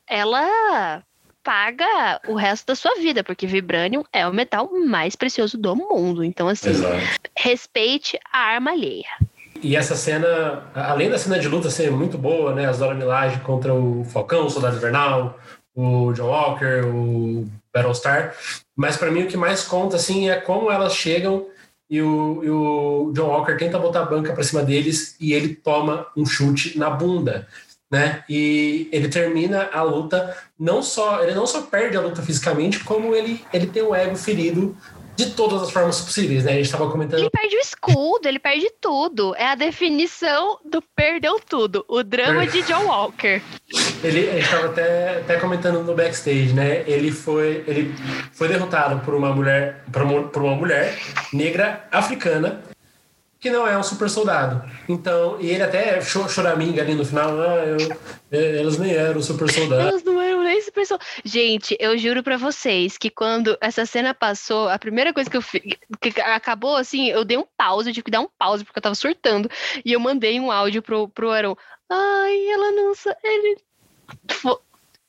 ela 0.06 1.02
paga 1.42 2.20
o 2.26 2.34
resto 2.34 2.66
da 2.66 2.74
sua 2.74 2.94
vida, 2.96 3.24
porque 3.24 3.46
vibrânio 3.46 4.06
é 4.12 4.26
o 4.26 4.32
metal 4.32 4.70
mais 4.86 5.16
precioso 5.16 5.56
do 5.56 5.74
mundo. 5.74 6.22
Então, 6.22 6.48
assim, 6.48 6.70
Exato. 6.70 7.30
respeite 7.36 8.18
a 8.30 8.38
arma 8.38 8.72
alheia. 8.72 9.08
E 9.62 9.76
essa 9.76 9.94
cena, 9.94 10.64
além 10.74 11.10
da 11.10 11.18
cena 11.18 11.38
de 11.38 11.48
luta 11.48 11.68
ser 11.70 11.90
muito 11.90 12.16
boa, 12.16 12.54
né? 12.54 12.66
As 12.66 12.78
Dora 12.78 12.94
Milaje 12.94 13.40
contra 13.40 13.74
o 13.74 14.04
Falcão, 14.04 14.46
o 14.46 14.50
Soldado 14.50 14.76
Invernal, 14.76 15.38
o 15.74 16.12
John 16.12 16.28
Walker, 16.28 16.84
o 16.86 17.46
Battlestar. 17.72 18.34
Mas 18.76 18.96
para 18.96 19.10
mim 19.10 19.24
o 19.24 19.26
que 19.26 19.36
mais 19.36 19.62
conta 19.62 19.96
assim 19.96 20.30
é 20.30 20.36
como 20.36 20.70
elas 20.70 20.94
chegam 20.94 21.46
e 21.88 22.00
o, 22.00 22.44
e 22.44 22.50
o 22.50 23.12
John 23.14 23.28
Walker 23.28 23.56
tenta 23.56 23.78
botar 23.78 24.02
a 24.02 24.06
banca 24.06 24.32
para 24.32 24.44
cima 24.44 24.62
deles 24.62 25.16
e 25.20 25.32
ele 25.32 25.54
toma 25.54 26.06
um 26.16 26.24
chute 26.24 26.78
na 26.78 26.88
bunda, 26.88 27.46
né? 27.90 28.24
E 28.28 28.88
ele 28.92 29.08
termina 29.08 29.68
a 29.72 29.82
luta 29.82 30.36
não 30.58 30.82
só 30.82 31.22
ele 31.22 31.34
não 31.34 31.46
só 31.46 31.62
perde 31.62 31.96
a 31.96 32.00
luta 32.00 32.22
fisicamente, 32.22 32.84
como 32.84 33.14
ele 33.14 33.44
ele 33.52 33.66
tem 33.66 33.82
o 33.82 33.94
ego 33.94 34.16
ferido 34.16 34.76
de 35.20 35.30
todas 35.32 35.62
as 35.62 35.70
formas 35.70 36.00
possíveis, 36.00 36.44
né? 36.44 36.52
A 36.52 36.54
gente 36.54 36.64
estava 36.66 36.90
comentando. 36.90 37.20
Ele 37.20 37.30
perde 37.30 37.56
o 37.56 37.58
escudo, 37.58 38.26
ele 38.26 38.38
perde 38.38 38.70
tudo. 38.80 39.34
É 39.36 39.46
a 39.48 39.54
definição 39.54 40.58
do 40.64 40.82
perdeu 40.96 41.38
tudo. 41.38 41.84
O 41.88 42.02
drama 42.02 42.46
de 42.46 42.62
John 42.62 42.86
Walker. 42.86 43.42
Ele, 44.02 44.28
a 44.30 44.32
gente 44.32 44.44
estava 44.44 44.66
até, 44.66 45.18
até 45.18 45.36
comentando 45.36 45.82
no 45.82 45.94
backstage, 45.94 46.52
né? 46.52 46.84
Ele 46.86 47.12
foi, 47.12 47.64
ele 47.66 47.94
foi 48.32 48.48
derrotado 48.48 49.04
por 49.04 49.14
uma 49.14 49.34
mulher, 49.34 49.84
por 49.92 50.02
uma, 50.02 50.22
por 50.28 50.42
uma 50.42 50.54
mulher 50.54 50.98
negra 51.32 51.86
africana 51.92 52.62
que 53.40 53.48
não 53.48 53.66
é 53.66 53.76
um 53.76 53.82
super 53.82 54.10
soldado. 54.10 54.62
Então, 54.86 55.40
e 55.40 55.48
ele 55.48 55.62
até 55.62 55.98
choraminga 56.02 56.82
ali 56.82 56.94
no 56.94 57.06
final, 57.06 57.40
ah, 57.40 57.64
eu, 57.64 57.98
é, 58.30 58.60
elas 58.60 58.76
nem 58.76 58.92
eram 58.92 59.22
super 59.22 59.50
soldados. 59.50 59.86
Elas 59.86 60.04
não 60.04 60.20
eram 60.20 60.44
nem 60.44 60.60
super 60.60 60.84
soldados. 60.84 61.10
Gente, 61.24 61.74
eu 61.80 61.96
juro 61.96 62.22
para 62.22 62.36
vocês 62.36 62.98
que 62.98 63.08
quando 63.08 63.56
essa 63.62 63.86
cena 63.86 64.12
passou, 64.12 64.68
a 64.68 64.78
primeira 64.78 65.14
coisa 65.14 65.30
que 65.30 65.36
eu 65.38 65.42
fiz, 65.42 65.62
que 66.00 66.20
acabou 66.20 66.76
assim, 66.76 67.08
eu 67.08 67.24
dei 67.24 67.38
um 67.38 67.46
pause, 67.56 67.88
eu 67.88 67.94
tive 67.94 68.04
que 68.04 68.10
dar 68.10 68.20
um 68.20 68.28
pause 68.38 68.62
porque 68.62 68.78
eu 68.78 68.82
tava 68.82 68.94
surtando, 68.94 69.50
e 69.82 69.92
eu 69.92 70.00
mandei 70.00 70.38
um 70.38 70.52
áudio 70.52 70.82
pro, 70.82 71.08
pro 71.08 71.30
Aaron. 71.30 71.56
Ai, 71.88 72.46
ela 72.46 72.72
não... 72.72 72.92
Ele... 73.24 73.56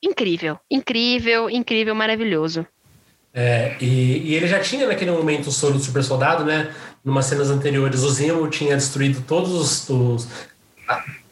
Incrível, 0.02 0.58
incrível, 0.70 1.50
incrível, 1.50 1.94
maravilhoso. 1.94 2.66
É, 3.34 3.76
e, 3.80 4.30
e, 4.30 4.34
ele 4.34 4.46
já 4.46 4.60
tinha 4.60 4.86
naquele 4.86 5.10
momento 5.10 5.46
o 5.46 5.52
soro 5.52 5.74
do 5.74 5.80
super 5.80 6.04
soldado, 6.04 6.44
né? 6.44 6.74
Numas 7.04 7.26
cenas 7.26 7.50
anteriores, 7.50 8.02
o 8.02 8.10
Zemo 8.10 8.48
tinha 8.48 8.76
destruído 8.76 9.22
todos 9.26 9.52
os. 9.52 9.88
os 9.88 10.28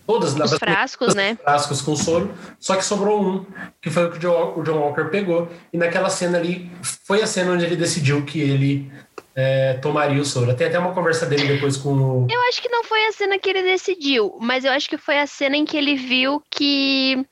todas 0.06 0.34
os 0.34 0.58
frascos, 0.58 1.14
né? 1.14 1.38
frascos 1.40 1.80
com 1.80 1.94
soro, 1.94 2.34
só 2.58 2.74
que 2.74 2.84
sobrou 2.84 3.22
um, 3.22 3.46
que 3.80 3.88
foi 3.90 4.06
o 4.06 4.10
que 4.10 4.16
o 4.16 4.20
John, 4.20 4.54
o 4.56 4.62
John 4.64 4.78
Walker 4.78 5.04
pegou. 5.04 5.48
E 5.72 5.78
naquela 5.78 6.10
cena 6.10 6.38
ali, 6.38 6.70
foi 7.06 7.22
a 7.22 7.26
cena 7.26 7.52
onde 7.52 7.64
ele 7.64 7.76
decidiu 7.76 8.24
que 8.24 8.40
ele 8.40 8.90
é, 9.36 9.74
tomaria 9.74 10.20
o 10.20 10.24
soro. 10.24 10.54
Tem 10.56 10.66
até 10.66 10.78
uma 10.78 10.92
conversa 10.92 11.26
dele 11.26 11.46
depois 11.46 11.76
com 11.76 11.92
o. 11.92 12.26
Eu 12.28 12.40
acho 12.48 12.60
que 12.60 12.68
não 12.68 12.82
foi 12.82 13.06
a 13.06 13.12
cena 13.12 13.38
que 13.38 13.50
ele 13.50 13.62
decidiu, 13.62 14.36
mas 14.40 14.64
eu 14.64 14.72
acho 14.72 14.88
que 14.88 14.98
foi 14.98 15.18
a 15.18 15.26
cena 15.26 15.56
em 15.56 15.64
que 15.64 15.76
ele 15.76 15.94
viu 15.94 16.42
que. 16.50 17.24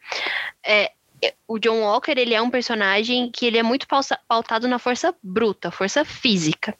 É, 0.64 0.92
o 1.46 1.58
John 1.58 1.80
Walker 1.80 2.12
ele 2.16 2.34
é 2.34 2.40
um 2.40 2.50
personagem 2.50 3.30
que 3.30 3.46
ele 3.46 3.58
é 3.58 3.62
muito 3.62 3.86
pautado 4.28 4.68
na 4.68 4.78
força 4.78 5.14
bruta, 5.22 5.70
força 5.70 6.04
física. 6.04 6.76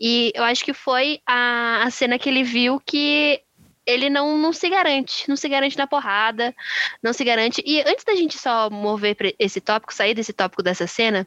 E 0.00 0.32
eu 0.34 0.44
acho 0.44 0.64
que 0.64 0.74
foi 0.74 1.20
a, 1.26 1.82
a 1.84 1.90
cena 1.90 2.18
que 2.18 2.28
ele 2.28 2.42
viu 2.42 2.80
que 2.84 3.40
ele 3.86 4.08
não, 4.08 4.38
não 4.38 4.52
se 4.52 4.68
garante, 4.68 5.28
não 5.28 5.36
se 5.36 5.48
garante 5.48 5.76
na 5.76 5.86
porrada, 5.86 6.54
não 7.02 7.12
se 7.12 7.24
garante. 7.24 7.62
E 7.66 7.80
antes 7.80 8.04
da 8.04 8.14
gente 8.14 8.38
só 8.38 8.70
mover 8.70 9.34
esse 9.38 9.60
tópico, 9.60 9.94
sair 9.94 10.14
desse 10.14 10.32
tópico 10.32 10.62
dessa 10.62 10.86
cena, 10.86 11.26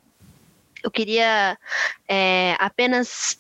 eu 0.84 0.92
queria 0.92 1.58
é, 2.08 2.56
apenas 2.60 3.40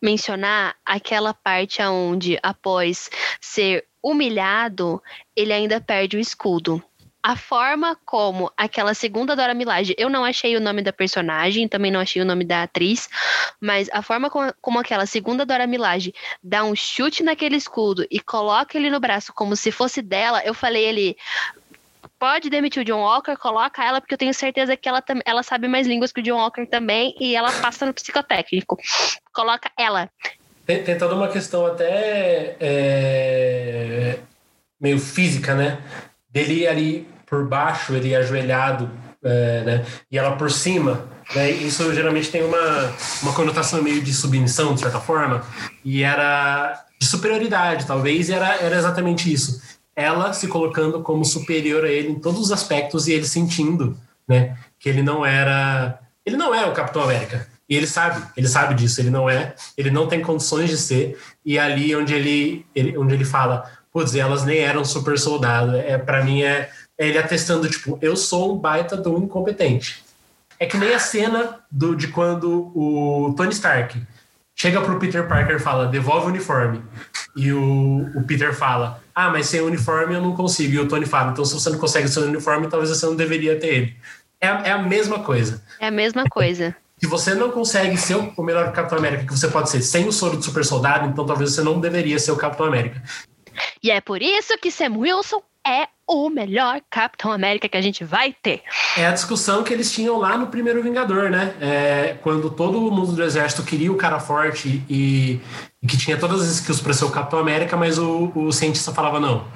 mencionar 0.00 0.76
aquela 0.84 1.34
parte 1.34 1.82
onde, 1.82 2.38
após 2.42 3.10
ser 3.40 3.86
humilhado, 4.02 5.02
ele 5.34 5.52
ainda 5.52 5.80
perde 5.80 6.16
o 6.16 6.20
escudo 6.20 6.82
a 7.24 7.36
forma 7.36 7.96
como 8.04 8.52
aquela 8.54 8.92
segunda 8.92 9.34
Dora 9.34 9.54
Milaje, 9.54 9.94
eu 9.96 10.10
não 10.10 10.26
achei 10.26 10.54
o 10.58 10.60
nome 10.60 10.82
da 10.82 10.92
personagem, 10.92 11.66
também 11.66 11.90
não 11.90 11.98
achei 11.98 12.20
o 12.20 12.24
nome 12.24 12.44
da 12.44 12.64
atriz, 12.64 13.08
mas 13.58 13.88
a 13.94 14.02
forma 14.02 14.28
como, 14.28 14.52
como 14.60 14.78
aquela 14.78 15.06
segunda 15.06 15.46
Dora 15.46 15.66
Milaje 15.66 16.12
dá 16.42 16.62
um 16.62 16.76
chute 16.76 17.22
naquele 17.22 17.56
escudo 17.56 18.06
e 18.10 18.20
coloca 18.20 18.76
ele 18.76 18.90
no 18.90 19.00
braço 19.00 19.32
como 19.32 19.56
se 19.56 19.72
fosse 19.72 20.02
dela, 20.02 20.42
eu 20.44 20.52
falei 20.52 20.84
ele 20.84 21.16
pode 22.18 22.50
demitir 22.50 22.82
o 22.82 22.84
John 22.84 23.00
Walker, 23.00 23.36
coloca 23.38 23.82
ela, 23.82 24.02
porque 24.02 24.12
eu 24.12 24.18
tenho 24.18 24.34
certeza 24.34 24.76
que 24.76 24.86
ela, 24.86 25.02
ela 25.24 25.42
sabe 25.42 25.66
mais 25.66 25.86
línguas 25.86 26.12
que 26.12 26.20
o 26.20 26.22
John 26.22 26.36
Walker 26.36 26.66
também, 26.66 27.14
e 27.18 27.34
ela 27.34 27.50
passa 27.52 27.86
no 27.86 27.94
psicotécnico. 27.94 28.76
Coloca 29.32 29.70
ela. 29.78 30.10
Tem, 30.66 30.84
tem 30.84 30.98
toda 30.98 31.14
uma 31.14 31.28
questão 31.28 31.64
até 31.66 32.56
é, 32.60 34.18
meio 34.78 34.98
física, 34.98 35.54
né? 35.54 35.82
Dele 36.30 36.66
ali 36.66 37.13
por 37.34 37.48
baixo, 37.48 37.94
ele 37.94 38.14
ajoelhado, 38.14 38.88
é, 39.22 39.62
né? 39.64 39.86
E 40.10 40.16
ela 40.16 40.36
por 40.36 40.50
cima, 40.50 41.04
né? 41.34 41.50
Isso 41.50 41.92
geralmente 41.92 42.30
tem 42.30 42.44
uma, 42.44 42.92
uma 43.22 43.32
conotação 43.32 43.82
meio 43.82 44.00
de 44.00 44.14
submissão, 44.14 44.72
de 44.74 44.80
certa 44.80 45.00
forma, 45.00 45.42
e 45.84 46.04
era 46.04 46.84
de 47.00 47.06
superioridade, 47.06 47.86
talvez, 47.86 48.28
e 48.28 48.32
era, 48.32 48.54
era 48.62 48.76
exatamente 48.76 49.32
isso. 49.32 49.60
Ela 49.96 50.32
se 50.32 50.46
colocando 50.46 51.02
como 51.02 51.24
superior 51.24 51.84
a 51.84 51.88
ele 51.88 52.10
em 52.10 52.20
todos 52.20 52.40
os 52.40 52.52
aspectos 52.52 53.08
e 53.08 53.12
ele 53.12 53.26
sentindo, 53.26 53.98
né? 54.28 54.56
Que 54.78 54.88
ele 54.88 55.02
não 55.02 55.26
era... 55.26 55.98
Ele 56.24 56.36
não 56.36 56.54
é 56.54 56.64
o 56.66 56.72
Capitão 56.72 57.02
América. 57.02 57.48
E 57.68 57.74
ele 57.76 57.86
sabe, 57.86 58.22
ele 58.36 58.46
sabe 58.46 58.74
disso, 58.74 59.00
ele 59.00 59.10
não 59.10 59.28
é, 59.28 59.54
ele 59.76 59.90
não 59.90 60.06
tem 60.06 60.20
condições 60.20 60.68
de 60.68 60.76
ser, 60.76 61.18
e 61.44 61.58
ali 61.58 61.96
onde 61.96 62.14
ele, 62.14 62.64
ele 62.74 62.96
onde 62.98 63.14
ele 63.14 63.24
fala, 63.24 63.70
putz, 63.90 64.14
elas 64.14 64.44
nem 64.44 64.58
eram 64.58 64.84
super 64.84 65.18
soldado, 65.18 65.74
é, 65.76 65.96
para 65.96 66.22
mim 66.22 66.42
é 66.42 66.68
é 66.68 66.68
ele 66.98 67.18
atestando, 67.18 67.68
tipo, 67.68 67.98
eu 68.00 68.16
sou 68.16 68.54
um 68.54 68.58
baita 68.58 68.96
do 68.96 69.18
incompetente. 69.18 70.04
É 70.58 70.66
que 70.66 70.76
nem 70.76 70.94
a 70.94 70.98
cena 70.98 71.60
do, 71.70 71.96
de 71.96 72.08
quando 72.08 72.72
o 72.74 73.34
Tony 73.36 73.52
Stark 73.52 74.00
chega 74.54 74.80
pro 74.80 74.98
Peter 74.98 75.26
Parker 75.26 75.56
e 75.56 75.60
fala, 75.60 75.86
devolve 75.86 76.26
o 76.26 76.30
uniforme. 76.30 76.80
E 77.36 77.52
o, 77.52 78.10
o 78.14 78.22
Peter 78.22 78.54
fala, 78.54 79.02
ah, 79.14 79.28
mas 79.28 79.46
sem 79.46 79.60
uniforme 79.60 80.14
eu 80.14 80.22
não 80.22 80.34
consigo. 80.34 80.74
E 80.74 80.78
o 80.78 80.88
Tony 80.88 81.06
fala, 81.06 81.32
então 81.32 81.44
se 81.44 81.54
você 81.54 81.70
não 81.70 81.78
consegue 81.78 82.08
seu 82.08 82.22
uniforme, 82.22 82.68
talvez 82.68 82.90
você 82.90 83.04
não 83.04 83.16
deveria 83.16 83.58
ter 83.58 83.66
ele. 83.66 83.96
É, 84.40 84.46
é 84.46 84.72
a 84.72 84.78
mesma 84.78 85.20
coisa. 85.20 85.62
É 85.80 85.88
a 85.88 85.90
mesma 85.90 86.24
coisa. 86.24 86.76
Se 86.98 87.06
você 87.08 87.34
não 87.34 87.50
consegue 87.50 87.96
ser 87.96 88.14
o 88.14 88.42
melhor 88.42 88.72
Capitão 88.72 88.98
América 88.98 89.26
que 89.26 89.36
você 89.36 89.48
pode 89.48 89.68
ser 89.68 89.82
sem 89.82 90.06
o 90.06 90.12
soro 90.12 90.36
do 90.36 90.42
super 90.42 90.64
soldado, 90.64 91.08
então 91.08 91.26
talvez 91.26 91.52
você 91.52 91.62
não 91.62 91.80
deveria 91.80 92.18
ser 92.18 92.30
o 92.30 92.36
Capitão 92.36 92.66
América. 92.66 93.02
E 93.82 93.90
é 93.90 94.00
por 94.00 94.22
isso 94.22 94.56
que 94.58 94.70
Sam 94.70 94.98
Wilson 94.98 95.42
é 95.66 95.88
o 96.06 96.28
melhor 96.28 96.80
Capitão 96.90 97.32
América 97.32 97.68
que 97.68 97.76
a 97.76 97.80
gente 97.80 98.04
vai 98.04 98.34
ter. 98.42 98.62
É 98.96 99.06
a 99.06 99.12
discussão 99.12 99.64
que 99.64 99.72
eles 99.72 99.90
tinham 99.90 100.18
lá 100.18 100.36
no 100.36 100.48
primeiro 100.48 100.82
Vingador, 100.82 101.30
né? 101.30 101.54
É, 101.60 102.16
quando 102.22 102.50
todo 102.50 102.90
mundo 102.90 103.12
do 103.12 103.22
exército 103.22 103.62
queria 103.62 103.90
o 103.90 103.96
cara 103.96 104.20
forte 104.20 104.84
e, 104.88 105.40
e 105.82 105.86
que 105.86 105.96
tinha 105.96 106.18
todas 106.18 106.42
as 106.42 106.48
skills 106.58 106.80
para 106.80 106.92
ser 106.92 107.06
o 107.06 107.10
Capitão 107.10 107.38
América, 107.38 107.76
mas 107.76 107.98
o, 107.98 108.30
o 108.34 108.52
cientista 108.52 108.92
falava 108.92 109.18
não. 109.18 109.46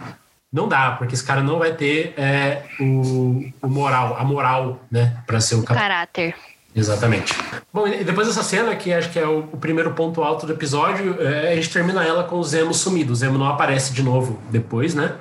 Não 0.51 0.67
dá, 0.67 0.93
porque 0.93 1.15
esse 1.15 1.25
cara 1.25 1.43
não 1.43 1.59
vai 1.59 1.75
ter 1.75 2.15
é, 2.17 2.63
o, 2.81 3.45
o 3.63 3.69
moral, 3.69 4.17
a 4.19 4.25
moral, 4.25 4.81
né, 4.91 5.23
para 5.27 5.41
ser 5.41 5.57
o, 5.57 5.61
o 5.61 5.65
caráter. 5.65 6.35
Exatamente. 6.75 7.35
Bom, 7.73 7.89
e 7.89 8.05
depois 8.05 8.29
dessa 8.29 8.43
cena, 8.43 8.75
que 8.77 8.93
acho 8.93 9.11
que 9.11 9.19
é 9.19 9.27
o, 9.27 9.41
o 9.53 9.57
primeiro 9.57 9.93
ponto 9.93 10.23
alto 10.23 10.47
do 10.47 10.53
episódio, 10.53 11.21
é, 11.21 11.53
a 11.53 11.57
gente 11.57 11.71
termina 11.71 12.05
ela 12.05 12.25
com 12.25 12.37
o 12.37 12.45
Zemo 12.45 12.73
sumido. 12.73 13.13
O 13.13 13.17
Zemo 13.17 13.37
não 13.37 13.49
aparece 13.49 13.93
de 13.93 14.03
novo 14.03 14.41
depois, 14.51 14.95
né? 14.95 15.17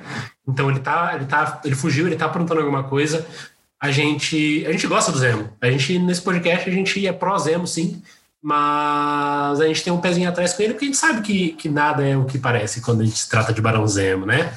Então 0.48 0.70
ele 0.70 0.80
tá, 0.80 1.12
ele 1.14 1.26
tá, 1.26 1.60
ele 1.62 1.74
fugiu, 1.74 2.06
ele 2.06 2.16
tá 2.16 2.24
aprontando 2.24 2.60
alguma 2.60 2.84
coisa. 2.84 3.26
A 3.78 3.90
gente, 3.90 4.64
a 4.66 4.72
gente 4.72 4.86
gosta 4.86 5.12
do 5.12 5.18
Zemo. 5.18 5.50
A 5.60 5.70
gente 5.70 5.98
nesse 5.98 6.22
podcast 6.22 6.68
a 6.68 6.72
gente 6.72 7.06
é 7.06 7.12
pró 7.12 7.36
Zemo, 7.38 7.66
sim, 7.66 8.02
mas 8.42 9.60
a 9.60 9.66
gente 9.66 9.82
tem 9.82 9.92
um 9.92 10.00
pezinho 10.00 10.28
atrás 10.28 10.54
com 10.54 10.62
ele 10.62 10.72
porque 10.74 10.84
a 10.84 10.88
gente 10.88 10.98
sabe 10.98 11.22
que, 11.22 11.52
que 11.52 11.68
nada 11.68 12.06
é 12.06 12.16
o 12.16 12.24
que 12.24 12.38
parece 12.38 12.80
quando 12.80 13.00
a 13.00 13.04
gente 13.04 13.18
se 13.18 13.28
trata 13.28 13.52
de 13.52 13.60
Barão 13.60 13.86
Zemo, 13.86 14.24
né? 14.24 14.52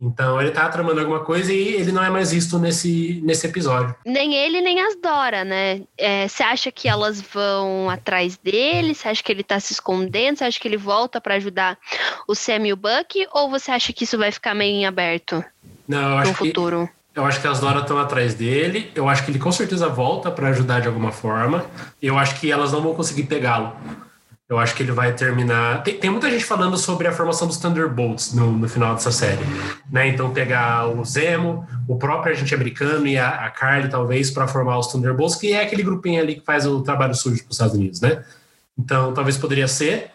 Então 0.00 0.40
ele 0.40 0.50
tá 0.50 0.66
tramando 0.68 0.98
alguma 0.98 1.20
coisa 1.20 1.52
e 1.52 1.74
ele 1.74 1.92
não 1.92 2.02
é 2.02 2.08
mais 2.08 2.32
visto 2.32 2.58
nesse, 2.58 3.20
nesse 3.22 3.46
episódio. 3.46 3.94
Nem 4.04 4.34
ele, 4.34 4.62
nem 4.62 4.80
as 4.80 4.96
Dora, 4.96 5.44
né? 5.44 5.82
É, 5.96 6.26
você 6.26 6.42
acha 6.42 6.72
que 6.72 6.88
elas 6.88 7.20
vão 7.20 7.90
atrás 7.90 8.38
dele? 8.38 8.94
Você 8.94 9.08
acha 9.08 9.22
que 9.22 9.30
ele 9.30 9.44
tá 9.44 9.60
se 9.60 9.74
escondendo? 9.74 10.38
Você 10.38 10.44
acha 10.44 10.58
que 10.58 10.66
ele 10.66 10.78
volta 10.78 11.20
para 11.20 11.34
ajudar 11.34 11.78
o 12.26 12.34
Sam 12.34 12.66
e 12.66 12.72
o 12.72 12.76
Buck? 12.76 13.28
Ou 13.32 13.50
você 13.50 13.70
acha 13.70 13.92
que 13.92 14.04
isso 14.04 14.16
vai 14.16 14.32
ficar 14.32 14.54
meio 14.54 14.74
em 14.74 14.86
aberto? 14.86 15.44
Não, 15.86 16.12
eu 16.12 16.18
acho 16.18 16.30
no 16.30 16.36
futuro? 16.36 16.86
Que, 16.86 16.99
eu 17.14 17.24
acho 17.24 17.40
que 17.40 17.48
as 17.48 17.60
Dora 17.60 17.80
estão 17.80 17.98
atrás 17.98 18.34
dele. 18.34 18.90
Eu 18.94 19.08
acho 19.08 19.24
que 19.24 19.30
ele 19.30 19.38
com 19.38 19.50
certeza 19.50 19.88
volta 19.88 20.30
para 20.30 20.48
ajudar 20.48 20.80
de 20.80 20.88
alguma 20.88 21.12
forma. 21.12 21.64
Eu 22.00 22.16
acho 22.18 22.38
que 22.38 22.50
elas 22.50 22.72
não 22.72 22.80
vão 22.80 22.94
conseguir 22.94 23.24
pegá-lo. 23.24 23.76
Eu 24.48 24.58
acho 24.58 24.74
que 24.74 24.82
ele 24.82 24.90
vai 24.90 25.12
terminar. 25.12 25.82
Tem, 25.84 25.96
tem, 25.96 26.10
muita 26.10 26.28
gente 26.28 26.44
falando 26.44 26.76
sobre 26.76 27.06
a 27.06 27.12
formação 27.12 27.46
dos 27.46 27.56
Thunderbolts 27.56 28.34
no, 28.34 28.50
no 28.50 28.68
final 28.68 28.94
dessa 28.94 29.12
série. 29.12 29.44
Né? 29.88 30.08
Então, 30.08 30.32
pegar 30.32 30.88
o 30.88 31.04
Zemo, 31.04 31.64
o 31.86 31.96
próprio 31.96 32.32
agente 32.32 32.52
americano 32.52 33.06
e 33.06 33.16
a, 33.16 33.46
a 33.46 33.50
Carly, 33.50 33.88
talvez, 33.88 34.28
para 34.28 34.48
formar 34.48 34.76
os 34.78 34.88
Thunderbolts, 34.88 35.36
que 35.36 35.52
é 35.52 35.62
aquele 35.62 35.84
grupinho 35.84 36.20
ali 36.20 36.34
que 36.34 36.44
faz 36.44 36.66
o 36.66 36.82
trabalho 36.82 37.14
sujo 37.14 37.42
para 37.44 37.50
os 37.50 37.54
Estados 37.54 37.76
Unidos, 37.76 38.00
né? 38.00 38.24
Então, 38.76 39.14
talvez 39.14 39.36
poderia 39.36 39.68
ser. 39.68 40.10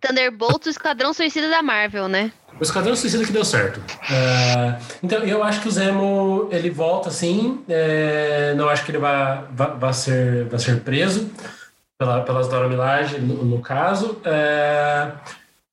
Thunderbolts, 0.00 0.66
o 0.66 0.70
Esquadrão 0.70 1.12
Suicida 1.12 1.50
da 1.50 1.62
Marvel, 1.62 2.08
né? 2.08 2.32
O 2.58 2.62
Esquadrão 2.62 2.94
Suicida 2.94 3.24
que 3.24 3.32
deu 3.32 3.44
certo. 3.44 3.78
Uh, 3.78 4.80
então, 5.02 5.18
eu 5.24 5.42
acho 5.42 5.60
que 5.60 5.68
o 5.68 5.70
Zemo, 5.70 6.48
ele 6.50 6.70
volta, 6.70 7.10
sim. 7.10 7.64
É, 7.68 8.54
não 8.54 8.68
acho 8.68 8.84
que 8.84 8.90
ele 8.92 8.98
vai, 8.98 9.44
vai, 9.50 9.76
vai, 9.76 9.92
ser, 9.92 10.44
vai 10.44 10.58
ser 10.58 10.80
preso 10.80 11.30
pela, 11.98 12.22
pelas 12.22 12.48
Dora 12.48 12.68
Milaje, 12.68 13.18
no, 13.18 13.44
no 13.44 13.60
caso. 13.60 14.20
É, 14.24 15.10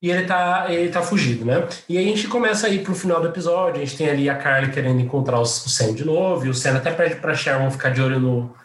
e 0.01 0.09
ele 0.09 0.25
tá, 0.25 0.65
ele 0.69 0.89
tá 0.89 1.01
fugido, 1.03 1.45
né? 1.45 1.67
E 1.87 1.97
aí 1.97 2.05
a 2.05 2.07
gente 2.07 2.27
começa 2.27 2.65
a 2.65 2.69
ir 2.69 2.83
pro 2.83 2.95
final 2.95 3.21
do 3.21 3.27
episódio, 3.27 3.81
a 3.81 3.85
gente 3.85 3.97
tem 3.97 4.09
ali 4.09 4.27
a 4.27 4.35
Carly 4.35 4.71
querendo 4.71 4.99
encontrar 4.99 5.37
o, 5.37 5.43
o 5.43 5.45
Sam 5.45 5.93
de 5.93 6.03
novo, 6.03 6.45
e 6.45 6.49
o 6.49 6.53
Sam 6.53 6.77
até 6.77 6.91
pede 6.91 7.15
pra 7.15 7.35
Sharon 7.35 7.69
ficar 7.69 7.91
de 7.91 8.01
olho 8.01 8.19
no, 8.19 8.55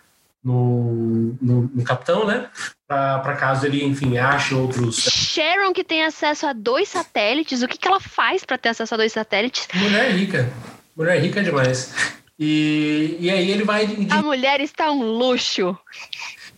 no, 0.42 1.36
no, 1.40 1.70
no, 1.74 1.84
capitão, 1.84 2.26
né? 2.26 2.48
Para 2.86 3.36
caso 3.36 3.66
ele, 3.66 3.84
enfim, 3.84 4.16
ache 4.16 4.54
outros. 4.54 4.96
Sharon, 4.96 5.72
que 5.72 5.82
tem 5.82 6.04
acesso 6.04 6.46
a 6.46 6.52
dois 6.52 6.88
satélites, 6.88 7.62
o 7.62 7.68
que, 7.68 7.78
que 7.78 7.88
ela 7.88 8.00
faz 8.00 8.44
para 8.44 8.56
ter 8.56 8.70
acesso 8.70 8.94
a 8.94 8.96
dois 8.96 9.12
satélites? 9.12 9.66
Mulher 9.74 10.10
rica. 10.12 10.52
Mulher 10.96 11.20
rica 11.20 11.42
demais. 11.42 11.92
E, 12.38 13.16
e 13.18 13.30
aí 13.30 13.50
ele 13.50 13.64
vai. 13.64 13.88
A 14.10 14.22
mulher 14.22 14.60
está 14.60 14.90
um 14.90 15.02
luxo. 15.02 15.76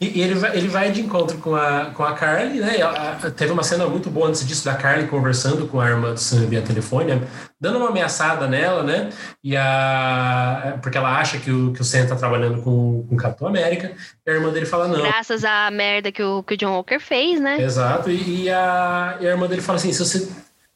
E, 0.01 0.19
e, 0.19 0.23
ele, 0.23 0.35
vai, 0.35 0.57
ele 0.57 0.69
vai 0.69 0.93
de 0.93 1.01
encontro 1.01 1.39
com 1.39 1.55
a, 1.55 1.87
com 1.87 2.05
a 2.05 2.13
Carly, 2.15 2.61
né? 2.61 2.81
A, 2.83 3.31
teve 3.31 3.53
uma 3.53 3.65
cena 3.65 3.87
muito 3.87 4.09
boa 4.09 4.29
antes 4.29 4.47
disso 4.47 4.65
da 4.65 4.75
Carly 4.75 5.09
conversando 5.09 5.67
com 5.67 5.81
a 5.81 5.89
irmã 5.89 6.13
do 6.13 6.21
Sam 6.21 6.47
via 6.47 6.63
telefone, 6.63 7.15
né? 7.15 7.29
dando 7.61 7.79
uma 7.79 7.89
ameaçada 7.89 8.47
nela, 8.47 8.83
né? 8.83 9.11
E 9.43 9.57
a, 9.57 10.79
porque 10.81 10.97
ela 10.97 11.19
acha 11.19 11.39
que 11.39 11.51
o, 11.51 11.73
que 11.73 11.81
o 11.81 11.85
Sam 11.85 12.07
tá 12.07 12.15
trabalhando 12.15 12.63
com, 12.63 13.05
com 13.09 13.15
o 13.15 13.19
Capitão 13.19 13.49
América. 13.49 13.93
E 14.25 14.31
a 14.31 14.35
irmã 14.35 14.51
dele 14.51 14.67
fala 14.67 14.87
não. 14.87 15.03
Graças 15.03 15.45
à 15.45 15.71
merda 15.71 16.13
que 16.13 16.23
o, 16.23 16.43
que 16.43 16.55
o 16.55 16.57
John 16.57 16.73
Walker 16.73 17.01
fez, 17.01 17.41
né? 17.41 17.61
Exato. 17.61 18.11
E, 18.11 18.45
e, 18.45 18.51
a, 18.51 19.19
e 19.21 19.27
a 19.27 19.31
irmã 19.31 19.49
dele 19.49 19.63
fala 19.63 19.77
assim: 19.77 19.93
se 19.93 20.05
você, 20.05 20.29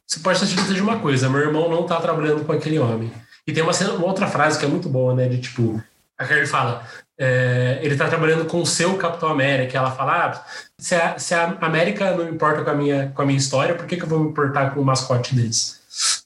você 0.06 0.20
pode 0.20 0.38
estar 0.38 0.46
certeza 0.48 0.74
de 0.74 0.82
uma 0.82 0.98
coisa, 0.98 1.28
meu 1.28 1.40
irmão 1.40 1.70
não 1.70 1.84
tá 1.84 2.00
trabalhando 2.00 2.44
com 2.44 2.52
aquele 2.52 2.78
homem. 2.78 3.12
E 3.46 3.52
tem 3.52 3.62
uma, 3.62 3.72
cena, 3.72 3.92
uma 3.92 4.06
outra 4.06 4.26
frase 4.26 4.58
que 4.58 4.64
é 4.64 4.68
muito 4.68 4.88
boa, 4.88 5.14
né? 5.14 5.28
De 5.28 5.40
tipo, 5.40 5.80
a 6.18 6.24
Carly 6.24 6.46
fala: 6.46 6.84
é, 7.24 7.78
ele 7.80 7.94
está 7.94 8.08
trabalhando 8.08 8.46
com 8.46 8.60
o 8.60 8.66
seu 8.66 8.96
Capitão 8.96 9.28
América. 9.28 9.78
Ela 9.78 9.92
fala: 9.92 10.26
ah, 10.26 10.44
se, 10.76 10.96
a, 10.96 11.16
se 11.20 11.32
a 11.32 11.56
América 11.60 12.16
não 12.16 12.28
importa 12.28 12.64
com 12.64 12.70
a 12.70 12.74
minha, 12.74 13.12
com 13.14 13.22
a 13.22 13.24
minha 13.24 13.38
história, 13.38 13.76
por 13.76 13.86
que, 13.86 13.96
que 13.96 14.02
eu 14.02 14.08
vou 14.08 14.18
me 14.18 14.30
importar 14.30 14.74
com 14.74 14.80
o 14.80 14.84
mascote 14.84 15.32
deles? 15.32 15.80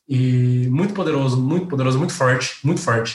E 0.08 0.66
muito 0.70 0.94
poderoso, 0.94 1.36
muito 1.36 1.66
poderoso, 1.66 1.98
muito 1.98 2.14
forte, 2.14 2.56
muito 2.64 2.80
forte. 2.80 3.14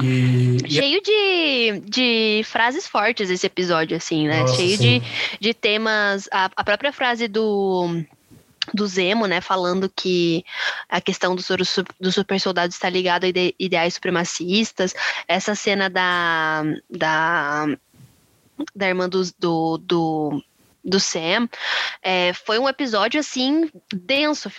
E, 0.00 0.56
Cheio 0.66 1.02
de, 1.02 1.82
de 1.84 2.42
frases 2.44 2.86
fortes 2.86 3.28
esse 3.28 3.46
episódio, 3.46 3.94
assim, 3.94 4.26
né? 4.26 4.40
Nossa, 4.40 4.54
Cheio 4.54 4.78
de, 4.78 5.02
de 5.38 5.52
temas. 5.52 6.30
A, 6.32 6.48
a 6.56 6.64
própria 6.64 6.92
frase 6.94 7.28
do 7.28 8.02
do 8.72 8.86
Zemo, 8.86 9.26
né, 9.26 9.40
falando 9.40 9.90
que 9.94 10.44
a 10.88 11.00
questão 11.00 11.34
do, 11.34 11.42
do 12.00 12.12
super 12.12 12.40
soldado 12.40 12.72
está 12.72 12.88
ligado 12.88 13.24
a 13.24 13.28
ide 13.28 13.54
ideais 13.58 13.94
supremacistas, 13.94 14.94
essa 15.26 15.54
cena 15.54 15.88
da, 15.88 16.62
da, 16.90 17.66
da 18.74 18.88
irmã 18.88 19.08
do, 19.08 19.22
do, 19.38 19.78
do, 19.78 20.44
do 20.84 21.00
Sam, 21.00 21.48
é, 22.02 22.32
foi 22.32 22.58
um 22.58 22.68
episódio, 22.68 23.18
assim, 23.20 23.70
denso 23.92 24.50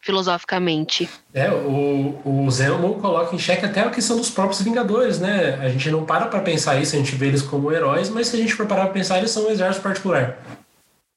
filosoficamente. 0.00 1.08
É, 1.32 1.50
o, 1.50 2.20
o 2.24 2.50
Zemo 2.50 3.00
coloca 3.00 3.34
em 3.34 3.38
xeque 3.38 3.64
até 3.64 3.80
a 3.80 3.90
questão 3.90 4.16
dos 4.16 4.30
próprios 4.30 4.62
Vingadores, 4.62 5.18
né, 5.18 5.54
a 5.60 5.68
gente 5.68 5.90
não 5.90 6.04
para 6.04 6.26
para 6.26 6.40
pensar 6.40 6.80
isso, 6.80 6.94
a 6.94 6.98
gente 6.98 7.14
vê 7.14 7.26
eles 7.26 7.42
como 7.42 7.72
heróis, 7.72 8.08
mas 8.08 8.28
se 8.28 8.36
a 8.36 8.38
gente 8.38 8.54
for 8.54 8.66
parar 8.66 8.84
para 8.84 8.94
pensar, 8.94 9.18
eles 9.18 9.30
são 9.30 9.46
um 9.46 9.50
exército 9.50 9.82
particular. 9.82 10.38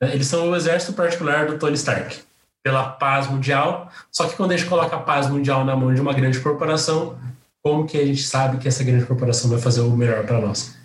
Eles 0.02 0.26
são 0.26 0.50
o 0.50 0.56
exército 0.56 0.94
particular 0.94 1.46
do 1.46 1.60
Tony 1.60 1.76
Stark 1.76 2.31
pela 2.64 2.84
paz 2.84 3.28
mundial. 3.28 3.90
Só 4.12 4.28
que 4.28 4.36
quando 4.36 4.52
a 4.52 4.58
gente 4.58 4.70
coloca 4.70 4.96
a 4.96 5.00
paz 5.00 5.30
mundial 5.30 5.66
na 5.66 5.76
mão 5.76 5.94
de 5.94 6.02
uma 6.02 6.14
grande 6.14 6.40
corporação, 6.40 7.18
como 7.62 7.86
que 7.86 7.98
a 7.98 8.06
gente 8.06 8.24
sabe 8.24 8.58
que 8.58 8.68
essa 8.68 8.84
grande 8.84 9.06
corporação 9.06 9.50
vai 9.50 9.60
fazer 9.60 9.82
o 9.82 9.92
melhor 9.92 10.26
para 10.26 10.40
nós? 10.40 10.76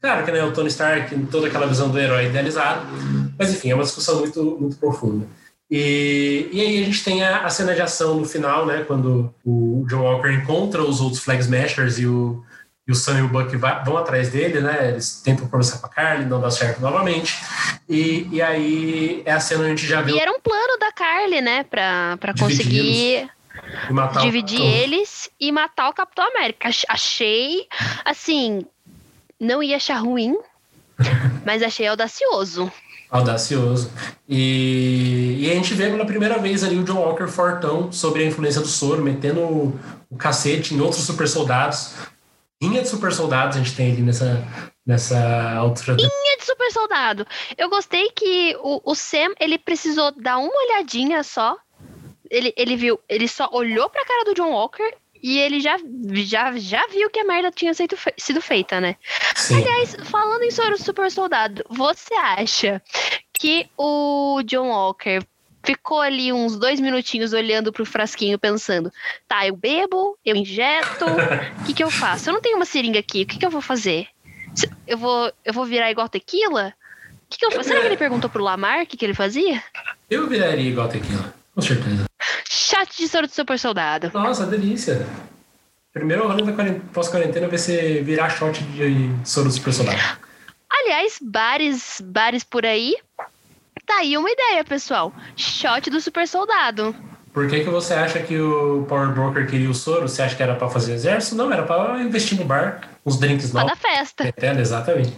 Claro 0.00 0.24
que 0.24 0.30
né, 0.30 0.42
o 0.44 0.52
Tony 0.52 0.68
Stark, 0.68 1.16
toda 1.30 1.48
aquela 1.48 1.66
visão 1.66 1.88
do 1.88 1.98
herói 1.98 2.26
idealizado, 2.26 2.86
mas 3.38 3.50
enfim, 3.52 3.70
é 3.70 3.74
uma 3.74 3.84
discussão 3.84 4.20
muito, 4.20 4.56
muito 4.60 4.76
profunda. 4.76 5.26
E, 5.70 6.48
e 6.52 6.60
aí 6.60 6.82
a 6.82 6.84
gente 6.84 7.02
tem 7.02 7.24
a, 7.24 7.44
a 7.44 7.50
cena 7.50 7.74
de 7.74 7.82
ação 7.82 8.20
no 8.20 8.24
final, 8.24 8.66
né, 8.66 8.84
quando 8.86 9.34
o 9.44 9.84
John 9.88 10.02
Walker 10.02 10.30
encontra 10.30 10.82
os 10.82 11.00
outros 11.00 11.22
Flag 11.22 11.40
Smashers 11.40 11.98
e 11.98 12.06
o, 12.06 12.44
e 12.86 12.92
o 12.92 12.94
Sam 12.94 13.18
e 13.18 13.22
o 13.22 13.28
Buck 13.28 13.54
vão 13.56 13.96
atrás 13.96 14.28
dele, 14.28 14.60
né? 14.60 14.90
Eles 14.90 15.20
tentam 15.20 15.48
conversar 15.48 15.78
com 15.78 15.86
a 15.86 15.88
Carly, 15.88 16.24
não 16.24 16.40
dá 16.40 16.50
certo 16.52 16.80
novamente. 16.80 17.36
E, 17.88 18.28
e 18.30 18.40
aí 18.40 19.22
é 19.24 19.32
a 19.32 19.40
cena 19.40 19.62
onde 19.62 19.66
a 19.66 19.74
gente 19.74 19.86
já 19.86 20.02
viu. 20.02 20.14
E 20.14 20.20
era 20.20 20.30
um 20.30 20.38
plano 20.38 20.78
da 20.78 20.92
Carly, 20.92 21.40
né? 21.40 21.64
Pra, 21.64 22.16
pra 22.20 22.32
conseguir 22.32 23.28
dividir 24.22 24.62
eles 24.62 25.28
e 25.40 25.50
matar 25.50 25.88
o 25.88 25.92
Capitão 25.92 26.28
América. 26.28 26.68
Achei, 26.88 27.66
assim, 28.04 28.64
não 29.40 29.60
ia 29.60 29.76
achar 29.76 29.98
ruim, 29.98 30.38
mas 31.44 31.64
achei 31.64 31.88
audacioso. 31.88 32.70
Audacioso. 33.10 33.90
E, 34.28 35.38
e 35.40 35.50
a 35.50 35.54
gente 35.54 35.74
vê 35.74 35.90
pela 35.90 36.06
primeira 36.06 36.38
vez 36.38 36.62
ali 36.62 36.78
o 36.78 36.84
John 36.84 37.00
Walker 37.00 37.26
fortão 37.26 37.90
sobre 37.90 38.22
a 38.22 38.26
influência 38.26 38.60
do 38.60 38.68
soro, 38.68 39.02
metendo 39.02 39.40
o, 39.40 39.80
o 40.08 40.16
cacete 40.16 40.72
em 40.72 40.80
outros 40.80 41.02
super 41.02 41.26
soldados 41.26 41.94
linha 42.62 42.82
de 42.82 42.88
super 42.88 43.12
soldados 43.12 43.56
a 43.56 43.60
gente 43.60 43.76
tem 43.76 43.92
ali 43.92 44.02
nessa, 44.02 44.42
nessa 44.84 45.54
altura. 45.54 45.96
Linha 45.96 46.36
de 46.38 46.44
super 46.44 46.70
soldado. 46.70 47.26
Eu 47.56 47.68
gostei 47.68 48.10
que 48.10 48.56
o, 48.60 48.80
o 48.84 48.94
Sam, 48.94 49.34
ele 49.40 49.58
precisou 49.58 50.12
dar 50.12 50.38
uma 50.38 50.52
olhadinha 50.64 51.22
só. 51.22 51.56
Ele, 52.30 52.52
ele 52.56 52.76
viu, 52.76 52.98
ele 53.08 53.28
só 53.28 53.48
olhou 53.52 53.88
pra 53.88 54.04
cara 54.04 54.24
do 54.24 54.34
John 54.34 54.50
Walker 54.50 54.92
e 55.22 55.38
ele 55.38 55.60
já, 55.60 55.76
já, 56.12 56.56
já 56.56 56.86
viu 56.88 57.08
que 57.10 57.20
a 57.20 57.24
merda 57.24 57.50
tinha 57.50 57.72
sido, 57.72 57.96
sido 58.16 58.40
feita, 58.40 58.80
né? 58.80 58.96
Sim. 59.34 59.56
Aliás, 59.56 59.96
falando 60.04 60.42
em 60.42 60.50
super 60.78 61.10
soldado, 61.10 61.64
você 61.68 62.14
acha 62.14 62.82
que 63.32 63.68
o 63.76 64.42
John 64.44 64.68
Walker 64.68 65.20
ficou 65.66 66.00
ali 66.00 66.32
uns 66.32 66.56
dois 66.56 66.80
minutinhos 66.80 67.32
olhando 67.32 67.72
pro 67.72 67.84
frasquinho, 67.84 68.38
pensando: 68.38 68.92
tá, 69.26 69.46
eu 69.46 69.56
bebo, 69.56 70.16
eu 70.24 70.36
injeto, 70.36 71.04
o 71.04 71.64
que, 71.66 71.74
que 71.74 71.82
eu 71.82 71.90
faço? 71.90 72.30
Eu 72.30 72.34
não 72.34 72.40
tenho 72.40 72.56
uma 72.56 72.64
seringa 72.64 73.00
aqui, 73.00 73.22
o 73.22 73.26
que, 73.26 73.38
que 73.38 73.44
eu 73.44 73.50
vou 73.50 73.60
fazer? 73.60 74.06
Eu 74.86 74.96
vou, 74.96 75.30
eu 75.44 75.52
vou 75.52 75.66
virar 75.66 75.90
igual 75.90 76.08
tequila? 76.08 76.72
O 77.12 77.28
que, 77.28 77.38
que 77.38 77.44
eu, 77.44 77.50
eu 77.50 77.64
Será 77.64 77.80
que 77.80 77.86
ele 77.86 77.96
perguntou 77.96 78.30
pro 78.30 78.42
Lamar 78.42 78.84
o 78.84 78.86
que, 78.86 78.96
que 78.96 79.04
ele 79.04 79.12
fazia? 79.12 79.62
Eu 80.08 80.28
viraria 80.28 80.70
igual 80.70 80.88
tequila, 80.88 81.34
com 81.54 81.60
certeza. 81.60 82.04
Chat 82.48 82.96
de 82.96 83.08
soro 83.08 83.26
do 83.26 83.32
super 83.32 83.58
soldado. 83.58 84.10
Nossa, 84.14 84.46
delícia. 84.46 85.04
Primeiro 85.92 86.28
rolê 86.28 86.42
da 86.42 86.52
pós-quarentena 86.92 87.48
vai 87.48 87.58
ser 87.58 88.04
virar 88.04 88.30
shot 88.30 88.62
de 88.62 89.10
soro 89.24 89.48
do 89.48 89.52
super 89.52 89.72
soldado. 89.72 89.98
Aliás, 90.70 91.18
bares, 91.20 92.00
bares 92.04 92.44
por 92.44 92.64
aí 92.64 92.96
Tá 93.86 93.98
aí 93.98 94.18
uma 94.18 94.30
ideia, 94.30 94.64
pessoal. 94.64 95.12
Shot 95.36 95.88
do 95.88 96.00
super 96.00 96.26
soldado. 96.26 96.94
Por 97.32 97.48
que, 97.48 97.60
que 97.60 97.70
você 97.70 97.94
acha 97.94 98.18
que 98.20 98.38
o 98.40 98.84
Power 98.88 99.12
Broker 99.12 99.46
queria 99.46 99.70
o 99.70 99.74
soro? 99.74 100.08
Você 100.08 100.22
acha 100.22 100.34
que 100.34 100.42
era 100.42 100.54
para 100.54 100.68
fazer 100.68 100.94
exército? 100.94 101.36
Não, 101.36 101.52
era 101.52 101.62
para 101.62 102.02
investir 102.02 102.38
no 102.38 102.44
bar, 102.44 102.80
os 103.04 103.18
drinks 103.18 103.52
novos. 103.52 103.70
Pra 103.70 103.74
da 103.74 103.96
festa. 103.96 104.26
Entendo, 104.26 104.58
exatamente. 104.58 105.12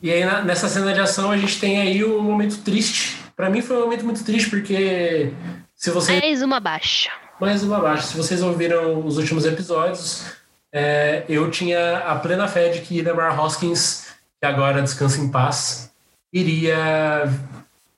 E 0.00 0.10
aí, 0.10 0.24
nessa 0.44 0.68
cena 0.68 0.94
de 0.94 1.00
ação, 1.00 1.30
a 1.30 1.36
gente 1.36 1.60
tem 1.60 1.80
aí 1.80 2.04
um 2.04 2.22
momento 2.22 2.62
triste. 2.62 3.18
Para 3.36 3.50
mim 3.50 3.60
foi 3.60 3.76
um 3.76 3.80
momento 3.80 4.04
muito 4.04 4.24
triste, 4.24 4.48
porque 4.48 5.32
se 5.74 5.90
você... 5.90 6.20
Mais 6.20 6.40
uma 6.40 6.60
baixa. 6.60 7.10
Mais 7.40 7.62
uma 7.62 7.80
baixa. 7.80 8.02
Se 8.02 8.16
vocês 8.16 8.42
ouviram 8.42 9.04
os 9.04 9.18
últimos 9.18 9.44
episódios, 9.44 10.24
é, 10.72 11.24
eu 11.28 11.50
tinha 11.50 11.98
a 11.98 12.14
plena 12.16 12.46
fé 12.46 12.68
de 12.68 12.80
que 12.80 13.02
Lemar 13.02 13.38
Hoskins, 13.38 14.06
que 14.40 14.46
agora 14.46 14.80
descansa 14.80 15.20
em 15.20 15.28
paz, 15.28 15.92
iria 16.32 17.28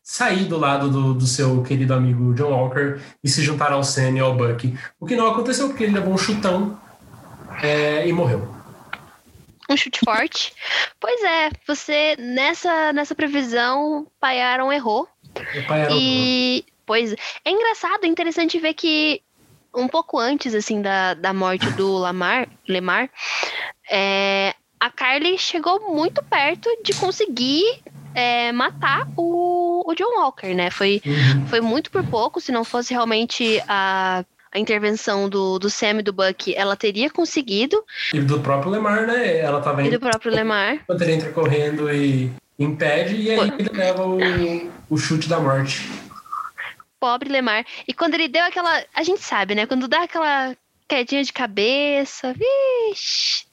sair 0.03 0.45
do 0.47 0.59
lado 0.59 0.91
do, 0.91 1.15
do, 1.15 1.27
seu 1.27 1.63
querido 1.63 1.95
amigo 1.95 2.35
John 2.35 2.51
Walker 2.51 3.01
e 3.23 3.29
se 3.29 3.43
juntar 3.43 3.73
ao 3.73 3.85
Sam 3.85 4.17
e 4.17 4.21
ao 4.21 4.35
Bucky. 4.35 4.77
O 4.99 5.07
que 5.07 5.15
não 5.15 5.29
aconteceu 5.29 5.69
porque 5.69 5.85
ele 5.85 5.95
levou 5.95 6.13
um 6.13 6.19
chutão 6.19 6.81
é, 7.63 8.07
e 8.07 8.13
morreu. 8.13 8.53
Um 9.71 9.77
chute 9.77 10.01
forte. 10.05 10.53
Pois 11.01 11.23
é, 11.23 11.51
você 11.67 12.17
nessa, 12.19 12.93
nessa 12.93 13.15
previsão, 13.15 14.07
Paiaron 14.21 14.73
errou. 14.73 15.09
Paiaron 15.69 15.97
e, 15.97 16.65
pois 16.85 17.13
é 17.13 17.51
engraçado, 17.51 18.05
é 18.05 18.09
interessante 18.09 18.59
ver 18.59 18.75
que 18.75 19.23
um 19.75 19.89
pouco 19.89 20.19
antes 20.19 20.55
assim 20.55 20.83
da, 20.83 21.15
da 21.15 21.33
morte 21.33 21.71
do 21.71 21.97
Lamar, 21.97 22.49
Lemar, 22.69 23.09
é, 23.91 24.55
a 24.79 24.91
Carly 24.91 25.39
chegou 25.39 25.95
muito 25.95 26.23
perto 26.25 26.69
de 26.85 26.93
conseguir 26.95 27.83
é, 28.15 28.53
matar 28.53 29.09
o, 29.17 29.83
o, 29.91 29.95
John 29.95 30.21
Walker, 30.21 30.55
né? 30.55 30.71
Foi, 30.71 31.01
uhum. 31.05 31.47
foi 31.47 31.61
muito 31.61 31.91
por 31.91 32.05
pouco, 32.05 32.41
se 32.41 32.53
não 32.53 32.65
fosse 32.65 32.93
realmente 32.93 33.63
a, 33.69 34.25
a 34.53 34.59
intervenção 34.59 35.29
do, 35.29 35.59
do 35.59 35.71
Sam 35.71 36.01
e 36.01 36.03
do 36.03 36.13
Buck, 36.13 36.55
ela 36.55 36.77
teria 36.77 37.11
conseguido. 37.11 37.83
E 38.13 38.21
do 38.21 38.41
próprio 38.41 38.71
Lemar, 38.71 39.07
né? 39.07 39.39
Ela 39.39 39.61
tava 39.61 39.83
E 39.83 39.91
do 39.91 39.99
próprio 39.99 40.33
Lemar. 40.33 40.79
Quando 40.87 41.03
ele 41.03 41.13
entra 41.13 41.33
correndo 41.33 41.91
e 41.91 42.31
impede, 42.59 43.17
e 43.17 43.31
aí 43.31 43.53
ele 43.59 43.71
leva 43.73 44.07
o, 44.07 44.19
o 44.91 44.97
chute 44.97 45.29
da 45.29 45.41
morte. 45.41 45.89
Pobre 47.01 47.31
Lemar. 47.31 47.65
E 47.89 47.95
quando 47.95 48.15
ele 48.15 48.29
deu 48.29 48.45
aquela. 48.45 48.85
A 48.95 49.03
gente 49.03 49.23
sabe, 49.23 49.55
né? 49.55 49.67
Quando 49.67 49.89
dá 49.89 50.05
aquela 50.05 50.55
quedinha 50.87 51.25
de 51.25 51.33
cabeça, 51.33 52.35
vixi. 52.35 53.47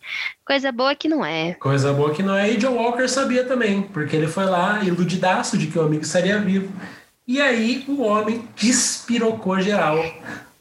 Coisa 0.45 0.72
boa 0.72 0.95
que 0.95 1.08
não 1.08 1.26
é. 1.26 1.54
Coisa 1.54 1.93
boa 1.93 2.13
que 2.13 2.24
não 2.24 2.36
é. 2.36 2.52
E 2.52 2.58
John 2.58 2.76
Walker 2.76 3.08
sabia 3.08 3.43
também, 3.43 3.82
porque 3.82 4.15
ele 4.15 4.28
foi 4.28 4.45
lá 4.45 4.84
iludidaço 4.84 5.58
de 5.58 5.67
que 5.67 5.78
o 5.78 5.84
amigo 5.84 6.04
estaria 6.04 6.39
vivo. 6.39 6.74
E 7.28 7.39
aí 7.39 7.86
o 7.88 8.02
homem 8.02 8.48
despirocou 8.56 9.62
geral, 9.62 10.04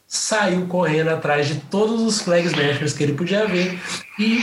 saiu 0.06 0.66
correndo 0.66 1.08
atrás 1.08 1.48
de 1.48 1.60
todos 1.60 2.02
os 2.02 2.20
flag 2.20 2.46
smashers 2.46 2.92
que 2.92 3.02
ele 3.02 3.14
podia 3.14 3.46
ver 3.46 3.78
e, 4.18 4.38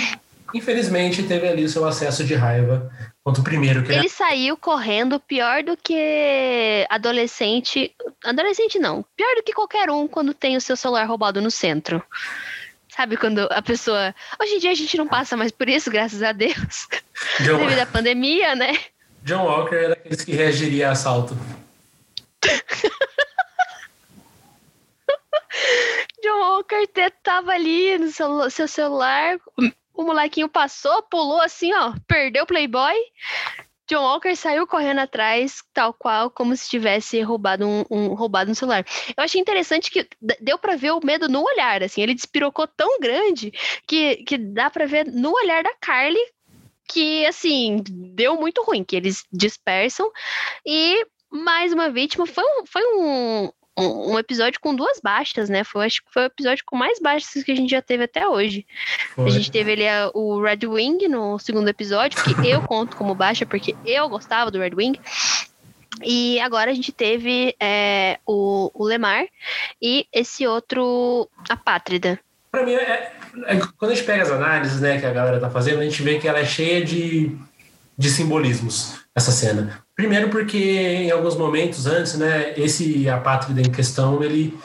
infelizmente, 0.53 1.21
teve 1.23 1.47
ali 1.47 1.63
o 1.63 1.69
seu 1.69 1.85
acesso 1.85 2.23
de 2.23 2.33
raiva 2.33 2.91
quanto 3.23 3.41
o 3.41 3.43
primeiro. 3.43 3.83
Que 3.83 3.91
ele, 3.91 4.01
ele 4.01 4.09
saiu 4.09 4.55
correndo 4.55 5.19
pior 5.19 5.63
do 5.63 5.75
que 5.75 6.85
adolescente. 6.89 7.91
Adolescente 8.23 8.77
não. 8.77 9.03
Pior 9.15 9.35
do 9.35 9.43
que 9.43 9.53
qualquer 9.53 9.89
um 9.89 10.07
quando 10.07 10.33
tem 10.33 10.55
o 10.55 10.61
seu 10.61 10.75
celular 10.75 11.05
roubado 11.05 11.41
no 11.41 11.49
centro. 11.49 12.03
Sabe 12.95 13.17
quando 13.17 13.39
a 13.51 13.61
pessoa. 13.61 14.15
Hoje 14.41 14.53
em 14.53 14.59
dia 14.59 14.71
a 14.71 14.75
gente 14.75 14.95
não 14.97 15.05
passa 15.05 15.35
mais 15.35 15.51
por 15.51 15.67
isso, 15.67 15.91
graças 15.91 16.23
a 16.23 16.31
Deus. 16.31 16.87
John... 17.43 17.57
Devido 17.57 17.79
à 17.79 17.85
pandemia, 17.85 18.55
né? 18.55 18.79
John 19.23 19.43
Walker 19.43 19.75
era 19.75 19.93
aqueles 19.93 20.23
que 20.23 20.31
reagiria 20.31 20.87
a 20.87 20.91
assalto. 20.91 21.35
John 26.23 26.39
Walker 26.39 26.87
tava 27.21 27.51
ali 27.51 27.97
no 27.97 28.09
seu, 28.11 28.49
seu 28.49 28.67
celular, 28.67 29.37
o 29.93 30.03
molequinho 30.03 30.47
passou, 30.47 31.03
pulou 31.03 31.41
assim, 31.41 31.73
ó, 31.73 31.93
perdeu 32.07 32.43
o 32.43 32.47
Playboy. 32.47 32.95
John 33.87 34.01
Walker 34.01 34.35
saiu 34.35 34.65
correndo 34.65 34.99
atrás, 34.99 35.63
tal 35.73 35.93
qual 35.93 36.29
como 36.31 36.55
se 36.55 36.69
tivesse 36.69 37.21
roubado 37.21 37.67
um, 37.67 37.83
um 37.89 38.13
roubado 38.13 38.51
um 38.51 38.55
celular. 38.55 38.85
Eu 39.15 39.23
achei 39.23 39.39
interessante 39.39 39.91
que 39.91 40.07
deu 40.41 40.57
para 40.57 40.75
ver 40.75 40.91
o 40.91 41.05
medo 41.05 41.27
no 41.27 41.43
olhar, 41.43 41.83
assim, 41.83 42.01
ele 42.01 42.15
despirocou 42.15 42.67
tão 42.67 42.99
grande 42.99 43.51
que, 43.87 44.17
que 44.23 44.37
dá 44.37 44.69
para 44.69 44.85
ver 44.85 45.05
no 45.05 45.31
olhar 45.31 45.63
da 45.63 45.73
Carly 45.79 46.19
que, 46.87 47.25
assim, 47.25 47.81
deu 47.87 48.35
muito 48.35 48.63
ruim, 48.63 48.83
que 48.83 48.95
eles 48.95 49.23
dispersam 49.31 50.09
e 50.65 51.05
mais 51.31 51.73
uma 51.73 51.89
vítima. 51.89 52.25
Foi 52.25 52.43
um, 52.43 52.65
foi 52.65 52.83
um, 52.95 53.51
um, 53.77 54.17
episódio 54.17 54.59
com 54.59 54.75
duas 54.75 54.99
baixas, 55.01 55.49
né? 55.49 55.63
Foi, 55.63 55.85
acho 55.85 56.01
que 56.03 56.11
foi 56.11 56.23
o 56.23 56.27
episódio 56.27 56.63
com 56.65 56.75
mais 56.75 56.99
baixas 56.99 57.43
que 57.43 57.51
a 57.51 57.55
gente 57.55 57.69
já 57.69 57.81
teve 57.81 58.03
até 58.03 58.27
hoje. 58.27 58.65
Foi. 59.15 59.25
A 59.25 59.29
gente 59.29 59.51
teve 59.51 59.73
ali 59.73 59.87
a, 59.87 60.09
o 60.13 60.41
Red 60.41 60.65
Wing 60.65 61.07
no 61.07 61.37
segundo 61.39 61.67
episódio, 61.67 62.23
que 62.23 62.49
eu 62.49 62.61
conto 62.61 62.95
como 62.95 63.13
baixa, 63.13 63.45
porque 63.45 63.75
eu 63.85 64.07
gostava 64.07 64.49
do 64.49 64.59
Red 64.59 64.71
Wing. 64.75 64.99
E 66.03 66.39
agora 66.39 66.71
a 66.71 66.73
gente 66.73 66.91
teve 66.91 67.55
é, 67.59 68.19
o, 68.25 68.69
o 68.73 68.83
Lemar 68.83 69.25
e 69.81 70.05
esse 70.11 70.45
outro, 70.45 71.29
a 71.49 71.55
Pátrida. 71.55 72.19
Pra 72.51 72.65
mim, 72.65 72.73
é, 72.73 73.11
é, 73.45 73.59
quando 73.77 73.91
a 73.91 73.95
gente 73.95 74.05
pega 74.05 74.23
as 74.23 74.31
análises 74.31 74.81
né, 74.81 74.99
que 74.99 75.05
a 75.05 75.11
galera 75.11 75.39
tá 75.39 75.49
fazendo, 75.49 75.79
a 75.79 75.83
gente 75.83 76.01
vê 76.01 76.19
que 76.19 76.27
ela 76.27 76.39
é 76.39 76.45
cheia 76.45 76.83
de, 76.83 77.37
de 77.97 78.09
simbolismos, 78.09 78.99
essa 79.15 79.31
cena. 79.31 79.79
Primeiro 79.95 80.29
porque 80.29 80.57
em 80.57 81.11
alguns 81.11 81.35
momentos 81.35 81.85
antes, 81.85 82.15
né, 82.15 82.53
esse 82.57 83.09
apátrida 83.09 83.61
em 83.61 83.71
questão, 83.71 84.21
ele 84.23 84.57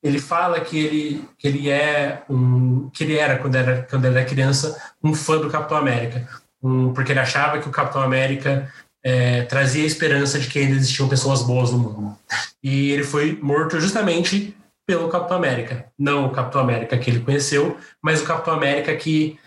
ele 0.00 0.20
fala 0.20 0.60
que 0.60 0.78
ele, 0.78 1.28
que 1.36 1.48
ele 1.48 1.68
é 1.68 2.22
um 2.30 2.88
que 2.90 3.02
ele 3.02 3.16
era 3.16 3.36
quando 3.38 3.56
era 3.56 3.82
quando 3.82 4.04
ele 4.04 4.16
era 4.16 4.24
criança 4.24 4.80
um 5.02 5.12
fã 5.12 5.38
do 5.38 5.50
Capitão 5.50 5.76
América, 5.76 6.28
um, 6.62 6.92
porque 6.92 7.12
ele 7.12 7.20
achava 7.20 7.58
que 7.58 7.68
o 7.68 7.72
Capitão 7.72 8.00
América 8.00 8.72
é, 9.04 9.42
trazia 9.42 9.82
a 9.82 9.86
esperança 9.86 10.38
de 10.38 10.46
que 10.48 10.58
ainda 10.58 10.76
existiam 10.76 11.08
pessoas 11.08 11.42
boas 11.42 11.72
no 11.72 11.78
mundo. 11.78 12.18
E 12.62 12.90
ele 12.90 13.04
foi 13.04 13.38
morto 13.40 13.80
justamente 13.80 14.56
pelo 14.86 15.08
Capitão 15.08 15.36
América, 15.36 15.86
não 15.98 16.26
o 16.26 16.30
Capitão 16.30 16.60
América 16.60 16.96
que 16.96 17.10
ele 17.10 17.20
conheceu, 17.20 17.76
mas 18.02 18.22
o 18.22 18.24
Capitão 18.24 18.54
América 18.54 18.94
que 18.96 19.38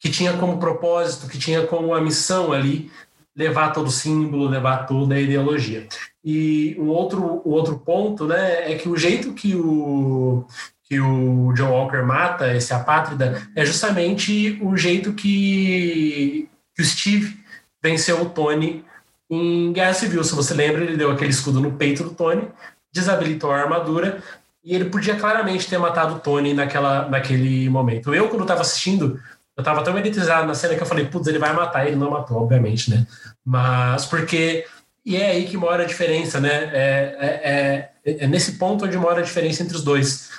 que 0.00 0.10
tinha 0.10 0.32
como 0.34 0.58
propósito, 0.58 1.28
que 1.28 1.38
tinha 1.38 1.66
como 1.66 1.94
a 1.94 2.00
missão 2.00 2.52
ali 2.52 2.90
levar 3.36 3.72
todo 3.72 3.86
o 3.86 3.92
símbolo, 3.92 4.48
levar 4.48 4.86
toda 4.86 5.14
a 5.14 5.20
ideologia. 5.20 5.86
E 6.24 6.76
um 6.78 6.88
outro, 6.88 7.40
um 7.44 7.50
outro 7.50 7.78
ponto 7.78 8.26
né, 8.26 8.72
é 8.72 8.74
que 8.76 8.88
o 8.88 8.96
jeito 8.96 9.32
que 9.32 9.54
o, 9.54 10.44
que 10.82 10.98
o 10.98 11.52
John 11.54 11.70
Walker 11.70 12.02
mata 12.02 12.54
esse 12.54 12.72
apátrida 12.74 13.40
é 13.54 13.64
justamente 13.64 14.58
o 14.60 14.76
jeito 14.76 15.12
que, 15.12 16.48
que 16.74 16.82
o 16.82 16.84
Steve 16.84 17.36
venceu 17.82 18.20
o 18.22 18.30
Tony 18.30 18.84
em 19.30 19.72
Guerra 19.72 19.94
Civil. 19.94 20.24
Se 20.24 20.34
você 20.34 20.54
lembra, 20.54 20.82
ele 20.82 20.96
deu 20.96 21.12
aquele 21.12 21.30
escudo 21.30 21.60
no 21.60 21.72
peito 21.72 22.02
do 22.02 22.10
Tony, 22.10 22.48
desabilitou 22.92 23.52
a 23.52 23.60
armadura 23.60 24.22
e 24.64 24.74
ele 24.74 24.86
podia 24.86 25.14
claramente 25.14 25.68
ter 25.68 25.78
matado 25.78 26.16
o 26.16 26.18
Tony 26.18 26.54
naquela, 26.54 27.08
naquele 27.08 27.68
momento. 27.68 28.12
Eu, 28.12 28.28
quando 28.28 28.42
estava 28.42 28.62
assistindo, 28.62 29.20
eu 29.58 29.64
tava 29.64 29.82
tão 29.82 29.92
meditizado 29.92 30.46
na 30.46 30.54
cena 30.54 30.76
que 30.76 30.82
eu 30.82 30.86
falei, 30.86 31.06
putz, 31.06 31.26
ele 31.26 31.40
vai 31.40 31.52
matar, 31.52 31.84
ele 31.84 31.96
não 31.96 32.12
matou, 32.12 32.40
obviamente, 32.40 32.90
né? 32.90 33.04
Mas 33.44 34.06
porque. 34.06 34.64
E 35.04 35.16
é 35.16 35.30
aí 35.30 35.48
que 35.48 35.56
mora 35.56 35.82
a 35.82 35.86
diferença, 35.86 36.38
né? 36.38 36.70
É, 36.72 37.16
é, 37.18 37.90
é, 38.12 38.24
é 38.24 38.26
nesse 38.28 38.52
ponto 38.52 38.84
onde 38.84 38.96
mora 38.96 39.18
a 39.18 39.24
diferença 39.24 39.64
entre 39.64 39.76
os 39.76 39.82
dois. 39.82 40.30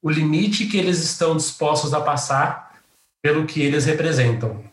O 0.00 0.08
limite 0.08 0.66
que 0.66 0.78
eles 0.78 1.02
estão 1.02 1.36
dispostos 1.36 1.92
a 1.92 2.00
passar 2.00 2.72
pelo 3.22 3.44
que 3.44 3.60
eles 3.60 3.84
representam. 3.84 4.64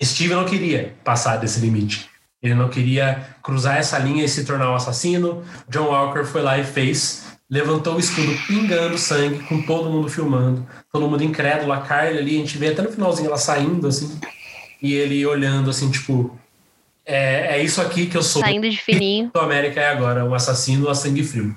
Steve 0.00 0.34
não 0.34 0.44
queria 0.44 0.94
passar 1.02 1.36
desse 1.36 1.58
limite. 1.58 2.08
Ele 2.40 2.54
não 2.54 2.68
queria 2.68 3.36
cruzar 3.42 3.76
essa 3.76 3.98
linha 3.98 4.24
e 4.24 4.28
se 4.28 4.44
tornar 4.44 4.70
um 4.70 4.76
assassino. 4.76 5.44
John 5.68 5.86
Walker 5.86 6.24
foi 6.24 6.42
lá 6.42 6.58
e 6.58 6.64
fez 6.64 7.31
levantou 7.52 7.96
o 7.96 8.00
escudo 8.00 8.32
pingando 8.46 8.96
sangue, 8.96 9.42
com 9.44 9.60
todo 9.60 9.90
mundo 9.90 10.08
filmando, 10.08 10.66
todo 10.90 11.06
mundo 11.06 11.22
incrédulo, 11.22 11.70
a 11.70 11.82
Carly 11.82 12.16
ali, 12.16 12.36
a 12.36 12.38
gente 12.38 12.56
vê 12.56 12.68
até 12.68 12.80
no 12.80 12.90
finalzinho 12.90 13.26
ela 13.26 13.36
saindo, 13.36 13.86
assim, 13.86 14.18
e 14.80 14.94
ele 14.94 15.26
olhando, 15.26 15.68
assim, 15.68 15.90
tipo, 15.90 16.34
é, 17.04 17.58
é 17.58 17.62
isso 17.62 17.82
aqui 17.82 18.06
que 18.06 18.16
eu 18.16 18.22
sou. 18.22 18.40
Saindo 18.40 18.70
de 18.70 18.78
fininho. 18.78 19.30
O 19.34 19.38
América 19.38 19.82
é 19.82 19.88
agora, 19.88 20.24
um 20.24 20.34
assassino 20.34 20.88
a 20.88 20.94
sangue 20.94 21.22
frio. 21.22 21.54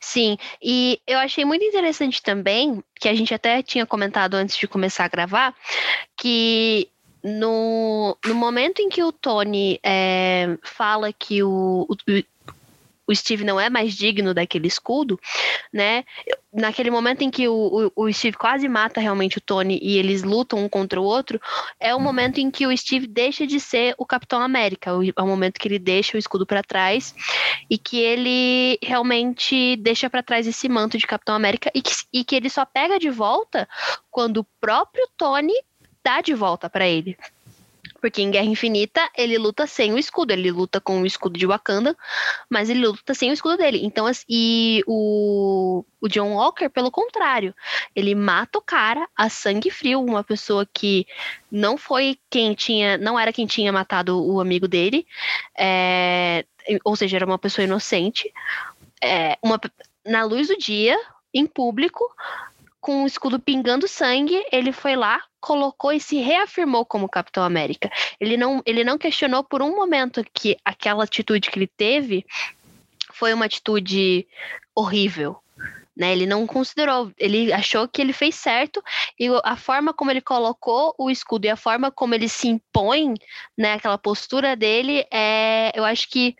Sim, 0.00 0.38
e 0.62 0.98
eu 1.06 1.18
achei 1.18 1.44
muito 1.44 1.62
interessante 1.62 2.22
também, 2.22 2.82
que 2.98 3.10
a 3.10 3.14
gente 3.14 3.34
até 3.34 3.62
tinha 3.62 3.84
comentado 3.84 4.36
antes 4.36 4.56
de 4.56 4.66
começar 4.66 5.04
a 5.04 5.08
gravar, 5.08 5.54
que 6.16 6.88
no, 7.22 8.16
no 8.24 8.34
momento 8.34 8.80
em 8.80 8.88
que 8.88 9.02
o 9.02 9.12
Tony 9.12 9.78
é, 9.84 10.56
fala 10.62 11.12
que 11.12 11.42
o, 11.42 11.86
o 11.90 11.94
o 13.08 13.14
Steve 13.14 13.42
não 13.42 13.58
é 13.58 13.70
mais 13.70 13.94
digno 13.94 14.34
daquele 14.34 14.68
escudo, 14.68 15.18
né? 15.72 16.04
Naquele 16.52 16.90
momento 16.90 17.22
em 17.22 17.30
que 17.30 17.48
o, 17.48 17.90
o, 17.96 18.04
o, 18.04 18.12
Steve 18.12 18.36
quase 18.36 18.68
mata 18.68 19.00
realmente 19.00 19.38
o 19.38 19.40
Tony 19.40 19.78
e 19.82 19.96
eles 19.96 20.22
lutam 20.22 20.58
um 20.58 20.68
contra 20.68 21.00
o 21.00 21.04
outro, 21.04 21.40
é 21.80 21.94
o 21.94 22.00
momento 22.00 22.38
em 22.38 22.50
que 22.50 22.66
o 22.66 22.76
Steve 22.76 23.06
deixa 23.06 23.46
de 23.46 23.58
ser 23.58 23.94
o 23.96 24.04
Capitão 24.04 24.42
América, 24.42 24.90
é 24.90 25.22
o 25.22 25.26
momento 25.26 25.58
que 25.58 25.66
ele 25.66 25.78
deixa 25.78 26.16
o 26.16 26.18
escudo 26.18 26.46
para 26.46 26.62
trás 26.62 27.14
e 27.70 27.78
que 27.78 27.98
ele 27.98 28.78
realmente 28.82 29.76
deixa 29.76 30.10
para 30.10 30.22
trás 30.22 30.46
esse 30.46 30.68
manto 30.68 30.98
de 30.98 31.06
Capitão 31.06 31.34
América 31.34 31.70
e 31.74 31.80
que, 31.80 31.92
e 32.12 32.24
que 32.24 32.36
ele 32.36 32.50
só 32.50 32.66
pega 32.66 32.98
de 32.98 33.08
volta 33.08 33.66
quando 34.10 34.38
o 34.38 34.46
próprio 34.60 35.08
Tony 35.16 35.54
dá 36.04 36.20
de 36.20 36.34
volta 36.34 36.68
para 36.68 36.86
ele. 36.86 37.16
Porque 38.00 38.22
em 38.22 38.30
Guerra 38.30 38.46
Infinita 38.46 39.10
ele 39.16 39.36
luta 39.38 39.66
sem 39.66 39.92
o 39.92 39.98
escudo, 39.98 40.32
ele 40.32 40.50
luta 40.50 40.80
com 40.80 41.02
o 41.02 41.06
escudo 41.06 41.38
de 41.38 41.46
Wakanda, 41.46 41.96
mas 42.48 42.70
ele 42.70 42.86
luta 42.86 43.14
sem 43.14 43.30
o 43.30 43.32
escudo 43.32 43.56
dele. 43.56 43.80
Então, 43.84 44.06
e 44.28 44.82
o, 44.86 45.84
o 46.00 46.08
John 46.08 46.34
Walker, 46.34 46.68
pelo 46.68 46.90
contrário, 46.90 47.54
ele 47.94 48.14
mata 48.14 48.58
o 48.58 48.62
cara 48.62 49.08
a 49.16 49.28
sangue 49.28 49.70
frio, 49.70 50.00
uma 50.00 50.22
pessoa 50.22 50.66
que 50.72 51.06
não 51.50 51.76
foi 51.76 52.18
quem 52.30 52.54
tinha, 52.54 52.96
não 52.98 53.18
era 53.18 53.32
quem 53.32 53.46
tinha 53.46 53.72
matado 53.72 54.24
o 54.24 54.40
amigo 54.40 54.68
dele, 54.68 55.06
é, 55.56 56.44
ou 56.84 56.94
seja, 56.94 57.16
era 57.16 57.26
uma 57.26 57.38
pessoa 57.38 57.64
inocente, 57.64 58.32
é, 59.02 59.36
uma, 59.42 59.60
na 60.04 60.24
luz 60.24 60.48
do 60.48 60.56
dia, 60.56 60.98
em 61.32 61.46
público, 61.46 62.04
com 62.80 63.02
o 63.02 63.06
escudo 63.06 63.38
pingando 63.38 63.88
sangue, 63.88 64.42
ele 64.52 64.72
foi 64.72 64.96
lá, 64.96 65.20
colocou 65.40 65.92
e 65.92 66.00
se 66.00 66.18
reafirmou 66.18 66.84
como 66.84 67.08
Capitão 67.08 67.42
América. 67.42 67.90
Ele 68.20 68.36
não, 68.36 68.62
ele 68.64 68.84
não 68.84 68.98
questionou 68.98 69.42
por 69.42 69.62
um 69.62 69.74
momento 69.74 70.24
que 70.32 70.56
aquela 70.64 71.04
atitude 71.04 71.50
que 71.50 71.58
ele 71.58 71.66
teve 71.66 72.24
foi 73.12 73.34
uma 73.34 73.46
atitude 73.46 74.26
horrível. 74.74 75.40
Né, 75.98 76.12
ele 76.12 76.26
não 76.26 76.46
considerou, 76.46 77.10
ele 77.18 77.52
achou 77.52 77.88
que 77.88 78.00
ele 78.00 78.12
fez 78.12 78.36
certo 78.36 78.80
e 79.18 79.26
a 79.42 79.56
forma 79.56 79.92
como 79.92 80.12
ele 80.12 80.20
colocou 80.20 80.94
o 80.96 81.10
escudo 81.10 81.46
e 81.46 81.50
a 81.50 81.56
forma 81.56 81.90
como 81.90 82.14
ele 82.14 82.28
se 82.28 82.46
impõe, 82.46 83.14
né, 83.56 83.72
aquela 83.72 83.98
postura 83.98 84.54
dele, 84.54 85.04
é, 85.12 85.72
eu 85.74 85.84
acho 85.84 86.08
que 86.08 86.36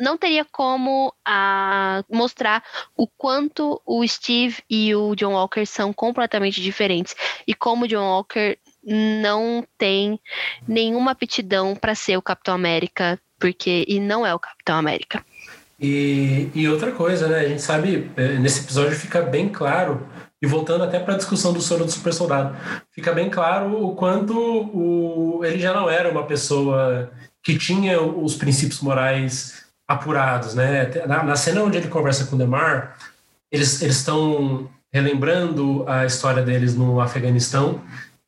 não 0.00 0.18
teria 0.18 0.44
como 0.44 1.14
a, 1.24 2.02
mostrar 2.10 2.64
o 2.96 3.06
quanto 3.06 3.80
o 3.86 4.04
Steve 4.04 4.56
e 4.68 4.92
o 4.96 5.14
John 5.14 5.34
Walker 5.34 5.64
são 5.64 5.92
completamente 5.92 6.60
diferentes 6.60 7.14
e 7.46 7.54
como 7.54 7.84
o 7.84 7.88
John 7.88 8.04
Walker 8.04 8.58
não 8.82 9.64
tem 9.76 10.18
nenhuma 10.66 11.12
aptidão 11.12 11.76
para 11.76 11.94
ser 11.94 12.16
o 12.16 12.22
Capitão 12.22 12.54
América, 12.54 13.20
porque 13.38 13.84
e 13.86 14.00
não 14.00 14.26
é 14.26 14.34
o 14.34 14.40
Capitão 14.40 14.76
América. 14.76 15.24
E, 15.80 16.50
e 16.54 16.68
outra 16.68 16.92
coisa, 16.92 17.28
né? 17.28 17.40
A 17.40 17.48
gente 17.48 17.62
sabe, 17.62 18.10
é, 18.16 18.38
nesse 18.38 18.60
episódio 18.64 18.96
fica 18.96 19.22
bem 19.22 19.48
claro, 19.48 20.06
e 20.40 20.46
voltando 20.46 20.84
até 20.84 20.98
para 21.00 21.14
a 21.14 21.16
discussão 21.16 21.52
do 21.52 21.60
soro 21.60 21.84
do 21.84 21.90
super 21.90 22.12
soldado, 22.12 22.56
fica 22.92 23.12
bem 23.12 23.28
claro 23.28 23.84
o 23.84 23.94
quanto 23.94 24.34
o, 24.36 25.44
ele 25.44 25.58
já 25.58 25.72
não 25.72 25.90
era 25.90 26.10
uma 26.10 26.24
pessoa 26.24 27.10
que 27.42 27.58
tinha 27.58 28.00
os 28.00 28.36
princípios 28.36 28.80
morais 28.80 29.64
apurados, 29.86 30.54
né? 30.54 30.90
Na, 31.06 31.22
na 31.22 31.36
cena 31.36 31.62
onde 31.62 31.76
ele 31.78 31.88
conversa 31.88 32.26
com 32.26 32.36
o 32.36 32.38
Demar, 32.38 32.96
eles 33.50 33.80
estão 33.82 34.68
relembrando 34.92 35.84
a 35.88 36.06
história 36.06 36.42
deles 36.42 36.74
no 36.74 37.00
Afeganistão 37.00 37.82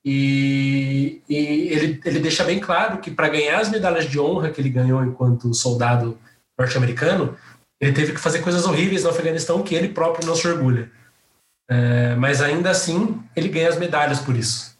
E, 0.04 1.20
e 1.28 1.36
ele, 1.36 2.00
ele 2.04 2.20
deixa 2.20 2.44
bem 2.44 2.58
claro 2.58 2.98
que 2.98 3.10
para 3.10 3.28
ganhar 3.28 3.60
as 3.60 3.70
medalhas 3.70 4.06
de 4.06 4.18
honra 4.18 4.50
que 4.50 4.60
ele 4.60 4.70
ganhou 4.70 5.04
enquanto 5.04 5.52
soldado 5.54 6.18
norte-americano, 6.60 7.36
ele 7.80 7.92
teve 7.92 8.12
que 8.12 8.20
fazer 8.20 8.40
coisas 8.40 8.66
horríveis 8.66 9.04
no 9.04 9.10
Afeganistão 9.10 9.62
que 9.62 9.74
ele 9.74 9.88
próprio 9.88 10.26
não 10.26 10.36
se 10.36 10.46
orgulha. 10.46 10.90
É, 11.68 12.14
mas 12.16 12.42
ainda 12.42 12.70
assim, 12.70 13.20
ele 13.34 13.48
ganha 13.48 13.68
as 13.68 13.78
medalhas 13.78 14.20
por 14.20 14.36
isso. 14.36 14.76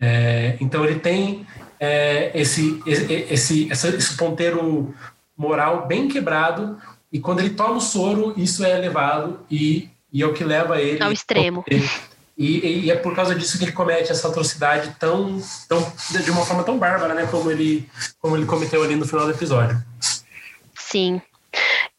É, 0.00 0.56
então 0.60 0.84
ele 0.84 0.98
tem 0.98 1.46
é, 1.80 2.30
esse, 2.38 2.82
esse, 2.86 3.12
esse, 3.30 3.68
esse 3.70 4.16
ponteiro 4.16 4.94
moral 5.36 5.86
bem 5.86 6.08
quebrado, 6.08 6.78
e 7.12 7.20
quando 7.20 7.40
ele 7.40 7.50
toma 7.50 7.76
o 7.76 7.80
soro, 7.80 8.34
isso 8.36 8.64
é 8.64 8.76
elevado 8.76 9.40
e, 9.50 9.88
e 10.12 10.22
é 10.22 10.26
o 10.26 10.32
que 10.32 10.44
leva 10.44 10.80
ele 10.80 11.02
ao 11.02 11.12
extremo. 11.12 11.64
E, 12.36 12.84
e, 12.84 12.90
é 12.90 12.96
por 12.96 13.14
causa 13.14 13.34
disso 13.34 13.56
que 13.56 13.64
ele 13.64 13.72
comete 13.72 14.12
essa 14.12 14.28
atrocidade 14.28 14.94
tão, 14.98 15.40
tão 15.66 15.92
de 16.22 16.30
uma 16.30 16.44
forma 16.44 16.62
tão 16.64 16.78
bárbara, 16.78 17.14
né, 17.14 17.26
como 17.30 17.50
ele 17.50 17.88
como 18.18 18.36
ele 18.36 18.44
cometeu 18.44 18.82
ali 18.82 18.94
no 18.94 19.06
final 19.06 19.24
do 19.24 19.32
episódio. 19.32 19.82
Sim. 20.96 21.20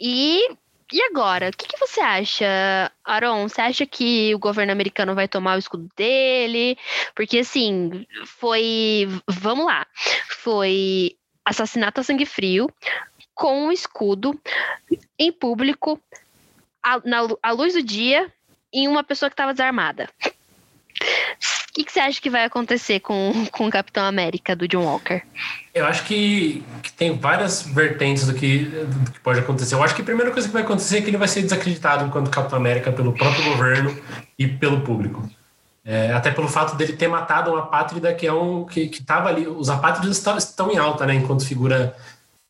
E 0.01 0.49
e 0.91 1.01
agora, 1.03 1.49
o 1.49 1.51
que, 1.51 1.67
que, 1.67 1.77
você 1.77 1.99
acha, 1.99 2.91
Aaron? 3.03 3.47
Você 3.47 3.59
acha 3.61 3.85
que 3.85 4.33
o 4.33 4.39
governo 4.39 4.71
americano 4.71 5.13
vai 5.13 5.27
tomar 5.27 5.55
o 5.55 5.59
escudo 5.59 5.87
dele? 5.95 6.77
Porque, 7.13 7.39
assim, 7.39 8.07
foi. 8.25 9.07
Vamos 9.27 9.65
lá. 9.65 9.85
Foi 10.29 11.15
assassinato 11.45 11.99
a 11.99 12.03
sangue 12.03 12.25
frio, 12.25 12.71
com 13.35 13.67
um 13.67 13.71
escudo, 13.71 14.39
em 15.19 15.31
público, 15.31 16.01
à, 16.81 16.99
na, 17.05 17.27
à 17.43 17.51
luz 17.51 17.73
do 17.73 17.83
dia, 17.83 18.31
em 18.73 18.87
uma 18.87 19.03
pessoa 19.03 19.29
que 19.29 19.33
estava 19.33 19.53
desarmada. 19.53 20.09
Que, 21.77 21.83
que, 21.83 21.91
você 21.91 21.99
acha 21.99 22.19
que 22.19 22.27
vai 22.27 22.43
acontecer 22.43 23.01
com, 23.01 23.31
com 23.53 23.67
o 23.67 23.69
Capitão 23.69 24.03
América 24.03 24.55
do 24.55 24.67
John 24.67 24.83
Walker? 24.83 25.21
Eu 25.75 25.85
acho 25.85 26.05
que, 26.05 26.63
que 26.81 26.91
tem 26.91 27.15
várias 27.15 27.61
vertentes 27.61 28.25
do 28.25 28.33
que, 28.33 28.65
do 28.65 29.11
que, 29.11 29.19
pode 29.19 29.41
acontecer. 29.41 29.75
Eu 29.75 29.83
acho 29.83 29.93
que 29.93 30.01
a 30.01 30.05
primeira 30.05 30.31
coisa 30.31 30.47
que 30.47 30.53
vai 30.55 30.63
acontecer 30.63 30.97
é 30.97 31.01
que 31.01 31.11
ele 31.11 31.17
vai 31.17 31.27
ser 31.27 31.43
desacreditado 31.43 32.03
enquanto 32.03 32.31
Capitão 32.31 32.57
América 32.57 32.91
pelo 32.91 33.13
próprio 33.13 33.43
governo 33.51 33.95
e 34.39 34.47
pelo 34.47 34.81
público. 34.81 35.29
É, 35.85 36.11
até 36.13 36.31
pelo 36.31 36.47
fato 36.47 36.75
dele 36.75 36.93
ter 36.93 37.07
matado 37.07 37.51
uma 37.51 37.59
apátrida 37.59 38.11
que 38.11 38.25
é 38.25 38.33
um 38.33 38.65
que 38.65 38.89
estava 38.91 39.29
ali. 39.29 39.47
Os 39.47 39.69
apátridas 39.69 40.17
estão 40.17 40.71
em 40.71 40.77
alta, 40.79 41.05
né? 41.05 41.13
Enquanto 41.13 41.45
figura, 41.45 41.95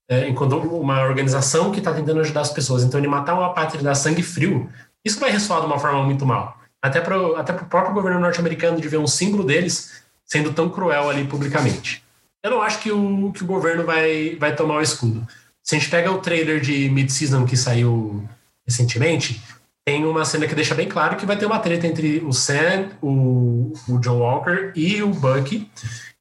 é, 0.09 0.29
enquanto 0.29 0.55
uma 0.57 1.01
organização 1.01 1.69
que 1.69 1.79
está 1.79 1.93
tentando 1.93 2.21
ajudar 2.21 2.41
as 2.41 2.53
pessoas. 2.53 2.81
Então 2.81 2.97
ele 2.97 3.09
matar 3.09 3.33
uma 3.33 3.47
apátrida 3.47 3.91
a 3.91 3.95
sangue 3.95 4.23
frio, 4.23 4.69
isso 5.03 5.19
vai 5.19 5.31
ressoar 5.31 5.59
de 5.59 5.65
uma 5.65 5.77
forma 5.77 6.01
muito 6.03 6.25
mal 6.25 6.57
até 6.87 7.01
para 7.01 7.39
até 7.39 7.53
o 7.53 7.65
próprio 7.65 7.93
governo 7.93 8.19
norte-americano 8.19 8.79
de 8.79 8.87
ver 8.87 8.97
um 8.97 9.07
símbolo 9.07 9.43
deles 9.43 10.03
sendo 10.25 10.53
tão 10.53 10.69
cruel 10.69 11.09
ali 11.09 11.25
publicamente. 11.25 12.03
Eu 12.43 12.51
não 12.51 12.61
acho 12.61 12.79
que 12.79 12.91
o, 12.91 13.31
que 13.31 13.43
o 13.43 13.47
governo 13.47 13.83
vai, 13.85 14.35
vai 14.39 14.55
tomar 14.55 14.75
o 14.77 14.81
escudo. 14.81 15.25
Se 15.63 15.75
a 15.75 15.79
gente 15.79 15.89
pega 15.89 16.11
o 16.11 16.19
trailer 16.19 16.61
de 16.61 16.89
mid-season 16.89 17.45
que 17.45 17.57
saiu 17.57 18.27
recentemente, 18.65 19.41
tem 19.85 20.05
uma 20.05 20.25
cena 20.25 20.47
que 20.47 20.55
deixa 20.55 20.75
bem 20.75 20.87
claro 20.87 21.15
que 21.15 21.25
vai 21.25 21.37
ter 21.37 21.45
uma 21.45 21.59
treta 21.59 21.87
entre 21.87 22.19
o 22.25 22.33
Sam, 22.33 22.89
o, 23.01 23.73
o 23.87 23.99
John 23.99 24.19
Walker 24.19 24.71
e 24.75 25.01
o 25.01 25.09
Bucky. 25.09 25.69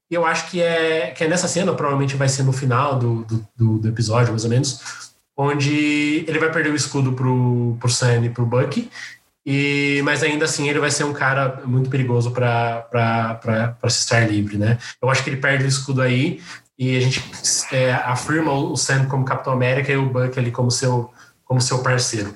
E 0.09 0.15
eu 0.15 0.25
acho 0.25 0.49
que 0.49 0.61
é, 0.61 1.11
que 1.11 1.23
é 1.23 1.27
nessa 1.27 1.49
cena, 1.49 1.73
provavelmente 1.73 2.15
vai 2.15 2.29
ser 2.29 2.43
no 2.43 2.53
final 2.53 2.97
do, 2.97 3.25
do, 3.55 3.77
do 3.77 3.87
episódio, 3.89 4.31
mais 4.31 4.45
ou 4.45 4.49
menos, 4.49 5.11
onde 5.35 6.23
ele 6.27 6.39
vai 6.39 6.51
perder 6.51 6.71
o 6.71 6.75
escudo 6.75 7.11
pro, 7.11 7.75
pro 7.79 7.89
Sam 7.89 8.25
e 8.25 8.29
pro 8.29 8.45
Bucky, 8.45 8.89
e, 9.49 10.01
mas 10.03 10.23
ainda 10.23 10.43
assim 10.43 10.67
ele 10.67 10.77
vai 10.77 10.91
ser 10.91 11.05
um 11.05 11.13
cara 11.13 11.61
muito 11.63 11.89
perigoso 11.89 12.31
para 12.31 13.77
se 13.83 13.99
estar 13.99 14.29
livre, 14.29 14.57
né? 14.57 14.77
Eu 15.01 15.09
acho 15.09 15.23
que 15.23 15.29
ele 15.29 15.37
perde 15.37 15.63
o 15.63 15.67
escudo 15.69 16.01
aí 16.01 16.43
e 16.77 16.97
a 16.97 16.99
gente 16.99 17.23
é, 17.71 17.93
afirma 17.93 18.51
o 18.51 18.75
Sam 18.75 19.05
como 19.05 19.23
Capitão 19.23 19.53
América 19.53 19.89
e 19.89 19.95
o 19.95 20.09
Buck 20.09 20.37
ali 20.37 20.51
como 20.51 20.69
seu, 20.69 21.13
como 21.45 21.61
seu 21.61 21.81
parceiro. 21.81 22.35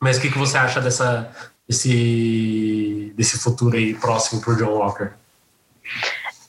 Mas 0.00 0.16
o 0.16 0.22
que, 0.22 0.30
que 0.30 0.38
você 0.38 0.56
acha 0.56 0.80
dessa, 0.80 1.30
desse, 1.68 3.12
desse 3.14 3.38
futuro 3.38 3.76
aí 3.76 3.92
próximo 3.92 4.40
por 4.40 4.56
John 4.56 4.70
Walker? 4.70 5.10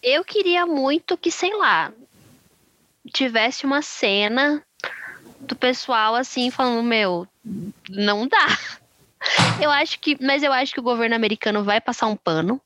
Eu 0.02 0.24
queria 0.24 0.66
muito 0.66 1.18
que, 1.18 1.30
sei 1.30 1.54
lá, 1.58 1.92
tivesse 3.12 3.66
uma 3.66 3.82
cena 3.82 4.64
do 5.42 5.58
pessoal 5.58 6.16
assim 6.16 6.50
falando, 6.50 6.84
meu, 6.84 7.28
não 7.90 8.26
dá 8.30 8.48
eu 9.62 9.72
acho 9.72 10.00
que, 10.00 10.18
mas 10.22 10.44
eu 10.44 10.52
acho 10.52 10.74
que 10.74 10.80
o 10.80 10.84
governo 10.84 11.16
americano 11.16 11.64
vai 11.64 11.80
passar 11.80 12.08
um 12.08 12.16
pano. 12.16 12.62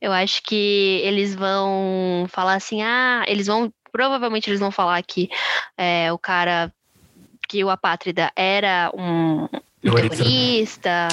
Eu 0.00 0.12
acho 0.12 0.42
que 0.42 1.00
eles 1.02 1.34
vão 1.34 2.26
falar 2.28 2.54
assim, 2.54 2.82
ah, 2.82 3.24
eles 3.26 3.46
vão, 3.46 3.72
provavelmente 3.90 4.50
eles 4.50 4.60
vão 4.60 4.70
falar 4.70 5.02
que 5.02 5.30
é, 5.78 6.12
o 6.12 6.18
cara, 6.18 6.72
que 7.48 7.64
o 7.64 7.70
apátrida 7.70 8.30
era 8.36 8.90
um, 8.94 9.48
terrorista, 9.80 11.08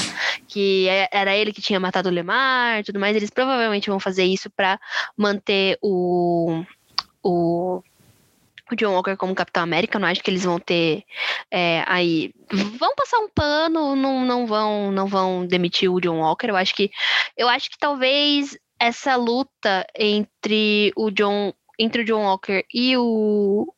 que 0.48 0.88
é, 0.88 1.10
era 1.12 1.36
ele 1.36 1.54
que 1.54 1.62
tinha 1.62 1.80
matado 1.80 2.10
o 2.10 2.12
Lemar, 2.12 2.84
tudo 2.84 3.00
mais. 3.00 3.16
Eles 3.16 3.30
provavelmente 3.30 3.90
vão 3.90 4.00
fazer 4.00 4.24
isso 4.24 4.50
para 4.50 4.80
manter 5.18 5.78
o, 5.82 6.64
o 7.24 7.82
o 8.74 8.78
John 8.78 8.94
Walker 8.94 9.16
como 9.16 9.36
Capitão 9.36 9.64
América, 9.64 10.00
não 10.00 10.08
acho 10.08 10.24
que 10.24 10.30
eles 10.30 10.44
vão 10.44 10.60
ter 10.60 11.04
é, 11.50 11.84
aí. 11.88 12.34
Vão 12.52 12.96
passar 12.96 13.20
um 13.20 13.30
pano, 13.30 13.96
não, 13.96 14.26
não 14.26 14.46
vão 14.46 14.92
não 14.92 15.08
vão 15.08 15.46
demitir 15.46 15.92
o 15.92 16.00
John 16.00 16.20
Walker. 16.20 16.48
Eu 16.48 16.56
acho 16.56 16.76
que 16.76 16.92
eu 17.38 17.48
acho 17.48 17.70
que 17.70 17.78
talvez 17.78 18.58
essa 18.80 19.16
luta 19.16 19.86
entre 19.96 20.92
o 20.96 21.12
John 21.12 21.54
entre 21.78 22.02
o 22.02 22.06
John 22.06 22.24
Walker 22.24 22.64
e 22.74 22.98
o 22.98 23.74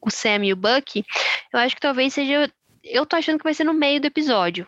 o 0.00 0.10
Sam 0.10 0.46
e 0.46 0.52
o 0.52 0.56
Bucky, 0.56 1.04
eu 1.52 1.58
acho 1.58 1.74
que 1.74 1.80
talvez 1.80 2.14
seja 2.14 2.50
eu 2.90 3.06
tô 3.06 3.16
achando 3.16 3.38
que 3.38 3.44
vai 3.44 3.54
ser 3.54 3.64
no 3.64 3.72
meio 3.72 4.00
do 4.00 4.06
episódio. 4.06 4.66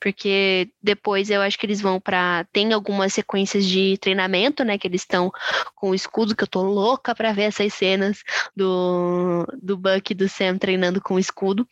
Porque 0.00 0.70
depois 0.82 1.30
eu 1.30 1.40
acho 1.42 1.58
que 1.58 1.66
eles 1.66 1.80
vão 1.80 2.00
para 2.00 2.46
Tem 2.52 2.72
algumas 2.72 3.12
sequências 3.12 3.66
de 3.66 3.98
treinamento, 3.98 4.64
né? 4.64 4.78
Que 4.78 4.86
eles 4.86 5.02
estão 5.02 5.32
com 5.74 5.90
o 5.90 5.94
escudo, 5.94 6.34
que 6.34 6.44
eu 6.44 6.48
tô 6.48 6.62
louca 6.62 7.14
pra 7.14 7.32
ver 7.32 7.44
essas 7.44 7.74
cenas 7.74 8.22
do, 8.54 9.46
do 9.60 9.76
Buck 9.76 10.10
e 10.10 10.14
do 10.14 10.28
Sam 10.28 10.58
treinando 10.58 11.00
com 11.00 11.14
o 11.14 11.18
escudo. 11.18 11.66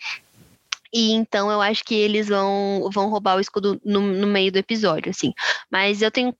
E 0.93 1.13
então 1.13 1.51
eu 1.51 1.61
acho 1.61 1.85
que 1.85 1.95
eles 1.95 2.29
vão, 2.29 2.89
vão 2.93 3.09
roubar 3.09 3.37
o 3.37 3.41
escudo 3.41 3.81
no, 3.85 4.01
no 4.01 4.27
meio 4.27 4.53
do 4.53 4.59
episódio, 4.59 5.11
assim. 5.11 5.33
Mas 5.71 6.03
eu 6.03 6.11
tenho 6.11 6.35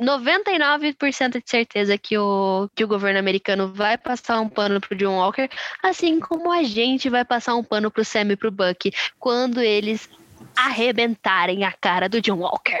99% 0.00 1.42
de 1.42 1.42
certeza 1.44 1.98
que 1.98 2.16
o, 2.16 2.68
que 2.74 2.84
o 2.84 2.88
governo 2.88 3.18
americano 3.18 3.72
vai 3.72 3.98
passar 3.98 4.40
um 4.40 4.48
pano 4.48 4.80
pro 4.80 4.96
John 4.96 5.16
Walker, 5.16 5.48
assim 5.82 6.20
como 6.20 6.52
a 6.52 6.62
gente 6.62 7.08
vai 7.08 7.24
passar 7.24 7.54
um 7.54 7.64
pano 7.64 7.90
pro 7.90 8.04
Sam 8.04 8.32
e 8.32 8.36
pro 8.36 8.50
Buck 8.50 8.92
quando 9.18 9.60
eles 9.60 10.08
arrebentarem 10.56 11.64
a 11.64 11.72
cara 11.72 12.08
do 12.08 12.20
John 12.20 12.38
Walker. 12.38 12.78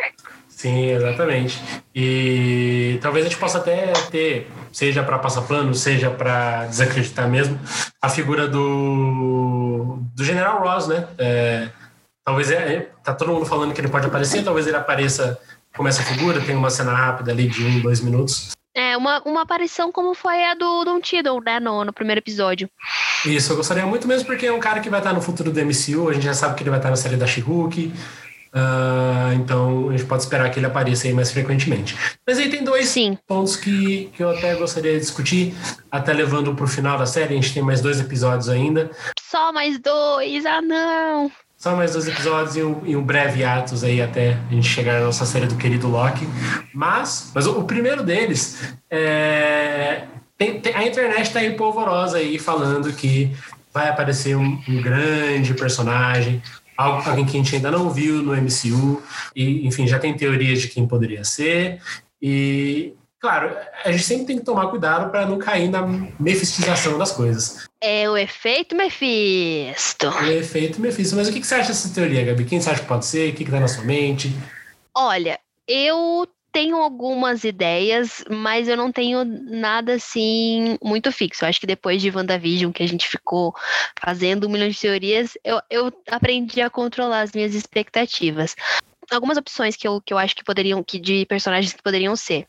Sim, 0.48 0.86
exatamente. 0.86 1.62
E 1.94 2.98
talvez 3.00 3.24
a 3.24 3.28
gente 3.28 3.38
possa 3.38 3.58
até 3.58 3.92
ter, 4.10 4.50
seja 4.72 5.04
para 5.04 5.18
passar 5.18 5.42
pano, 5.42 5.72
seja 5.72 6.10
para 6.10 6.66
desacreditar 6.66 7.28
mesmo, 7.28 7.58
a 8.02 8.08
figura 8.08 8.48
do, 8.48 10.00
do 10.16 10.24
General 10.24 10.60
Ross, 10.60 10.88
né? 10.88 11.06
É, 11.16 11.68
talvez 12.24 12.50
é, 12.50 12.88
tá 13.04 13.14
todo 13.14 13.32
mundo 13.32 13.46
falando 13.46 13.72
que 13.72 13.80
ele 13.80 13.86
pode 13.86 14.08
aparecer, 14.08 14.42
talvez 14.42 14.66
ele 14.66 14.76
apareça 14.76 15.38
como 15.76 15.88
essa 15.88 16.02
figura, 16.02 16.40
tem 16.40 16.56
uma 16.56 16.70
cena 16.70 16.92
rápida 16.92 17.30
ali 17.30 17.48
de 17.48 17.64
um, 17.64 17.80
dois 17.80 18.00
minutos. 18.00 18.50
É, 18.74 18.96
uma, 18.96 19.20
uma 19.24 19.42
aparição 19.42 19.90
como 19.90 20.14
foi 20.14 20.44
a 20.44 20.54
do 20.54 20.84
Don 20.84 21.00
Tiddle, 21.00 21.40
né, 21.44 21.58
no, 21.58 21.84
no 21.84 21.92
primeiro 21.92 22.20
episódio. 22.20 22.70
Isso, 23.26 23.52
eu 23.52 23.56
gostaria 23.56 23.84
muito 23.84 24.06
mesmo, 24.06 24.26
porque 24.26 24.46
é 24.46 24.52
um 24.52 24.60
cara 24.60 24.78
que 24.78 24.88
vai 24.88 25.00
estar 25.00 25.12
no 25.12 25.20
futuro 25.20 25.50
do 25.50 25.60
MCU, 25.60 26.08
a 26.08 26.12
gente 26.12 26.24
já 26.24 26.34
sabe 26.34 26.54
que 26.54 26.62
ele 26.62 26.70
vai 26.70 26.78
estar 26.78 26.90
na 26.90 26.96
série 26.96 27.16
da 27.16 27.26
She-Hulk, 27.26 27.92
uh, 28.54 29.32
então 29.34 29.88
a 29.88 29.92
gente 29.96 30.04
pode 30.04 30.22
esperar 30.22 30.48
que 30.50 30.60
ele 30.60 30.66
apareça 30.66 31.08
aí 31.08 31.12
mais 31.12 31.32
frequentemente. 31.32 31.96
Mas 32.24 32.38
aí 32.38 32.48
tem 32.48 32.62
dois 32.62 32.88
Sim. 32.88 33.18
pontos 33.26 33.56
que, 33.56 34.10
que 34.14 34.22
eu 34.22 34.30
até 34.30 34.54
gostaria 34.54 34.92
de 34.92 35.00
discutir, 35.00 35.54
até 35.90 36.12
levando 36.12 36.54
para 36.54 36.64
o 36.64 36.68
final 36.68 36.96
da 36.96 37.06
série, 37.06 37.34
a 37.34 37.36
gente 37.36 37.52
tem 37.52 37.62
mais 37.62 37.80
dois 37.80 37.98
episódios 37.98 38.48
ainda. 38.48 38.90
Só 39.20 39.52
mais 39.52 39.78
dois, 39.80 40.46
ah 40.46 40.62
não! 40.62 41.32
Só 41.58 41.74
mais 41.74 41.92
dois 41.92 42.06
episódios 42.06 42.56
e 42.56 42.62
um, 42.62 42.86
e 42.86 42.96
um, 42.96 43.02
breve 43.02 43.42
atos 43.42 43.82
aí 43.82 44.00
até 44.00 44.38
a 44.48 44.54
gente 44.54 44.68
chegar 44.68 45.00
na 45.00 45.06
nossa 45.06 45.26
série 45.26 45.48
do 45.48 45.56
querido 45.56 45.88
Loki. 45.88 46.24
Mas, 46.72 47.32
mas 47.34 47.48
o, 47.48 47.58
o 47.58 47.64
primeiro 47.64 48.04
deles 48.04 48.76
é. 48.88 50.04
Tem, 50.36 50.60
tem, 50.60 50.72
a 50.72 50.86
internet 50.86 51.22
está 51.22 51.40
aí 51.40 51.56
polvorosa 51.56 52.18
aí 52.18 52.38
falando 52.38 52.92
que 52.92 53.36
vai 53.74 53.88
aparecer 53.88 54.36
um, 54.36 54.62
um 54.68 54.80
grande 54.80 55.52
personagem, 55.52 56.40
alguém 56.76 57.26
que 57.26 57.36
a 57.36 57.42
gente 57.42 57.56
ainda 57.56 57.72
não 57.72 57.90
viu 57.90 58.22
no 58.22 58.36
MCU, 58.36 59.02
e 59.34 59.66
enfim, 59.66 59.84
já 59.88 59.98
tem 59.98 60.14
teorias 60.14 60.60
de 60.60 60.68
quem 60.68 60.86
poderia 60.86 61.24
ser. 61.24 61.80
E 62.22 62.94
Claro, 63.20 63.50
a 63.84 63.90
gente 63.90 64.04
sempre 64.04 64.26
tem 64.26 64.38
que 64.38 64.44
tomar 64.44 64.68
cuidado 64.68 65.10
para 65.10 65.26
não 65.26 65.38
cair 65.38 65.68
na 65.68 65.82
mefistização 66.20 66.96
das 66.96 67.10
coisas. 67.10 67.67
É 67.80 68.10
o 68.10 68.16
efeito 68.16 68.74
Mephisto. 68.74 70.08
O 70.08 70.26
efeito 70.26 70.80
Mephisto. 70.80 71.14
Mas 71.14 71.28
o 71.28 71.32
que 71.32 71.44
você 71.44 71.54
acha 71.54 71.68
dessa 71.68 71.94
teoria, 71.94 72.24
Gabi? 72.24 72.44
Quem 72.44 72.60
você 72.60 72.70
acha 72.70 72.82
que 72.82 72.88
pode 72.88 73.06
ser? 73.06 73.32
O 73.32 73.36
que 73.36 73.44
está 73.44 73.60
na 73.60 73.68
sua 73.68 73.84
mente? 73.84 74.32
Olha, 74.94 75.38
eu 75.66 76.26
tenho 76.50 76.76
algumas 76.76 77.44
ideias, 77.44 78.24
mas 78.28 78.66
eu 78.66 78.76
não 78.76 78.90
tenho 78.90 79.24
nada 79.24 79.94
assim 79.94 80.76
muito 80.82 81.12
fixo. 81.12 81.44
Eu 81.44 81.48
acho 81.48 81.60
que 81.60 81.66
depois 81.66 82.02
de 82.02 82.10
WandaVision, 82.10 82.72
que 82.72 82.82
a 82.82 82.88
gente 82.88 83.06
ficou 83.06 83.54
fazendo 84.00 84.48
um 84.48 84.50
milhão 84.50 84.68
de 84.68 84.80
teorias, 84.80 85.38
eu, 85.44 85.60
eu 85.70 85.92
aprendi 86.08 86.60
a 86.60 86.70
controlar 86.70 87.20
as 87.20 87.32
minhas 87.32 87.54
expectativas 87.54 88.56
algumas 89.10 89.36
opções 89.36 89.76
que 89.76 89.86
eu, 89.86 90.00
que 90.00 90.12
eu 90.12 90.18
acho 90.18 90.34
que 90.34 90.44
poderiam, 90.44 90.82
que 90.82 90.98
de 90.98 91.24
personagens 91.26 91.72
que 91.72 91.82
poderiam 91.82 92.14
ser. 92.16 92.46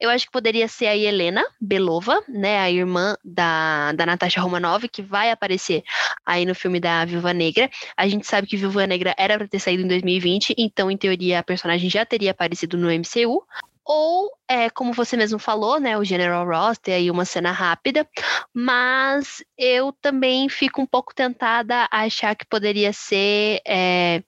Eu 0.00 0.10
acho 0.10 0.26
que 0.26 0.32
poderia 0.32 0.66
ser 0.66 0.86
a 0.86 0.96
Helena 0.96 1.44
Belova, 1.60 2.22
né, 2.28 2.58
a 2.58 2.70
irmã 2.70 3.16
da, 3.24 3.92
da 3.92 4.04
Natasha 4.04 4.40
Romanoff, 4.40 4.88
que 4.88 5.00
vai 5.00 5.30
aparecer 5.30 5.84
aí 6.26 6.44
no 6.44 6.54
filme 6.54 6.80
da 6.80 7.04
Viúva 7.04 7.32
Negra. 7.32 7.70
A 7.96 8.08
gente 8.08 8.26
sabe 8.26 8.46
que 8.46 8.56
Viúva 8.56 8.86
Negra 8.86 9.14
era 9.16 9.38
para 9.38 9.46
ter 9.46 9.60
saído 9.60 9.82
em 9.82 9.88
2020, 9.88 10.54
então, 10.58 10.90
em 10.90 10.96
teoria, 10.96 11.38
a 11.38 11.42
personagem 11.42 11.88
já 11.88 12.04
teria 12.04 12.32
aparecido 12.32 12.76
no 12.76 12.88
MCU 12.90 13.44
ou, 13.84 14.30
é, 14.48 14.70
como 14.70 14.92
você 14.92 15.16
mesmo 15.16 15.38
falou, 15.38 15.80
né, 15.80 15.98
o 15.98 16.04
General 16.04 16.46
Ross 16.46 16.78
ter 16.78 16.92
aí 16.92 17.10
uma 17.10 17.24
cena 17.24 17.50
rápida, 17.50 18.08
mas 18.54 19.44
eu 19.58 19.92
também 20.00 20.48
fico 20.48 20.80
um 20.80 20.86
pouco 20.86 21.14
tentada 21.14 21.88
a 21.90 22.02
achar 22.02 22.34
que 22.36 22.46
poderia 22.46 22.92
ser, 22.92 23.60
é, 23.66 24.22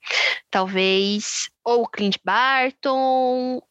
talvez, 0.51 1.49
ou 1.63 1.87
Clint 1.87 2.17
Barton, 2.23 3.61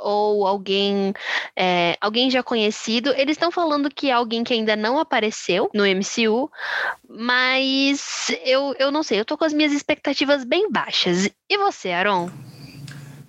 ou 0.00 0.46
alguém 0.46 1.12
é, 1.56 1.96
alguém 2.00 2.30
já 2.30 2.42
conhecido. 2.42 3.12
Eles 3.16 3.36
estão 3.36 3.50
falando 3.50 3.90
que 3.90 4.10
é 4.10 4.12
alguém 4.12 4.42
que 4.42 4.52
ainda 4.52 4.74
não 4.74 4.98
apareceu 4.98 5.70
no 5.74 5.84
MCU, 5.84 6.50
mas 7.08 8.30
eu, 8.44 8.74
eu 8.78 8.90
não 8.90 9.02
sei, 9.02 9.20
eu 9.20 9.24
tô 9.24 9.36
com 9.36 9.44
as 9.44 9.52
minhas 9.52 9.72
expectativas 9.72 10.44
bem 10.44 10.70
baixas. 10.70 11.30
E 11.48 11.58
você, 11.58 11.92
Aaron? 11.92 12.30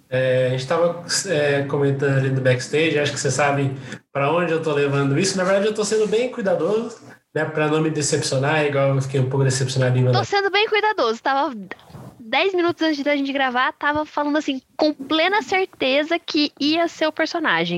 É, 0.09 0.47
a 0.47 0.49
gente 0.51 0.61
estava 0.61 1.03
é, 1.27 1.63
comentando 1.63 2.17
ali 2.17 2.29
no 2.29 2.41
backstage, 2.41 2.99
acho 2.99 3.11
que 3.11 3.19
você 3.19 3.31
sabe 3.31 3.75
para 4.11 4.31
onde 4.31 4.51
eu 4.51 4.59
estou 4.59 4.73
levando 4.73 5.17
isso. 5.19 5.37
Na 5.37 5.43
verdade, 5.43 5.65
eu 5.65 5.71
estou 5.71 5.85
sendo 5.85 6.07
bem 6.07 6.31
cuidadoso, 6.31 6.97
né, 7.33 7.43
para 7.45 7.67
não 7.67 7.81
me 7.81 7.89
decepcionar, 7.89 8.65
igual 8.65 8.95
eu 8.95 9.01
fiquei 9.01 9.19
um 9.19 9.29
pouco 9.29 9.43
decepcionado 9.43 9.97
em 9.97 10.11
Tô 10.11 10.23
sendo 10.23 10.51
bem 10.51 10.67
cuidadoso, 10.69 11.21
tava 11.21 11.55
10 12.19 12.53
minutos 12.53 12.81
antes 12.83 13.03
da 13.03 13.15
gente 13.15 13.33
gravar, 13.33 13.73
tava 13.73 14.05
falando 14.05 14.37
assim, 14.37 14.61
com 14.77 14.93
plena 14.93 15.41
certeza 15.41 16.17
que 16.19 16.51
ia 16.59 16.87
ser 16.87 17.07
o 17.07 17.11
personagem. 17.11 17.77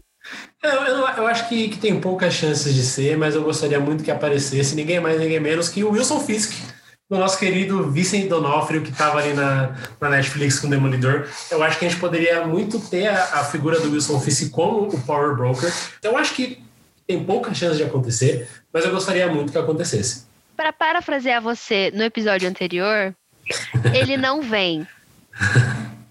Eu, 0.62 0.72
eu, 0.72 0.98
eu 0.98 1.28
acho 1.28 1.48
que, 1.48 1.70
que 1.70 1.78
tem 1.78 2.00
poucas 2.00 2.34
chances 2.34 2.74
de 2.74 2.82
ser, 2.82 3.18
mas 3.18 3.36
eu 3.36 3.44
gostaria 3.44 3.80
muito 3.80 4.04
que 4.04 4.12
aparecesse 4.12 4.76
ninguém 4.76 5.00
mais, 5.00 5.20
ninguém 5.20 5.40
menos 5.40 5.70
que 5.70 5.84
o 5.84 5.92
Wilson 5.92 6.20
Fisk 6.20 6.54
do 7.10 7.18
nosso 7.18 7.40
querido 7.40 7.90
Vicente 7.90 8.28
Donofrio, 8.28 8.82
que 8.82 8.90
estava 8.90 9.20
ali 9.20 9.34
na, 9.34 9.76
na 10.00 10.10
Netflix 10.10 10.60
com 10.60 10.68
o 10.68 10.70
Demolidor. 10.70 11.28
Eu 11.50 11.64
acho 11.64 11.80
que 11.80 11.86
a 11.86 11.90
gente 11.90 12.00
poderia 12.00 12.46
muito 12.46 12.80
ter 12.80 13.08
a, 13.08 13.24
a 13.40 13.44
figura 13.46 13.80
do 13.80 13.92
Wilson 13.92 14.20
Fisk 14.20 14.52
como 14.52 14.88
o 14.88 15.02
Power 15.02 15.36
Broker. 15.36 15.72
Então, 16.00 16.12
eu 16.12 16.18
acho 16.18 16.34
que 16.34 16.62
tem 17.08 17.24
pouca 17.24 17.54
chance 17.54 17.78
de 17.78 17.84
acontecer, 17.84 18.50
mas 18.74 18.84
eu 18.84 18.92
gostaria 18.92 19.28
muito 19.28 19.52
que 19.52 19.58
acontecesse. 19.58 20.26
Para 20.56 20.74
parafrasear 20.74 21.42
você 21.42 21.92
no 21.94 22.04
episódio 22.04 22.50
anterior, 22.50 23.16
ele 23.94 24.18
não 24.18 24.42
vem. 24.42 24.86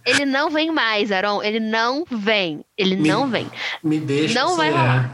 Ele 0.07 0.25
não 0.25 0.49
vem 0.49 0.73
mais, 0.73 1.13
Aaron. 1.13 1.43
Ele 1.43 1.61
não 1.61 2.07
vem. 2.09 2.65
Ele 2.79 2.97
me, 2.97 3.09
não 3.09 3.29
vem. 3.29 3.51
Me 3.83 3.99
deixa 3.99 4.41
Não 4.41 4.57
vai 4.57 4.71
rolar. 4.71 5.11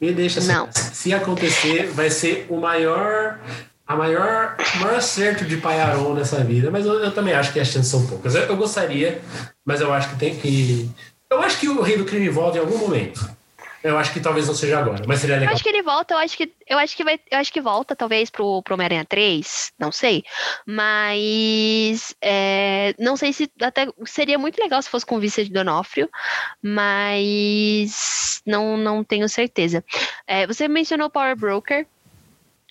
Me 0.00 0.12
deixa 0.12 0.40
não. 0.42 0.70
Se 0.72 1.12
acontecer, 1.12 1.88
vai 1.88 2.08
ser 2.08 2.46
o 2.48 2.56
maior 2.56 3.40
a 3.88 3.96
maior, 3.96 4.54
maior 4.80 4.96
acerto 4.96 5.46
de 5.46 5.56
Paiaron 5.56 6.12
nessa 6.12 6.44
vida, 6.44 6.70
mas 6.70 6.84
eu, 6.84 7.02
eu, 7.02 7.10
também 7.10 7.32
acho 7.32 7.54
que 7.54 7.58
as 7.58 7.68
chances 7.68 7.90
são 7.90 8.06
poucas. 8.06 8.34
Eu, 8.34 8.42
eu, 8.42 8.56
gostaria, 8.56 9.22
mas 9.64 9.80
eu 9.80 9.90
acho 9.90 10.10
que 10.10 10.18
tem 10.18 10.36
que. 10.36 10.90
Eu 11.30 11.40
acho 11.40 11.58
que 11.58 11.68
o 11.70 11.80
Rei 11.80 11.96
do 11.96 12.04
Crime 12.04 12.28
volta 12.28 12.58
em 12.58 12.60
algum 12.60 12.76
momento. 12.76 13.38
Eu 13.82 13.96
acho 13.96 14.12
que 14.12 14.20
talvez 14.20 14.46
não 14.46 14.54
seja 14.54 14.78
agora, 14.78 15.02
mas 15.06 15.20
seria 15.20 15.36
legal. 15.36 15.52
Eu 15.52 15.54
acho 15.54 15.62
que 15.62 15.68
ele 15.70 15.82
volta, 15.82 16.12
eu 16.12 16.18
acho 16.18 16.36
que 16.36 16.52
eu 16.68 16.76
acho 16.76 16.96
que 16.96 17.04
vai, 17.04 17.18
eu 17.30 17.38
acho 17.38 17.52
que 17.52 17.60
volta 17.60 17.96
talvez 17.96 18.28
pro, 18.28 18.60
pro 18.62 18.74
Homem-Aranha 18.74 19.06
3, 19.06 19.72
não 19.78 19.90
sei. 19.90 20.22
Mas 20.66 22.14
é, 22.20 22.94
não 22.98 23.16
sei 23.16 23.32
se 23.32 23.50
até 23.62 23.86
seria 24.04 24.36
muito 24.36 24.60
legal 24.60 24.82
se 24.82 24.90
fosse 24.90 25.06
com 25.06 25.16
o 25.16 25.20
Vicente 25.20 25.50
Donofrio, 25.50 26.10
mas 26.60 28.42
não 28.44 28.76
não 28.76 29.02
tenho 29.02 29.28
certeza. 29.28 29.82
É, 30.26 30.46
você 30.46 30.68
mencionou 30.68 31.08
Power 31.08 31.36
Broker, 31.36 31.86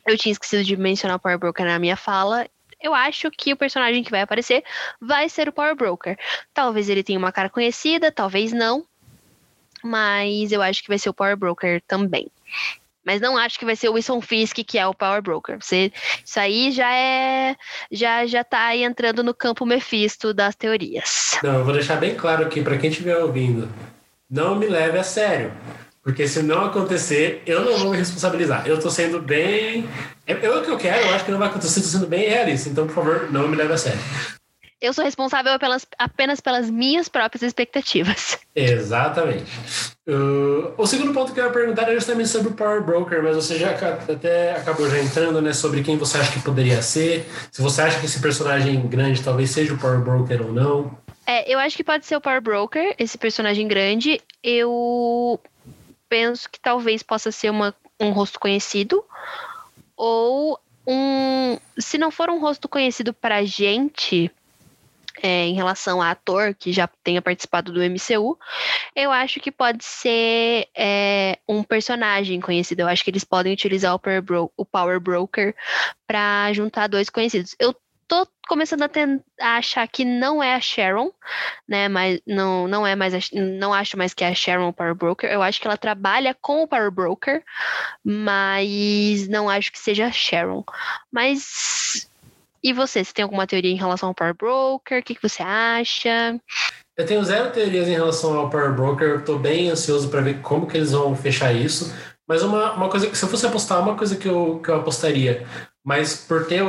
eu 0.08 0.18
tinha 0.18 0.32
esquecido 0.32 0.64
de 0.64 0.78
mencionar 0.78 1.18
o 1.18 1.20
Power 1.20 1.38
Broker 1.38 1.66
na 1.66 1.78
minha 1.78 1.98
fala. 1.98 2.48
Eu 2.82 2.94
acho 2.94 3.30
que 3.30 3.52
o 3.52 3.58
personagem 3.58 4.04
que 4.04 4.12
vai 4.12 4.22
aparecer 4.22 4.64
vai 5.02 5.28
ser 5.28 5.50
o 5.50 5.52
Power 5.52 5.76
Broker. 5.76 6.18
Talvez 6.54 6.90
ele 6.90 7.04
tenha 7.04 7.20
uma 7.20 7.32
cara 7.32 7.50
conhecida, 7.50 8.12
talvez 8.12 8.54
não. 8.54 8.86
Mas 9.84 10.52
eu 10.52 10.62
acho 10.62 10.82
que 10.82 10.88
vai 10.88 10.98
ser 10.98 11.10
o 11.10 11.14
Power 11.14 11.36
Broker 11.36 11.82
também. 11.88 12.28
Mas 13.06 13.22
não 13.22 13.38
acho 13.38 13.58
que 13.58 13.66
vai 13.66 13.76
ser 13.76 13.90
o 13.90 13.94
Wilson 13.94 14.22
Fisk 14.22 14.58
que 14.66 14.78
é 14.78 14.86
o 14.86 14.94
Power 14.94 15.22
Broker. 15.22 15.58
Você, 15.62 15.92
isso 16.26 16.40
aí 16.40 16.72
já 16.72 16.94
é. 16.94 17.56
Já, 17.92 18.26
já 18.26 18.44
tá 18.44 18.76
entrando 18.76 19.24
no 19.24 19.34
campo 19.34 19.66
Mephisto 19.66 20.34
das 20.34 20.56
teorias. 20.56 21.38
Não, 21.42 21.56
eu 21.56 21.64
vou 21.64 21.74
deixar 21.74 21.96
bem 21.96 22.16
claro 22.16 22.46
aqui 22.46 22.62
para 22.62 22.78
quem 22.78 22.90
estiver 22.90 23.18
ouvindo. 23.18 23.70
Não 24.30 24.56
me 24.56 24.68
leve 24.68 24.98
a 24.98 25.04
sério. 25.04 25.54
Porque 26.08 26.26
se 26.26 26.42
não 26.42 26.64
acontecer, 26.64 27.44
eu 27.46 27.66
não 27.66 27.80
vou 27.80 27.92
me 27.92 27.98
responsabilizar. 27.98 28.66
Eu 28.66 28.80
tô 28.80 28.90
sendo 28.90 29.22
bem. 29.22 29.90
É, 30.26 30.32
é 30.32 30.50
o 30.50 30.64
que 30.64 30.72
eu 30.72 30.78
quero, 30.78 31.06
eu 31.06 31.14
acho 31.14 31.26
que 31.26 31.32
não 31.32 31.38
vai 31.38 31.50
acontecer, 31.50 31.82
tô 31.82 31.88
sendo 31.88 32.08
bem 32.08 32.30
realista. 32.30 32.70
Então, 32.70 32.88
por 32.88 32.96
favor, 32.96 33.30
não 33.30 33.46
me 33.50 33.58
leve 33.58 33.74
a 33.74 33.78
sério. 33.78 34.00
Eu 34.80 34.94
sou 34.94 35.04
responsável 35.04 35.60
pelas, 35.60 35.86
apenas 36.00 36.40
pelas 36.40 36.70
minhas 36.70 37.10
próprias 37.10 37.42
expectativas. 37.42 38.40
Exatamente. 38.56 39.52
Uh, 40.08 40.72
o 40.78 40.88
segundo 40.88 41.14
ponto 41.14 41.34
que 41.34 41.42
eu 41.42 41.46
ia 41.48 41.52
perguntar 41.52 41.92
é 41.92 41.96
justamente 41.96 42.30
sobre 42.30 42.54
o 42.54 42.56
Power 42.56 42.82
Broker, 42.82 43.22
mas 43.22 43.36
você 43.36 43.60
já 43.60 43.72
até 43.72 44.54
acabou 44.54 44.90
já 44.90 45.00
entrando 45.00 45.42
né, 45.42 45.52
sobre 45.52 45.84
quem 45.84 45.98
você 45.98 46.20
acha 46.20 46.32
que 46.32 46.40
poderia 46.40 46.82
ser, 46.82 47.28
se 47.52 47.62
você 47.62 47.82
acha 47.82 48.00
que 48.00 48.06
esse 48.06 48.22
personagem 48.22 48.80
grande 48.88 49.22
talvez 49.22 49.50
seja 49.50 49.74
o 49.74 49.78
Power 49.78 50.00
Broker 50.00 50.42
ou 50.42 50.54
não. 50.54 50.98
É, 51.26 51.54
eu 51.54 51.60
acho 51.60 51.76
que 51.76 51.84
pode 51.84 52.06
ser 52.06 52.16
o 52.16 52.22
Power 52.22 52.42
Broker, 52.42 52.96
esse 52.98 53.18
personagem 53.18 53.68
grande. 53.68 54.22
Eu 54.42 55.38
penso 56.10 56.50
que 56.50 56.60
talvez 56.60 57.04
possa 57.04 57.32
ser 57.32 57.50
uma, 57.50 57.74
um 58.00 58.12
rosto 58.12 58.40
conhecido 58.40 59.04
ou 59.96 60.60
um. 60.86 61.58
Se 61.78 61.98
não 61.98 62.12
for 62.12 62.30
um 62.30 62.40
rosto 62.40 62.70
conhecido 62.70 63.14
pra 63.14 63.44
gente. 63.44 64.32
É, 65.20 65.48
em 65.48 65.56
relação 65.56 66.00
a 66.00 66.12
ator 66.12 66.54
que 66.54 66.72
já 66.72 66.88
tenha 67.04 67.24
participado 67.24 67.74
do 67.74 67.82
MCU, 67.82 68.38
eu 68.96 69.12
acho 69.12 69.40
que 69.40 69.52
pode 69.52 69.84
ser 69.84 70.68
é, 70.78 71.40
um 71.50 71.64
personagem 71.64 72.40
conhecido. 72.40 72.82
Eu 72.82 72.88
acho 72.88 73.04
que 73.04 73.10
eles 73.10 73.24
podem 73.24 73.52
utilizar 73.52 73.96
o 73.96 74.00
Power, 74.00 74.22
Bro 74.22 74.52
o 74.56 74.64
Power 74.64 75.00
Broker 75.00 75.56
para 76.06 76.54
juntar 76.54 76.86
dois 76.86 77.10
conhecidos. 77.10 77.56
Eu 77.58 77.76
tô 78.08 78.28
começando 78.48 78.84
a, 78.84 78.90
tentar, 78.90 79.24
achar 79.40 79.88
que 79.88 80.06
não 80.06 80.42
é 80.42 80.56
a 80.56 80.62
Sharon, 80.62 81.12
né? 81.68 81.88
Mas 81.90 82.22
não, 82.26 82.68
não 82.68 82.88
é 82.88 82.96
mais 82.96 83.14
a, 83.14 83.20
não 83.34 83.74
acho 83.74 83.98
mais 83.98 84.14
que 84.14 84.24
é 84.24 84.30
a 84.30 84.36
Sharon 84.36 84.72
Power 84.72 84.96
Broker. 84.96 85.30
Eu 85.30 85.44
acho 85.44 85.60
que 85.60 85.68
ela 85.68 85.78
trabalha 85.78 86.36
com 86.42 86.64
o 86.64 86.68
Power 86.68 86.92
Broker, 86.92 87.44
mas 88.04 89.28
não 89.28 89.50
acho 89.50 89.72
que 89.72 89.80
seja 89.80 90.08
a 90.08 90.12
Sharon. 90.12 90.64
Mas 91.12 92.10
e 92.64 92.74
você? 92.74 93.04
Você 93.04 93.14
tem 93.14 93.24
alguma 93.24 93.48
teoria 93.48 93.72
em 93.72 93.78
relação 93.78 94.10
ao 94.10 94.16
Power 94.16 94.36
Broker? 94.36 95.00
O 95.00 95.04
que, 95.04 95.16
que 95.16 95.22
você 95.22 95.44
acha? 95.44 96.40
Eu 96.98 97.06
tenho 97.06 97.24
zero 97.24 97.52
teorias 97.52 97.88
em 97.88 97.94
relação 97.94 98.38
ao 98.38 98.50
Power 98.50 98.74
Broker. 98.74 99.24
Tô 99.24 99.38
bem 99.38 99.70
ansioso 99.70 100.10
para 100.10 100.22
ver 100.22 100.42
como 100.42 100.68
que 100.68 100.78
eles 100.78 100.92
vão 100.92 101.16
fechar 101.16 101.54
isso. 101.54 101.94
Mas 102.28 102.44
uma, 102.44 102.74
uma 102.74 102.90
coisa 102.90 103.08
que, 103.08 103.18
se 103.18 103.24
eu 103.24 103.30
fosse 103.30 103.46
apostar, 103.46 103.82
uma 103.82 103.96
coisa 103.96 104.18
que 104.18 104.28
eu, 104.28 104.60
que 104.62 104.70
eu 104.70 104.76
apostaria, 104.76 105.48
mas 105.88 106.16
por 106.16 106.46
ter 106.46 106.62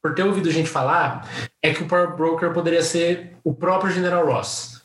por 0.00 0.14
ter 0.14 0.24
ouvido 0.24 0.50
gente 0.50 0.68
falar, 0.68 1.28
é 1.62 1.72
que 1.72 1.82
o 1.82 1.86
Power 1.86 2.16
Broker 2.16 2.52
poderia 2.52 2.82
ser 2.82 3.36
o 3.44 3.54
próprio 3.54 3.92
General 3.92 4.26
Ross. 4.26 4.82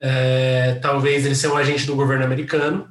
É, 0.00 0.78
talvez 0.80 1.26
ele 1.26 1.34
seja 1.34 1.52
um 1.52 1.56
agente 1.56 1.86
do 1.86 1.96
governo 1.96 2.24
americano 2.24 2.88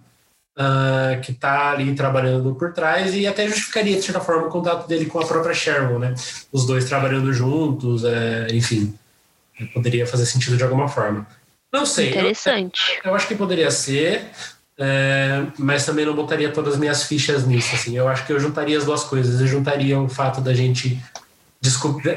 uh, 0.57 1.21
que 1.21 1.31
está 1.31 1.71
ali 1.71 1.95
trabalhando 1.95 2.53
por 2.55 2.73
trás 2.73 3.15
e 3.15 3.25
até 3.25 3.47
justificaria, 3.47 3.95
de 3.95 4.01
certa 4.01 4.19
forma, 4.19 4.47
o 4.47 4.49
contato 4.49 4.87
dele 4.89 5.05
com 5.05 5.19
a 5.19 5.25
própria 5.25 5.53
Sharon, 5.53 5.99
né? 5.99 6.13
Os 6.51 6.65
dois 6.65 6.83
trabalhando 6.83 7.31
juntos, 7.31 8.03
é, 8.03 8.47
enfim, 8.51 8.93
poderia 9.73 10.05
fazer 10.05 10.25
sentido 10.25 10.57
de 10.57 10.63
alguma 10.63 10.89
forma. 10.89 11.25
Não 11.71 11.85
sei. 11.85 12.09
Interessante. 12.09 12.99
Eu, 13.05 13.11
eu 13.11 13.15
acho 13.15 13.27
que 13.27 13.35
poderia 13.35 13.71
ser, 13.71 14.25
é, 14.81 15.45
mas 15.57 15.85
também 15.85 16.05
não 16.05 16.15
botaria 16.15 16.49
todas 16.49 16.75
as 16.75 16.79
minhas 16.79 17.03
fichas 17.03 17.45
nisso. 17.45 17.75
Assim. 17.75 17.97
Eu 17.97 18.07
acho 18.07 18.25
que 18.25 18.31
eu 18.31 18.39
juntaria 18.39 18.77
as 18.77 18.85
duas 18.85 19.03
coisas. 19.03 19.41
Eu 19.41 19.47
juntaria 19.47 19.99
o 19.99 20.07
fato 20.07 20.39
da 20.39 20.53
gente 20.53 20.97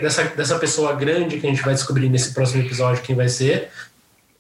dessa, 0.01 0.23
dessa 0.25 0.59
pessoa 0.61 0.95
grande 0.95 1.41
que 1.41 1.47
a 1.47 1.51
gente 1.51 1.63
vai 1.63 1.75
descobrir 1.75 2.09
nesse 2.09 2.33
próximo 2.33 2.63
episódio 2.63 3.03
quem 3.03 3.17
vai 3.17 3.29
ser, 3.29 3.69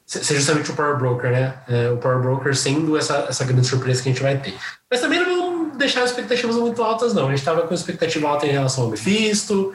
ser 0.06 0.36
justamente 0.36 0.70
o 0.70 0.74
Power 0.74 0.96
Broker, 0.96 1.32
né? 1.32 1.54
É, 1.68 1.90
o 1.90 1.96
Power 1.96 2.20
Broker 2.20 2.54
sendo 2.54 2.96
essa, 2.96 3.26
essa 3.28 3.44
grande 3.44 3.66
surpresa 3.66 4.00
que 4.00 4.08
a 4.08 4.12
gente 4.12 4.22
vai 4.22 4.38
ter. 4.38 4.54
Mas 4.88 5.00
também 5.00 5.18
não 5.18 5.36
vamos 5.36 5.76
deixar 5.76 6.04
as 6.04 6.10
expectativas 6.10 6.54
muito 6.54 6.80
altas, 6.80 7.12
não. 7.12 7.26
A 7.26 7.30
gente 7.30 7.40
estava 7.40 7.62
com 7.62 7.74
expectativa 7.74 8.28
alta 8.28 8.46
em 8.46 8.52
relação 8.52 8.84
ao 8.84 8.90
Mephisto, 8.90 9.74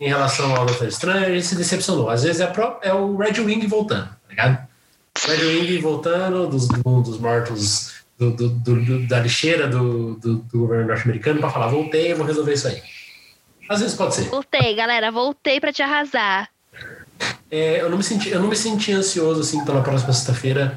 em 0.00 0.08
relação 0.08 0.52
ao 0.56 0.66
Doutor 0.66 0.88
Estranho, 0.88 1.26
a 1.26 1.30
gente 1.30 1.46
se 1.46 1.54
decepcionou. 1.54 2.10
Às 2.10 2.24
vezes 2.24 2.40
é, 2.40 2.46
pro, 2.48 2.76
é 2.82 2.92
o 2.92 3.16
Red 3.16 3.40
Wing 3.40 3.64
voltando, 3.68 4.08
tá 4.08 4.28
ligado? 4.28 4.73
Red 5.26 5.44
Wing 5.44 5.78
voltando 5.78 6.46
dos 6.48 6.68
mundos 6.84 7.18
mortos 7.18 7.94
do, 8.18 8.30
do, 8.30 8.48
do, 8.48 9.06
da 9.06 9.20
lixeira 9.20 9.66
do, 9.66 10.18
governo 10.52 10.88
norte-americano 10.88 11.40
para 11.40 11.50
falar: 11.50 11.68
voltei, 11.68 12.14
vou 12.14 12.26
resolver 12.26 12.52
isso 12.52 12.68
aí. 12.68 12.82
Às 13.68 13.80
vezes 13.80 13.96
pode 13.96 14.14
ser. 14.14 14.24
Voltei, 14.24 14.74
galera, 14.74 15.10
voltei 15.10 15.60
para 15.60 15.72
te 15.72 15.82
arrasar. 15.82 16.48
É, 17.50 17.80
eu, 17.80 17.88
não 17.88 17.96
me 17.96 18.04
senti, 18.04 18.30
eu 18.30 18.40
não 18.40 18.48
me 18.48 18.56
senti 18.56 18.92
ansioso 18.92 19.40
assim 19.40 19.64
pela 19.64 19.82
próxima 19.82 20.12
sexta-feira 20.12 20.76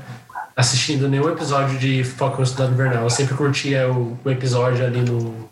assistindo 0.56 1.08
nenhum 1.08 1.30
episódio 1.30 1.78
de 1.78 2.04
Falcão 2.04 2.44
Estudado 2.44 2.74
Invernal. 2.74 3.04
Eu 3.04 3.10
sempre 3.10 3.36
curtia 3.36 3.92
o, 3.92 4.18
o 4.24 4.30
episódio 4.30 4.86
ali 4.86 5.02
no, 5.02 5.50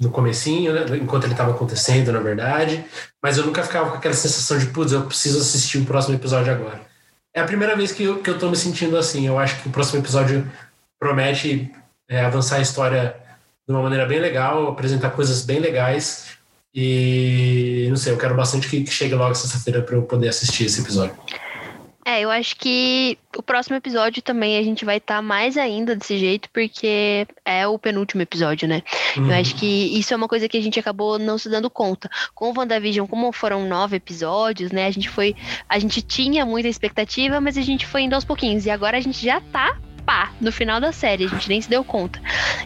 no 0.00 0.10
comecinho, 0.10 0.72
né? 0.72 0.96
enquanto 0.96 1.24
ele 1.24 1.34
estava 1.34 1.50
acontecendo, 1.50 2.10
na 2.10 2.20
verdade. 2.20 2.82
Mas 3.22 3.36
eu 3.36 3.44
nunca 3.44 3.62
ficava 3.62 3.90
com 3.90 3.96
aquela 3.96 4.14
sensação 4.14 4.58
de, 4.58 4.66
putz, 4.66 4.92
eu 4.92 5.02
preciso 5.02 5.38
assistir 5.38 5.78
o 5.78 5.84
próximo 5.84 6.14
episódio 6.14 6.52
agora. 6.52 6.89
É 7.34 7.40
a 7.40 7.44
primeira 7.44 7.76
vez 7.76 7.92
que 7.92 8.02
eu, 8.02 8.20
que 8.22 8.28
eu 8.28 8.38
tô 8.38 8.48
me 8.50 8.56
sentindo 8.56 8.96
assim. 8.96 9.26
Eu 9.26 9.38
acho 9.38 9.62
que 9.62 9.68
o 9.68 9.72
próximo 9.72 10.00
episódio 10.00 10.50
promete 10.98 11.70
é, 12.08 12.24
avançar 12.24 12.56
a 12.56 12.60
história 12.60 13.16
de 13.66 13.72
uma 13.72 13.82
maneira 13.82 14.04
bem 14.04 14.18
legal, 14.18 14.68
apresentar 14.68 15.10
coisas 15.10 15.44
bem 15.44 15.60
legais. 15.60 16.36
E 16.74 17.86
não 17.88 17.96
sei, 17.96 18.12
eu 18.12 18.18
quero 18.18 18.34
bastante 18.34 18.68
que, 18.68 18.82
que 18.82 18.90
chegue 18.90 19.14
logo 19.14 19.34
sexta-feira 19.34 19.82
para 19.82 19.96
eu 19.96 20.02
poder 20.02 20.28
assistir 20.28 20.64
esse 20.64 20.80
episódio. 20.80 21.16
É, 22.10 22.22
eu 22.22 22.30
acho 22.30 22.56
que 22.56 23.16
o 23.36 23.42
próximo 23.42 23.76
episódio 23.76 24.20
também 24.20 24.58
a 24.58 24.62
gente 24.64 24.84
vai 24.84 24.96
estar 24.96 25.16
tá 25.16 25.22
mais 25.22 25.56
ainda 25.56 25.94
desse 25.94 26.18
jeito, 26.18 26.50
porque 26.50 27.24
é 27.44 27.68
o 27.68 27.78
penúltimo 27.78 28.20
episódio, 28.20 28.66
né? 28.66 28.82
Uhum. 29.16 29.30
Eu 29.30 29.40
acho 29.40 29.54
que 29.54 29.96
isso 29.96 30.12
é 30.12 30.16
uma 30.16 30.26
coisa 30.26 30.48
que 30.48 30.56
a 30.56 30.60
gente 30.60 30.80
acabou 30.80 31.20
não 31.20 31.38
se 31.38 31.48
dando 31.48 31.70
conta. 31.70 32.10
Com 32.34 32.50
o 32.50 32.58
WandaVision, 32.58 33.06
como 33.06 33.30
foram 33.30 33.68
nove 33.68 33.96
episódios, 33.96 34.72
né? 34.72 34.86
A 34.86 34.90
gente 34.90 35.08
foi. 35.08 35.36
A 35.68 35.78
gente 35.78 36.02
tinha 36.02 36.44
muita 36.44 36.66
expectativa, 36.68 37.40
mas 37.40 37.56
a 37.56 37.62
gente 37.62 37.86
foi 37.86 38.02
indo 38.02 38.14
aos 38.14 38.24
pouquinhos. 38.24 38.66
E 38.66 38.70
agora 38.70 38.96
a 38.98 39.00
gente 39.00 39.24
já 39.24 39.40
tá 39.40 39.78
pá, 40.04 40.32
no 40.40 40.50
final 40.50 40.80
da 40.80 40.90
série, 40.90 41.26
a 41.26 41.28
gente 41.28 41.48
nem 41.48 41.60
se 41.60 41.70
deu 41.70 41.84
conta. 41.84 42.20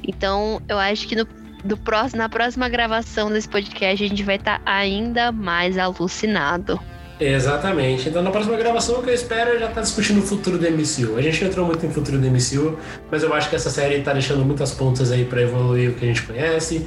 Então, 0.09 0.63
eu 0.67 0.79
acho 0.79 1.07
que 1.07 1.15
no, 1.15 1.29
do 1.63 1.77
próximo, 1.77 2.17
na 2.17 2.31
próxima 2.31 2.67
gravação 2.71 3.31
desse 3.31 3.49
podcast 3.49 4.03
a 4.03 4.09
gente 4.09 4.23
vai 4.23 4.37
estar 4.37 4.61
tá 4.61 4.73
ainda 4.73 5.31
mais 5.31 5.77
alucinado. 5.77 6.81
Exatamente. 7.19 8.09
Então, 8.09 8.23
na 8.23 8.31
próxima 8.31 8.57
gravação, 8.57 8.99
o 8.99 9.03
que 9.03 9.11
eu 9.11 9.15
espero 9.15 9.51
é 9.51 9.59
já 9.59 9.67
estar 9.67 9.75
tá 9.75 9.81
discutindo 9.83 10.19
o 10.19 10.23
futuro 10.23 10.59
do 10.59 10.65
MCU. 10.71 11.17
A 11.17 11.23
gente 11.23 11.41
não 11.43 11.49
entrou 11.49 11.67
muito 11.67 11.85
em 11.87 11.91
futuro 11.91 12.19
do 12.19 12.27
MCU, 12.27 12.79
mas 13.11 13.23
eu 13.23 13.33
acho 13.33 13.49
que 13.49 13.57
essa 13.57 13.71
série 13.71 13.97
está 13.97 14.13
deixando 14.13 14.45
muitas 14.45 14.73
pontas 14.73 15.13
aí 15.13 15.25
para 15.25 15.43
evoluir 15.43 15.91
o 15.91 15.95
que 15.95 16.05
a 16.05 16.09
gente 16.09 16.23
conhece. 16.23 16.87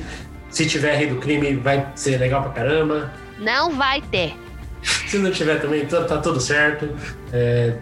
Se 0.49 0.65
tiver 0.65 0.95
Rei 0.95 1.07
do 1.07 1.17
Crime, 1.17 1.55
vai 1.55 1.87
ser 1.95 2.17
legal 2.17 2.41
pra 2.41 2.51
caramba. 2.51 3.13
Não 3.39 3.75
vai 3.75 4.01
ter. 4.01 4.33
Se 4.81 5.17
não 5.17 5.31
tiver 5.31 5.59
também, 5.59 5.85
tá, 5.85 6.03
tá 6.03 6.17
tudo 6.17 6.39
certo. 6.39 6.89
É, 7.31 7.73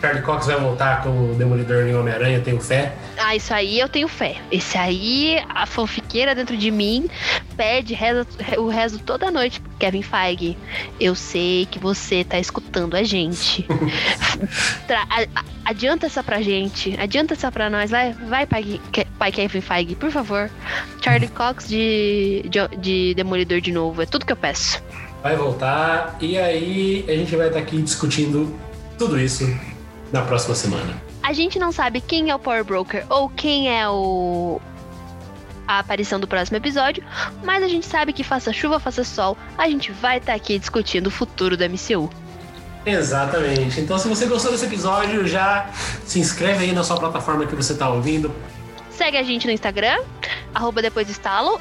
Charlie 0.00 0.22
Cox 0.22 0.46
vai 0.46 0.58
voltar 0.58 1.02
como 1.02 1.34
Demolidor 1.34 1.86
em 1.86 1.94
Homem-Aranha, 1.94 2.40
tenho 2.40 2.60
fé. 2.60 2.94
Ah, 3.18 3.34
isso 3.34 3.52
aí 3.52 3.80
eu 3.80 3.88
tenho 3.88 4.08
fé. 4.08 4.36
Esse 4.50 4.76
aí, 4.76 5.42
a 5.48 5.66
fanfiqueira 5.66 6.34
dentro 6.34 6.56
de 6.56 6.70
mim 6.70 7.08
pede 7.56 7.94
reza, 7.94 8.26
o 8.58 8.68
rezo 8.68 8.98
toda 8.98 9.30
noite. 9.30 9.62
Kevin 9.78 10.02
Feige, 10.02 10.56
eu 11.00 11.14
sei 11.14 11.66
que 11.66 11.78
você 11.78 12.24
tá 12.24 12.38
escutando 12.38 12.94
a 12.94 13.02
gente. 13.02 13.66
Tra 14.86 15.06
adianta 15.64 16.06
essa 16.06 16.22
pra 16.22 16.40
gente. 16.40 16.98
Adianta 16.98 17.34
essa 17.34 17.50
pra 17.50 17.68
nós. 17.68 17.90
Vai, 17.90 18.12
vai 18.12 18.46
pai, 18.46 18.80
pai 19.18 19.32
Kevin 19.32 19.60
Feige, 19.60 19.94
por 19.94 20.10
favor. 20.10 20.50
Charlie 21.02 21.28
Cox 21.28 21.68
de, 21.68 22.44
de, 22.48 22.76
de 22.78 23.14
Demolidor 23.14 23.60
de 23.60 23.72
novo. 23.72 24.02
É 24.02 24.06
tudo 24.06 24.24
que 24.24 24.32
eu 24.32 24.36
peço. 24.36 24.82
Vai 25.22 25.36
voltar. 25.36 26.16
E 26.20 26.38
aí 26.38 27.04
a 27.08 27.12
gente 27.12 27.34
vai 27.34 27.48
estar 27.48 27.58
tá 27.58 27.64
aqui 27.64 27.80
discutindo 27.80 28.54
tudo 28.98 29.18
isso 29.18 29.44
na 30.12 30.22
próxima 30.22 30.54
semana. 30.54 31.02
A 31.22 31.32
gente 31.32 31.58
não 31.58 31.72
sabe 31.72 32.00
quem 32.00 32.30
é 32.30 32.34
o 32.34 32.38
Power 32.38 32.64
Broker 32.64 33.04
ou 33.08 33.28
quem 33.28 33.68
é 33.68 33.88
o 33.88 34.60
a 35.66 35.78
aparição 35.78 36.18
do 36.18 36.26
próximo 36.26 36.56
episódio, 36.56 37.04
mas 37.44 37.62
a 37.62 37.68
gente 37.68 37.86
sabe 37.86 38.12
que 38.12 38.22
faça 38.22 38.52
chuva, 38.52 38.78
faça 38.78 39.04
sol, 39.04 39.36
a 39.56 39.68
gente 39.68 39.92
vai 39.92 40.18
estar 40.18 40.32
tá 40.32 40.36
aqui 40.36 40.58
discutindo 40.58 41.08
o 41.08 41.10
futuro 41.10 41.56
da 41.56 41.68
MCU. 41.68 42.10
Exatamente. 42.84 43.80
Então, 43.80 43.98
se 43.98 44.08
você 44.08 44.26
gostou 44.26 44.52
desse 44.52 44.66
episódio, 44.66 45.26
já 45.26 45.68
se 46.04 46.20
inscreve 46.20 46.64
aí 46.64 46.72
na 46.72 46.84
sua 46.84 46.96
plataforma 46.96 47.44
que 47.44 47.54
você 47.54 47.72
está 47.72 47.88
ouvindo. 47.88 48.32
Segue 48.90 49.16
a 49.16 49.22
gente 49.22 49.46
no 49.46 49.52
Instagram, 49.52 49.98
arroba 50.54 50.80
depois 50.80 51.10
estalo. 51.10 51.60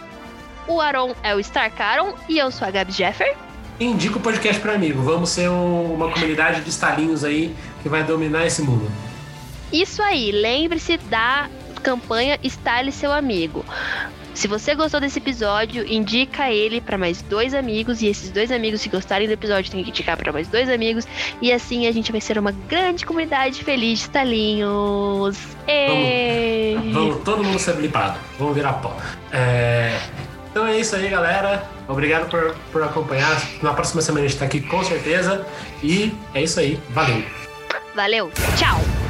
O 0.68 0.80
Aron 0.80 1.16
é 1.24 1.36
o 1.36 1.40
Starcaron 1.40 2.14
e 2.30 2.38
eu 2.38 2.52
sou 2.52 2.68
a 2.68 2.72
Gabi 2.72 2.92
Jeffer 2.92 3.36
indica 3.80 4.18
o 4.18 4.22
podcast 4.22 4.62
para 4.62 4.74
amigo. 4.74 5.02
Vamos 5.02 5.30
ser 5.30 5.50
um, 5.50 5.94
uma 5.94 6.10
comunidade 6.12 6.62
de 6.62 6.70
estalinhos 6.70 7.24
aí 7.24 7.56
que 7.82 7.90
vai 7.90 8.04
dominar 8.04 8.46
esse 8.46 8.62
mundo. 8.62 8.90
Isso 9.72 10.02
aí, 10.02 10.32
lembre-se 10.32 10.98
da 10.98 11.50
campanha 11.86 12.40
Style 12.44 12.92
Seu 12.92 13.14
Amigo. 13.14 13.64
Se 14.34 14.48
você 14.48 14.74
gostou 14.74 15.00
desse 15.00 15.20
episódio, 15.20 15.86
indica 15.88 16.52
ele 16.52 16.82
para 16.82 16.98
mais 16.98 17.22
dois 17.22 17.54
amigos 17.54 18.02
e 18.02 18.08
esses 18.08 18.32
dois 18.32 18.52
amigos, 18.52 18.82
se 18.82 18.90
gostarem 18.90 19.28
do 19.28 19.34
episódio, 19.34 19.72
tem 19.72 19.84
que 19.84 19.92
indicar 19.92 20.18
para 20.18 20.34
mais 20.34 20.48
dois 20.48 20.68
amigos 20.68 21.08
e 21.42 21.54
assim 21.54 21.88
a 21.88 21.92
gente 21.92 22.12
vai 22.12 22.20
ser 22.20 22.38
uma 22.40 22.52
grande 22.52 23.06
comunidade 23.06 23.64
feliz 23.64 24.00
de 24.00 24.06
estalinhos. 24.06 25.38
Vamos, 26.74 26.94
vamos 26.94 27.24
todo 27.24 27.44
mundo 27.44 27.60
ser 27.60 27.76
blipado. 27.76 28.20
Vamos 28.40 28.56
virar 28.56 28.74
pó. 28.74 28.98
É, 29.32 29.98
então 30.50 30.66
é 30.66 30.78
isso 30.78 30.96
aí, 30.96 31.08
galera. 31.08 31.64
Obrigado 31.88 32.30
por, 32.30 32.56
por 32.72 32.84
acompanhar. 32.84 33.42
Na 33.62 33.74
próxima 33.74 34.02
semana 34.02 34.26
a 34.26 34.28
gente 34.28 34.40
tá 34.40 34.46
aqui 34.46 34.60
com 34.60 34.84
certeza. 34.84 35.46
E 35.84 36.12
é 36.34 36.42
isso 36.42 36.60
aí. 36.60 36.80
Valeu. 36.90 37.24
Valeu. 37.96 38.32
Tchau. 38.58 39.05